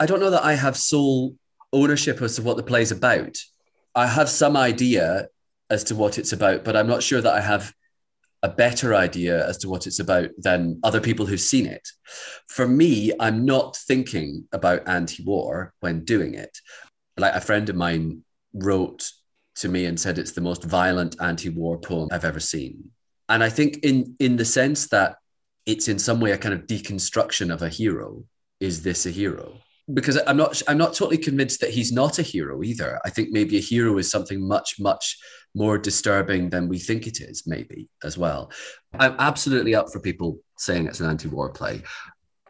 I 0.00 0.06
don't 0.06 0.20
know 0.20 0.30
that 0.30 0.44
I 0.44 0.54
have 0.54 0.78
sole 0.78 1.36
ownership 1.74 2.22
as 2.22 2.36
to 2.36 2.42
what 2.42 2.56
the 2.56 2.62
play's 2.62 2.90
about. 2.90 3.36
I 3.94 4.06
have 4.06 4.30
some 4.30 4.56
idea 4.56 5.28
as 5.68 5.84
to 5.84 5.94
what 5.94 6.18
it's 6.18 6.32
about, 6.32 6.64
but 6.64 6.74
I'm 6.74 6.88
not 6.88 7.02
sure 7.02 7.20
that 7.20 7.34
I 7.34 7.42
have 7.42 7.74
a 8.42 8.48
better 8.48 8.94
idea 8.94 9.46
as 9.46 9.58
to 9.58 9.68
what 9.68 9.86
it's 9.86 9.98
about 9.98 10.30
than 10.38 10.80
other 10.82 11.00
people 11.00 11.26
who've 11.26 11.40
seen 11.40 11.66
it. 11.66 11.86
For 12.48 12.66
me, 12.66 13.12
I'm 13.20 13.44
not 13.44 13.76
thinking 13.76 14.48
about 14.52 14.88
anti 14.88 15.22
war 15.24 15.74
when 15.80 16.04
doing 16.04 16.34
it. 16.34 16.58
Like 17.16 17.34
a 17.34 17.40
friend 17.40 17.68
of 17.68 17.76
mine 17.76 18.24
wrote 18.54 19.10
to 19.56 19.68
me 19.68 19.84
and 19.84 19.98
said 19.98 20.18
it's 20.18 20.32
the 20.32 20.40
most 20.40 20.64
violent 20.64 21.16
anti-war 21.20 21.78
poem 21.78 22.08
I've 22.10 22.24
ever 22.24 22.40
seen. 22.40 22.90
And 23.28 23.44
I 23.44 23.48
think 23.48 23.78
in 23.82 24.16
in 24.18 24.36
the 24.36 24.44
sense 24.44 24.88
that 24.88 25.16
it's 25.66 25.88
in 25.88 25.98
some 25.98 26.20
way 26.20 26.32
a 26.32 26.38
kind 26.38 26.54
of 26.54 26.66
deconstruction 26.66 27.52
of 27.52 27.62
a 27.62 27.68
hero. 27.68 28.24
Is 28.58 28.82
this 28.82 29.06
a 29.06 29.10
hero? 29.10 29.58
Because 29.92 30.18
I'm 30.26 30.36
not 30.36 30.60
I'm 30.66 30.78
not 30.78 30.94
totally 30.94 31.18
convinced 31.18 31.60
that 31.60 31.70
he's 31.70 31.92
not 31.92 32.18
a 32.18 32.22
hero 32.22 32.62
either. 32.62 33.00
I 33.04 33.10
think 33.10 33.30
maybe 33.30 33.56
a 33.56 33.60
hero 33.60 33.98
is 33.98 34.10
something 34.10 34.46
much, 34.46 34.76
much 34.78 35.16
more 35.54 35.78
disturbing 35.78 36.50
than 36.50 36.68
we 36.68 36.78
think 36.78 37.06
it 37.06 37.20
is, 37.20 37.44
maybe 37.46 37.88
as 38.04 38.16
well. 38.16 38.50
I'm 38.98 39.16
absolutely 39.18 39.74
up 39.74 39.90
for 39.92 40.00
people 40.00 40.38
saying 40.58 40.86
it's 40.86 41.00
an 41.00 41.10
anti-war 41.10 41.50
play. 41.50 41.82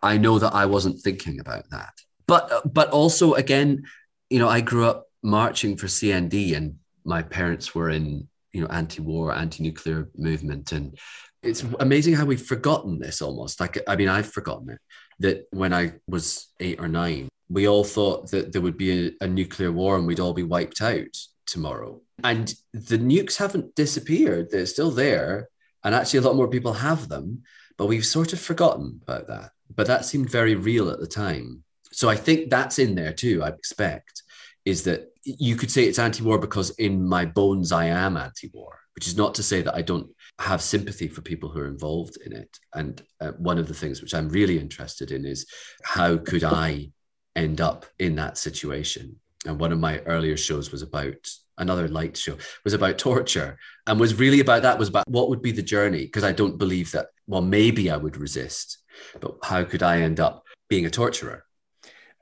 I 0.02 0.18
know 0.18 0.38
that 0.38 0.54
I 0.54 0.66
wasn't 0.66 1.00
thinking 1.00 1.40
about 1.40 1.68
that. 1.70 1.92
But 2.26 2.52
uh, 2.52 2.60
but 2.64 2.90
also 2.90 3.34
again, 3.34 3.84
you 4.28 4.38
know, 4.38 4.48
I 4.48 4.60
grew 4.60 4.86
up 4.86 5.06
marching 5.22 5.76
for 5.76 5.86
CND 5.86 6.56
and 6.56 6.76
my 7.04 7.22
parents 7.22 7.74
were 7.74 7.90
in 7.90 8.28
you 8.52 8.60
know 8.60 8.66
anti-war 8.68 9.32
anti-nuclear 9.32 10.08
movement 10.16 10.72
and 10.72 10.98
it's 11.42 11.64
amazing 11.78 12.14
how 12.14 12.24
we've 12.24 12.42
forgotten 12.42 12.98
this 12.98 13.22
almost 13.22 13.60
like 13.60 13.78
i 13.88 13.96
mean 13.96 14.08
i've 14.08 14.30
forgotten 14.30 14.70
it 14.70 14.78
that 15.18 15.46
when 15.50 15.72
i 15.72 15.92
was 16.06 16.48
eight 16.60 16.80
or 16.80 16.88
nine 16.88 17.28
we 17.48 17.68
all 17.68 17.84
thought 17.84 18.30
that 18.30 18.52
there 18.52 18.62
would 18.62 18.76
be 18.76 19.06
a, 19.06 19.24
a 19.24 19.26
nuclear 19.26 19.72
war 19.72 19.96
and 19.96 20.06
we'd 20.06 20.20
all 20.20 20.34
be 20.34 20.42
wiped 20.42 20.80
out 20.80 21.16
tomorrow. 21.50 22.00
And 22.24 22.54
the 22.72 22.98
nukes 22.98 23.36
haven't 23.36 23.74
disappeared. 23.74 24.50
They're 24.50 24.66
still 24.66 24.90
there. 24.90 25.48
And 25.82 25.94
actually 25.94 26.20
a 26.20 26.22
lot 26.22 26.36
more 26.36 26.48
people 26.48 26.74
have 26.74 27.08
them 27.08 27.42
but 27.80 27.86
we've 27.86 28.04
sort 28.04 28.34
of 28.34 28.38
forgotten 28.38 29.00
about 29.04 29.26
that. 29.28 29.52
But 29.74 29.86
that 29.86 30.04
seemed 30.04 30.28
very 30.28 30.54
real 30.54 30.90
at 30.90 31.00
the 31.00 31.06
time. 31.06 31.64
So 31.92 32.10
i 32.10 32.14
think 32.14 32.50
that's 32.50 32.78
in 32.78 32.94
there 32.94 33.12
too 33.12 33.42
i 33.42 33.48
expect 33.48 34.22
is 34.64 34.84
that 34.84 35.08
you 35.24 35.56
could 35.56 35.70
say 35.70 35.84
it's 35.84 35.98
anti-war 35.98 36.38
because 36.38 36.70
in 36.70 37.08
my 37.08 37.24
bones 37.24 37.72
I 37.72 37.86
am 37.86 38.16
anti-war, 38.16 38.78
which 38.94 39.06
is 39.06 39.16
not 39.16 39.34
to 39.34 39.42
say 39.42 39.62
that 39.62 39.74
I 39.74 39.82
don't 39.82 40.08
have 40.38 40.62
sympathy 40.62 41.08
for 41.08 41.20
people 41.22 41.48
who 41.48 41.60
are 41.60 41.66
involved 41.66 42.16
in 42.24 42.32
it. 42.32 42.58
And 42.74 43.02
uh, 43.20 43.32
one 43.32 43.58
of 43.58 43.68
the 43.68 43.74
things 43.74 44.00
which 44.00 44.14
I'm 44.14 44.28
really 44.28 44.58
interested 44.58 45.10
in 45.10 45.24
is 45.24 45.46
how 45.82 46.16
could 46.16 46.44
I 46.44 46.90
end 47.36 47.60
up 47.60 47.86
in 47.98 48.16
that 48.16 48.38
situation? 48.38 49.16
And 49.46 49.58
one 49.58 49.72
of 49.72 49.78
my 49.78 49.98
earlier 50.00 50.36
shows 50.36 50.70
was 50.70 50.82
about 50.82 51.28
another 51.58 51.88
light 51.88 52.16
show 52.16 52.36
was 52.64 52.72
about 52.72 52.98
torture 52.98 53.58
and 53.86 54.00
was 54.00 54.18
really 54.18 54.40
about 54.40 54.62
that 54.62 54.78
was 54.78 54.88
about 54.88 55.06
what 55.08 55.28
would 55.28 55.42
be 55.42 55.52
the 55.52 55.62
journey 55.62 56.06
because 56.06 56.24
I 56.24 56.32
don't 56.32 56.56
believe 56.56 56.90
that 56.92 57.08
well 57.26 57.42
maybe 57.42 57.90
I 57.90 57.96
would 57.96 58.16
resist, 58.16 58.78
but 59.20 59.36
how 59.42 59.64
could 59.64 59.82
I 59.82 60.00
end 60.00 60.20
up 60.20 60.44
being 60.68 60.86
a 60.86 60.90
torturer? 60.90 61.44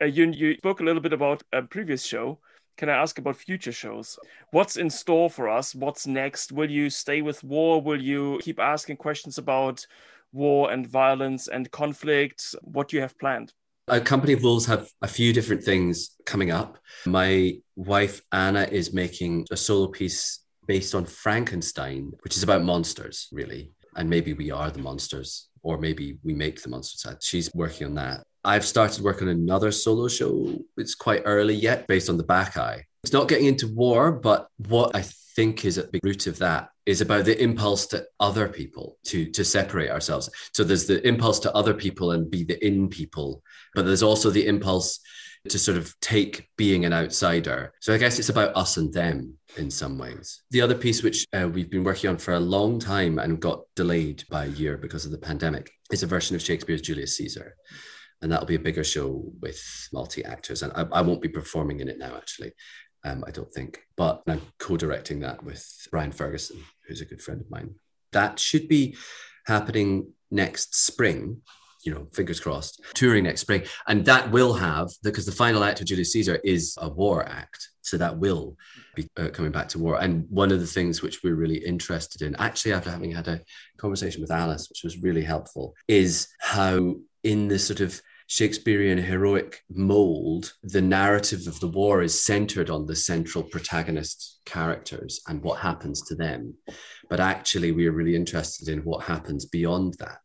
Uh, 0.01 0.07
you, 0.07 0.27
you 0.31 0.55
spoke 0.55 0.81
a 0.81 0.85
little 0.85 1.03
bit 1.03 1.12
about 1.12 1.43
a 1.53 1.62
previous 1.62 2.05
show 2.05 2.39
can 2.79 2.89
I 2.89 2.95
ask 2.95 3.19
about 3.19 3.35
future 3.35 3.73
shows? 3.73 4.21
What's 4.53 4.77
in 4.77 4.89
store 4.89 5.29
for 5.29 5.49
us? 5.49 5.75
What's 5.75 6.07
next? 6.07 6.53
Will 6.53 6.71
you 6.71 6.91
stay 6.91 7.23
with 7.23 7.43
war? 7.43 7.83
Will 7.83 8.01
you 8.01 8.39
keep 8.41 8.61
asking 8.61 8.99
questions 8.99 9.37
about 9.37 9.85
war 10.33 10.71
and 10.71 10.87
violence 10.87 11.49
and 11.49 11.69
conflict? 11.73 12.55
What 12.62 12.89
do 12.89 12.97
you 12.97 13.03
have 13.03 13.19
planned? 13.19 13.53
A 13.91 14.01
Company 14.01 14.32
of 14.34 14.43
Wolves 14.43 14.66
have 14.66 14.91
a 15.03 15.09
few 15.09 15.32
different 15.32 15.64
things 15.64 16.11
coming 16.26 16.51
up. 16.51 16.78
My 17.07 17.59
wife 17.76 18.20
Anna 18.32 18.68
is 18.70 18.93
making 18.93 19.47
a 19.51 19.57
solo 19.57 19.86
piece 19.89 20.41
based 20.66 20.95
on 20.95 21.07
Frankenstein, 21.07 22.12
which 22.22 22.36
is 22.36 22.43
about 22.43 22.62
monsters, 22.62 23.28
really. 23.32 23.72
And 23.97 24.11
maybe 24.11 24.34
we 24.34 24.51
are 24.51 24.70
the 24.70 24.80
monsters, 24.80 25.49
or 25.62 25.78
maybe 25.78 26.18
we 26.22 26.34
make 26.34 26.62
the 26.62 26.68
monsters. 26.68 27.16
She's 27.24 27.51
working 27.55 27.86
on 27.86 27.95
that. 27.95 28.24
I've 28.49 28.64
started 28.64 29.05
working 29.05 29.28
on 29.28 29.34
another 29.34 29.70
solo 29.70 30.09
show. 30.09 30.59
It's 30.78 30.94
quite 30.94 31.20
early 31.26 31.55
yet, 31.55 31.86
based 31.86 32.09
on 32.09 32.16
the 32.16 32.24
Bacchae. 32.24 32.82
It's 33.05 33.12
not 33.12 33.28
getting 33.28 33.44
into 33.44 33.68
war, 33.68 34.11
but 34.11 34.49
what 34.57 34.96
I 34.96 35.03
think 35.36 35.66
is 35.66 35.76
at 35.76 35.92
the 35.92 36.01
root 36.03 36.26
of 36.26 36.38
that 36.38 36.70
is 36.86 37.03
about 37.03 37.26
the 37.26 37.40
impulse 37.42 37.86
to 37.88 38.07
other 38.18 38.49
people 38.49 38.96
to 39.05 39.30
to 39.32 39.44
separate 39.44 39.90
ourselves. 39.90 40.30
So 40.55 40.64
there's 40.64 40.86
the 40.86 41.07
impulse 41.07 41.40
to 41.40 41.55
other 41.55 41.74
people 41.74 42.12
and 42.12 42.30
be 42.30 42.42
the 42.42 42.59
in 42.66 42.88
people, 42.88 43.42
but 43.74 43.84
there's 43.84 44.03
also 44.03 44.30
the 44.30 44.46
impulse 44.46 44.99
to 45.51 45.59
sort 45.59 45.76
of 45.76 45.94
take 46.01 46.49
being 46.57 46.86
an 46.86 46.94
outsider. 46.94 47.74
So 47.80 47.92
I 47.92 47.99
guess 47.99 48.18
it's 48.18 48.30
about 48.30 48.57
us 48.57 48.78
and 48.78 48.92
them 48.94 49.34
in 49.59 49.70
some 49.70 49.99
ways. 49.99 50.42
The 50.51 50.62
other 50.62 50.74
piece, 50.74 51.03
which 51.03 51.26
uh, 51.34 51.49
we've 51.53 51.70
been 51.70 51.84
working 51.84 52.09
on 52.09 52.16
for 52.16 52.32
a 52.32 52.40
long 52.40 52.78
time 52.78 53.18
and 53.18 53.40
got 53.40 53.64
delayed 53.76 54.24
by 54.30 54.46
a 54.46 54.57
year 54.62 54.78
because 54.78 55.05
of 55.05 55.12
the 55.12 55.18
pandemic, 55.18 55.70
is 55.92 56.03
a 56.03 56.07
version 56.07 56.34
of 56.34 56.42
Shakespeare's 56.42 56.80
Julius 56.80 57.14
Caesar 57.18 57.55
and 58.23 58.33
that'll 58.33 58.47
be 58.47 58.55
a 58.55 58.61
bigger 58.61 58.85
show 58.85 59.25
with 59.41 59.61
multi 59.93 60.25
actors. 60.25 60.62
And 60.62 60.73
I, 60.75 60.87
I, 60.93 61.03
won't 61.03 61.23
be 61.23 61.29
performing 61.29 61.81
in 61.81 61.89
it 61.89 61.99
now, 61.99 62.16
actually. 62.16 62.53
Um, 63.05 63.23
I 63.27 63.31
don't 63.31 63.51
think, 63.53 63.81
but 63.97 64.23
I'm 64.27 64.43
co-directing 64.59 65.21
that 65.21 65.45
with 65.45 65.64
Brian 65.91 66.11
Ferguson, 66.11 66.64
who's 66.87 67.01
a 67.01 67.07
good 67.07 67.23
friend 67.23 67.41
of 67.41 67.51
mine. 67.51 67.77
That 68.12 68.39
should 68.41 68.69
be 68.69 68.97
happening 69.47 70.12
next 70.31 70.75
spring. 70.75 71.43
You 71.85 71.95
know, 71.95 72.09
fingers 72.12 72.41
crossed, 72.41 72.83
touring 72.95 73.25
next 73.25 73.43
spring, 73.43 73.62
and 73.87 74.05
that 74.07 74.33
will 74.33 74.55
have 74.55 74.89
because 75.05 75.27
the 75.27 75.33
final 75.33 75.62
act 75.62 75.81
of 75.81 75.87
Julius 75.87 76.12
Caesar 76.12 76.41
is 76.43 76.77
a 76.81 76.89
war 76.89 77.25
act, 77.25 77.69
so 77.83 77.97
that 77.99 78.19
will 78.19 78.57
be 78.97 79.07
uh, 79.16 79.29
coming 79.29 79.53
back 79.53 79.69
to 79.69 79.79
war. 79.79 79.99
And 80.03 80.27
one 80.29 80.51
of 80.51 80.59
the 80.59 80.66
things 80.66 81.03
which 81.03 81.23
we're 81.23 81.37
really 81.37 81.64
interested 81.64 82.21
in, 82.23 82.35
actually, 82.37 82.73
after 82.73 82.91
having 82.91 83.12
had 83.12 83.29
a 83.29 83.41
conversation 83.79 84.21
with 84.21 84.33
Alice, 84.33 84.69
which 84.69 84.83
was 84.83 84.99
really 84.99 85.23
helpful, 85.23 85.73
is 85.87 86.27
how 86.41 86.97
in 87.23 87.47
this 87.47 87.66
sort 87.66 87.81
of 87.81 88.03
Shakespearean 88.31 88.99
heroic 88.99 89.62
mold, 89.70 90.53
the 90.62 90.83
narrative 90.83 91.47
of 91.47 91.59
the 91.61 91.68
war 91.68 92.03
is 92.03 92.22
centered 92.22 92.68
on 92.68 92.85
the 92.85 92.95
central 92.95 93.43
protagonist 93.43 94.41
characters 94.45 95.22
and 95.29 95.43
what 95.43 95.61
happens 95.61 96.03
to 96.03 96.14
them. 96.14 96.55
But 97.09 97.20
actually, 97.20 97.72
we 97.72 97.87
are 97.87 97.93
really 97.93 98.14
interested 98.14 98.68
in 98.68 98.81
what 98.81 99.05
happens 99.05 99.47
beyond 99.47 99.95
that 99.95 100.20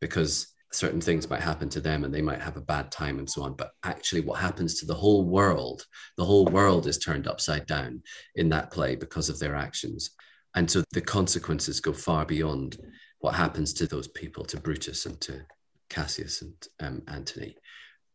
because 0.00 0.48
certain 0.72 1.00
things 1.00 1.30
might 1.30 1.42
happen 1.42 1.68
to 1.68 1.80
them 1.80 2.02
and 2.02 2.12
they 2.12 2.22
might 2.22 2.40
have 2.40 2.56
a 2.56 2.60
bad 2.60 2.90
time 2.90 3.20
and 3.20 3.30
so 3.30 3.44
on. 3.44 3.54
But 3.54 3.70
actually, 3.84 4.22
what 4.22 4.40
happens 4.40 4.80
to 4.80 4.86
the 4.86 4.94
whole 4.94 5.24
world, 5.24 5.86
the 6.16 6.24
whole 6.24 6.46
world 6.46 6.88
is 6.88 6.98
turned 6.98 7.28
upside 7.28 7.66
down 7.66 8.02
in 8.34 8.48
that 8.48 8.72
play 8.72 8.96
because 8.96 9.28
of 9.28 9.38
their 9.38 9.54
actions. 9.54 10.10
And 10.56 10.68
so 10.68 10.82
the 10.90 11.00
consequences 11.00 11.78
go 11.78 11.92
far 11.92 12.26
beyond 12.26 12.78
what 13.20 13.36
happens 13.36 13.72
to 13.74 13.86
those 13.86 14.08
people, 14.08 14.44
to 14.46 14.58
Brutus 14.58 15.06
and 15.06 15.20
to 15.20 15.42
Cassius 15.88 16.42
and 16.42 16.54
um, 16.80 17.02
Antony. 17.08 17.56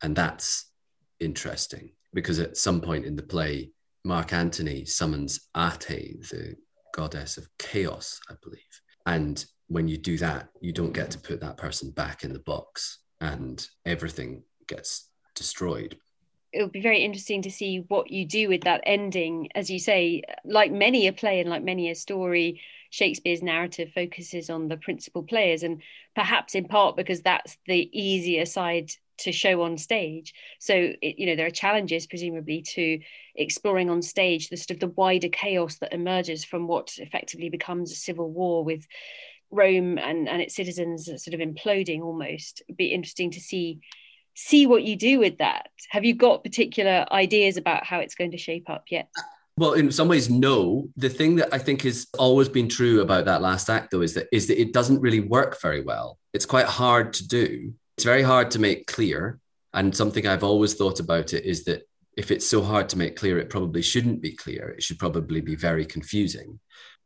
And 0.01 0.15
that's 0.15 0.71
interesting 1.19 1.91
because 2.13 2.39
at 2.39 2.57
some 2.57 2.81
point 2.81 3.05
in 3.05 3.15
the 3.15 3.23
play, 3.23 3.71
Mark 4.05 4.33
Antony 4.33 4.85
summons 4.85 5.49
Ate, 5.55 6.21
the 6.29 6.55
goddess 6.93 7.37
of 7.37 7.49
chaos, 7.57 8.19
I 8.29 8.35
believe. 8.41 8.59
And 9.05 9.43
when 9.67 9.87
you 9.87 9.97
do 9.97 10.17
that, 10.17 10.49
you 10.61 10.71
don't 10.71 10.93
get 10.93 11.11
to 11.11 11.19
put 11.19 11.41
that 11.41 11.57
person 11.57 11.91
back 11.91 12.23
in 12.23 12.33
the 12.33 12.39
box 12.39 12.99
and 13.21 13.65
everything 13.85 14.43
gets 14.67 15.09
destroyed. 15.35 15.97
It'll 16.51 16.69
be 16.69 16.81
very 16.81 17.03
interesting 17.03 17.43
to 17.43 17.51
see 17.51 17.85
what 17.89 18.09
you 18.09 18.25
do 18.25 18.49
with 18.49 18.61
that 18.61 18.81
ending. 18.85 19.49
As 19.53 19.69
you 19.69 19.77
say, 19.77 20.23
like 20.43 20.71
many 20.71 21.07
a 21.07 21.13
play 21.13 21.39
and 21.39 21.49
like 21.49 21.63
many 21.63 21.91
a 21.91 21.95
story, 21.95 22.61
Shakespeare's 22.89 23.43
narrative 23.43 23.91
focuses 23.93 24.49
on 24.49 24.67
the 24.67 24.77
principal 24.77 25.23
players, 25.23 25.63
and 25.63 25.81
perhaps 26.15 26.55
in 26.55 26.65
part 26.65 26.95
because 26.95 27.21
that's 27.21 27.57
the 27.67 27.89
easier 27.97 28.45
side 28.45 28.91
to 29.19 29.31
show 29.31 29.61
on 29.61 29.77
stage. 29.77 30.33
So 30.59 30.73
it, 31.01 31.19
you 31.19 31.27
know 31.27 31.35
there 31.35 31.47
are 31.47 31.51
challenges 31.51 32.07
presumably 32.07 32.61
to 32.73 32.99
exploring 33.35 33.89
on 33.89 34.01
stage 34.01 34.49
the 34.49 34.57
sort 34.57 34.71
of 34.71 34.79
the 34.79 34.87
wider 34.87 35.29
chaos 35.29 35.77
that 35.77 35.93
emerges 35.93 36.43
from 36.43 36.67
what 36.67 36.97
effectively 36.97 37.49
becomes 37.49 37.91
a 37.91 37.95
civil 37.95 38.31
war 38.31 38.63
with 38.63 38.87
Rome 39.51 39.97
and, 39.97 40.29
and 40.29 40.41
its 40.41 40.55
citizens 40.55 41.05
sort 41.05 41.33
of 41.33 41.39
imploding 41.39 42.01
almost. 42.01 42.61
It'd 42.67 42.77
be 42.77 42.93
interesting 42.93 43.31
to 43.31 43.39
see 43.39 43.79
see 44.35 44.65
what 44.65 44.83
you 44.83 44.95
do 44.95 45.19
with 45.19 45.39
that. 45.39 45.69
Have 45.89 46.05
you 46.05 46.13
got 46.13 46.43
particular 46.43 47.05
ideas 47.11 47.57
about 47.57 47.85
how 47.85 47.99
it's 47.99 48.15
going 48.15 48.31
to 48.31 48.37
shape 48.37 48.69
up 48.69 48.85
yet? 48.89 49.09
Well, 49.59 49.73
in 49.73 49.91
some 49.91 50.07
ways, 50.07 50.29
no. 50.29 50.87
The 50.95 51.09
thing 51.09 51.35
that 51.35 51.49
I 51.53 51.57
think 51.57 51.81
has 51.81 52.07
always 52.17 52.47
been 52.47 52.69
true 52.69 53.01
about 53.01 53.25
that 53.25 53.41
last 53.41 53.69
act, 53.69 53.91
though, 53.91 53.99
is 53.99 54.13
that 54.13 54.27
is 54.31 54.47
that 54.47 54.57
it 54.57 54.71
doesn't 54.71 55.01
really 55.01 55.19
work 55.19 55.61
very 55.61 55.81
well. 55.81 56.17
It's 56.33 56.45
quite 56.45 56.65
hard 56.65 57.11
to 57.15 57.27
do. 57.27 57.73
It's 57.97 58.05
very 58.05 58.21
hard 58.21 58.51
to 58.51 58.59
make 58.59 58.87
clear. 58.87 59.37
And 59.73 59.93
something 59.93 60.25
I've 60.25 60.45
always 60.45 60.75
thought 60.75 61.01
about 61.01 61.33
it 61.33 61.43
is 61.43 61.65
that 61.65 61.81
if 62.15 62.31
it's 62.31 62.47
so 62.47 62.61
hard 62.61 62.87
to 62.89 62.97
make 62.97 63.17
clear, 63.17 63.37
it 63.37 63.49
probably 63.49 63.81
shouldn't 63.81 64.21
be 64.21 64.31
clear. 64.31 64.69
It 64.69 64.81
should 64.81 64.97
probably 64.97 65.41
be 65.41 65.55
very 65.55 65.85
confusing. 65.85 66.59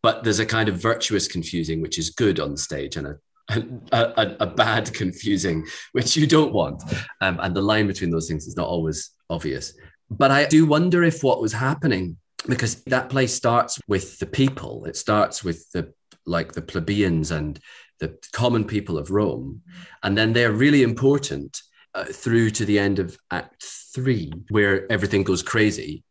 but 0.03 0.23
there's 0.23 0.39
a 0.39 0.45
kind 0.45 0.69
of 0.69 0.77
virtuous 0.77 1.27
confusing, 1.27 1.81
which 1.81 1.97
is 1.97 2.11
good 2.11 2.39
on 2.39 2.55
stage, 2.55 2.97
and 2.97 3.07
a 3.07 3.15
a, 3.49 3.61
a, 3.91 4.35
a, 4.41 4.47
bad 4.47 4.93
confusing, 4.93 5.65
which 5.91 6.15
you 6.15 6.27
don't 6.27 6.53
want. 6.53 6.81
Um, 7.19 7.39
and 7.41 7.55
the 7.55 7.61
line 7.61 7.87
between 7.87 8.11
those 8.11 8.27
things 8.27 8.47
is 8.47 8.55
not 8.55 8.67
always 8.67 9.11
obvious. 9.29 9.73
But 10.09 10.31
I 10.31 10.45
do 10.45 10.65
wonder 10.65 11.03
if 11.03 11.23
what 11.23 11.41
was 11.41 11.53
happening, 11.53 12.17
because 12.47 12.83
that 12.83 13.09
play 13.09 13.27
starts 13.27 13.79
with 13.87 14.19
the 14.19 14.25
people, 14.25 14.85
it 14.85 14.95
starts 14.95 15.43
with 15.43 15.71
the 15.71 15.93
like 16.25 16.53
the 16.53 16.61
plebeians 16.61 17.31
and 17.31 17.59
the 17.99 18.17
common 18.31 18.65
people 18.65 18.97
of 18.97 19.11
Rome. 19.11 19.61
And 20.01 20.17
then 20.17 20.33
they're 20.33 20.51
really 20.51 20.83
important 20.83 21.61
uh, 21.93 22.05
through 22.05 22.51
to 22.51 22.65
the 22.65 22.79
end 22.79 22.99
of 22.99 23.17
Act 23.31 23.63
Three, 23.93 24.31
where 24.49 24.91
everything 24.91 25.23
goes 25.23 25.43
crazy 25.43 26.03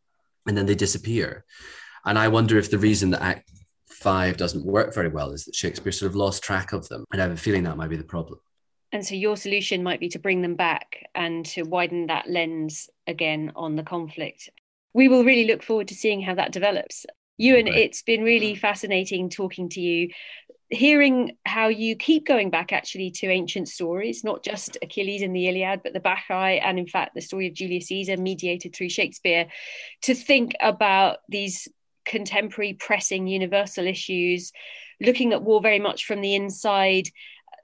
and 0.47 0.57
then 0.57 0.65
they 0.65 0.75
disappear. 0.75 1.45
And 2.05 2.17
I 2.19 2.27
wonder 2.27 2.57
if 2.57 2.69
the 2.69 2.77
reason 2.77 3.11
that 3.11 3.21
Act 3.21 3.49
five 3.87 4.37
doesn't 4.37 4.65
work 4.65 4.93
very 4.93 5.07
well 5.07 5.31
is 5.31 5.45
that 5.45 5.55
Shakespeare 5.55 5.91
sort 5.91 6.09
of 6.09 6.15
lost 6.15 6.43
track 6.43 6.73
of 6.73 6.87
them. 6.89 7.05
And 7.11 7.21
I 7.21 7.25
have 7.25 7.33
a 7.33 7.37
feeling 7.37 7.63
that 7.63 7.77
might 7.77 7.89
be 7.89 7.95
the 7.97 8.03
problem. 8.03 8.39
And 8.91 9.05
so 9.05 9.15
your 9.15 9.37
solution 9.37 9.81
might 9.81 9.99
be 9.99 10.09
to 10.09 10.19
bring 10.19 10.41
them 10.41 10.55
back 10.55 11.07
and 11.15 11.45
to 11.47 11.63
widen 11.63 12.07
that 12.07 12.29
lens 12.29 12.89
again 13.07 13.51
on 13.55 13.75
the 13.75 13.83
conflict. 13.83 14.49
We 14.93 15.07
will 15.07 15.23
really 15.23 15.45
look 15.45 15.63
forward 15.63 15.87
to 15.89 15.95
seeing 15.95 16.21
how 16.21 16.35
that 16.35 16.51
develops. 16.51 17.05
Ewan, 17.37 17.65
right. 17.65 17.75
it's 17.75 18.03
been 18.03 18.23
really 18.23 18.53
mm. 18.53 18.59
fascinating 18.59 19.29
talking 19.29 19.69
to 19.69 19.81
you, 19.81 20.09
hearing 20.69 21.35
how 21.45 21.67
you 21.67 21.95
keep 21.95 22.25
going 22.25 22.49
back 22.49 22.71
actually 22.71 23.11
to 23.11 23.27
ancient 23.27 23.67
stories, 23.67 24.23
not 24.23 24.43
just 24.43 24.77
Achilles 24.81 25.21
and 25.21 25.35
the 25.35 25.47
Iliad, 25.47 25.81
but 25.83 25.93
the 25.93 25.99
Bacchae, 25.99 26.59
and 26.59 26.77
in 26.77 26.87
fact, 26.87 27.15
the 27.15 27.21
story 27.21 27.47
of 27.47 27.53
Julius 27.53 27.87
Caesar 27.87 28.17
mediated 28.17 28.75
through 28.75 28.89
Shakespeare, 28.89 29.47
to 30.03 30.13
think 30.13 30.53
about 30.61 31.17
these 31.29 31.67
contemporary 32.05 32.73
pressing 32.73 33.27
universal 33.27 33.87
issues, 33.87 34.51
looking 35.01 35.33
at 35.33 35.43
war 35.43 35.61
very 35.61 35.79
much 35.79 36.05
from 36.05 36.21
the 36.21 36.35
inside 36.35 37.09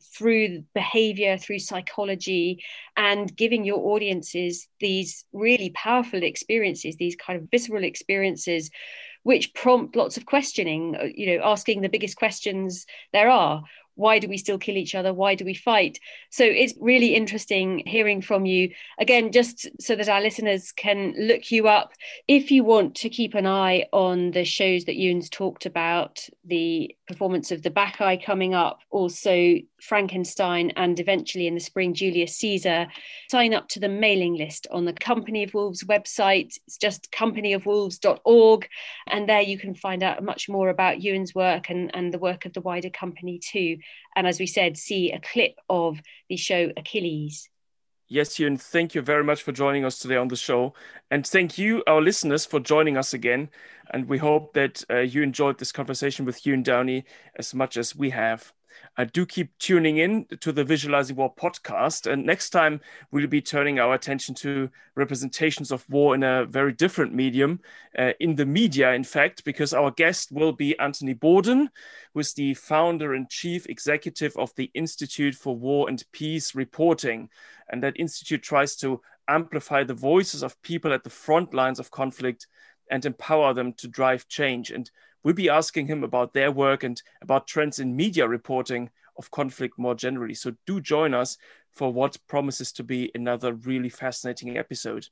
through 0.02 0.64
behavior, 0.74 1.38
through 1.38 1.60
psychology, 1.60 2.64
and 2.98 3.36
giving 3.36 3.64
your 3.64 3.80
audiences 3.94 4.68
these 4.80 5.26
really 5.34 5.70
powerful 5.72 6.24
experiences, 6.24 6.96
these 6.96 7.16
kind 7.16 7.42
of 7.42 7.50
visceral 7.50 7.84
experiences, 7.84 8.70
which 9.24 9.54
prompt 9.54 9.96
lots 9.96 10.18
of 10.18 10.26
questioning, 10.26 10.96
uh, 10.96 11.06
you 11.14 11.28
know, 11.28 11.44
asking 11.44 11.82
the 11.82 11.90
biggest 11.90 12.16
questions 12.16 12.86
there 13.14 13.30
are. 13.30 13.64
Why 13.96 14.18
do 14.20 14.30
we 14.30 14.38
still 14.38 14.58
kill 14.58 14.78
each 14.78 14.96
other? 14.96 15.14
Why 15.14 15.36
do 15.36 15.44
we 15.44 15.54
fight? 15.54 16.00
So 16.30 16.46
it's 16.46 16.74
really 16.80 17.16
interesting 17.16 17.84
hearing 17.86 18.22
from 18.22 18.46
you. 18.46 18.72
Again 18.98 19.34
just 19.34 19.68
so 19.82 19.94
that 19.98 20.08
our 20.08 20.22
listeners 20.22 20.72
can 20.72 21.14
look 21.18 21.52
you 21.52 21.68
up 21.68 21.92
if 22.26 22.50
you 22.50 22.64
want 22.64 22.96
to 22.96 23.10
keep 23.10 23.34
an 23.36 23.46
eye 23.46 23.88
on 23.92 24.32
the 24.32 24.46
shows 24.46 24.86
that 24.86 24.96
Ewan's 24.96 25.30
talked 25.30 25.66
about 25.66 26.26
the 26.46 26.96
performance 27.08 27.52
of 27.52 27.62
the 27.62 27.72
Bacchae 27.72 28.24
coming 28.24 28.54
up 28.54 28.80
also 28.90 29.56
Frankenstein 29.82 30.72
and 30.76 31.00
eventually 31.00 31.48
in 31.48 31.56
the 31.56 31.60
spring 31.60 31.94
Julius 31.94 32.38
Caesar 32.38 32.88
sign 33.30 33.54
up 33.54 33.68
to 33.70 33.80
the 33.80 33.90
mailing 33.90 34.36
list 34.36 34.68
on 34.72 34.86
the 34.86 34.94
Company 34.94 35.44
of 35.44 35.54
Wolves 35.54 35.84
website 35.84 36.58
it's 36.68 36.78
just 36.78 37.12
companyofwolves.org 37.12 38.68
and 39.08 39.30
there 39.30 39.42
you 39.42 39.58
can 39.58 39.76
find 39.76 40.04
out 40.04 40.24
much 40.24 40.50
more 40.50 40.70
about 40.70 41.02
Ewan's 41.02 41.34
work 41.36 41.70
and, 41.70 41.92
and 41.96 42.14
the 42.14 42.20
work 42.20 42.46
of 42.46 42.54
the 42.54 42.62
wider 42.62 42.90
company 42.90 43.40
too 43.40 43.78
and 44.16 44.28
as 44.28 44.40
we 44.40 44.48
said, 44.48 44.78
see 44.78 45.12
a 45.12 45.20
clip 45.20 45.56
of 45.70 46.00
the 46.30 46.38
show 46.38 46.72
Achilles. 46.76 47.50
Yes, 48.08 48.40
Ewan, 48.40 48.58
thank 48.58 48.96
you 48.96 49.02
very 49.02 49.24
much 49.24 49.44
for 49.44 49.52
joining 49.52 49.86
us 49.86 50.00
today 50.00 50.16
on 50.16 50.30
the 50.30 50.36
show. 50.36 50.74
And 51.12 51.26
thank 51.26 51.60
you, 51.60 51.84
our 51.86 52.02
listeners, 52.02 52.46
for 52.46 52.60
joining 52.60 52.98
us 52.98 53.14
again. 53.14 53.50
And 53.92 54.10
we 54.10 54.18
hope 54.18 54.54
that 54.56 54.84
uh, 54.90 54.98
you 54.98 55.22
enjoyed 55.22 55.60
this 55.60 55.72
conversation 55.72 56.26
with 56.26 56.44
Ewan 56.46 56.64
Downie 56.64 57.06
as 57.36 57.54
much 57.54 57.78
as 57.78 57.96
we 57.96 58.10
have. 58.10 58.52
Uh, 58.98 59.06
do 59.14 59.26
keep 59.26 59.58
tuning 59.58 59.98
in 59.98 60.26
to 60.42 60.52
the 60.52 60.64
Visualizing 60.64 61.16
War 61.16 61.34
podcast. 61.34 62.12
And 62.12 62.26
next 62.26 62.50
time, 62.50 62.82
we'll 63.12 63.28
be 63.28 63.42
turning 63.42 63.80
our 63.80 63.94
attention 63.94 64.36
to 64.36 64.70
representations 64.96 65.72
of 65.72 65.90
war 65.90 66.16
in 66.16 66.24
a 66.24 66.46
very 66.46 66.74
different 66.74 67.14
medium, 67.14 67.60
uh, 67.98 68.12
in 68.20 68.36
the 68.36 68.46
media, 68.46 68.94
in 68.94 69.04
fact, 69.04 69.44
because 69.44 69.74
our 69.74 69.92
guest 69.92 70.32
will 70.32 70.52
be 70.52 70.78
Anthony 70.80 71.14
Borden, 71.14 71.70
who 72.14 72.20
is 72.20 72.34
the 72.34 72.54
founder 72.56 73.14
and 73.14 73.30
chief 73.30 73.66
executive 73.68 74.36
of 74.38 74.54
the 74.56 74.70
Institute 74.74 75.36
for 75.36 75.56
War 75.56 75.88
and 75.88 76.04
Peace 76.12 76.56
Reporting. 76.56 77.30
And 77.70 77.84
that 77.84 78.00
institute 78.00 78.44
tries 78.44 78.76
to 78.78 79.02
amplify 79.28 79.84
the 79.84 79.94
voices 79.94 80.44
of 80.44 80.62
people 80.62 80.92
at 80.92 81.04
the 81.04 81.10
front 81.10 81.54
lines 81.54 81.80
of 81.80 81.92
conflict 81.92 82.48
and 82.90 83.06
empower 83.06 83.54
them 83.54 83.74
to 83.74 83.88
drive 83.88 84.28
change. 84.28 84.72
And 84.72 84.90
we'll 85.24 85.34
be 85.34 85.50
asking 85.50 85.88
him 85.88 86.04
about 86.04 86.34
their 86.34 86.52
work 86.52 86.84
and 86.84 87.02
about 87.22 87.48
trends 87.48 87.80
in 87.80 87.96
media 87.96 88.28
reporting 88.28 88.90
of 89.18 89.32
conflict 89.32 89.78
more 89.78 89.96
generally. 89.96 90.34
So 90.34 90.54
do 90.66 90.80
join 90.80 91.14
us 91.14 91.38
for 91.74 91.92
what 91.92 92.18
promises 92.28 92.72
to 92.74 92.84
be 92.84 93.12
another 93.14 93.54
really 93.54 93.90
fascinating 93.90 94.58
episode. 94.58 95.08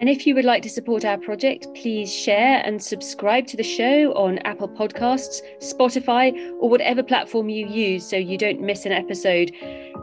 And 0.00 0.08
if 0.08 0.26
you 0.26 0.34
would 0.34 0.44
like 0.44 0.64
to 0.64 0.68
support 0.68 1.04
our 1.04 1.16
project, 1.16 1.68
please 1.74 2.12
share 2.12 2.60
and 2.64 2.82
subscribe 2.82 3.46
to 3.46 3.56
the 3.56 3.62
show 3.62 4.12
on 4.14 4.38
Apple 4.38 4.68
Podcasts, 4.68 5.40
Spotify, 5.60 6.32
or 6.58 6.68
whatever 6.68 7.04
platform 7.04 7.48
you 7.48 7.68
use 7.68 8.08
so 8.08 8.16
you 8.16 8.36
don't 8.36 8.60
miss 8.60 8.84
an 8.84 8.90
episode. 8.90 9.52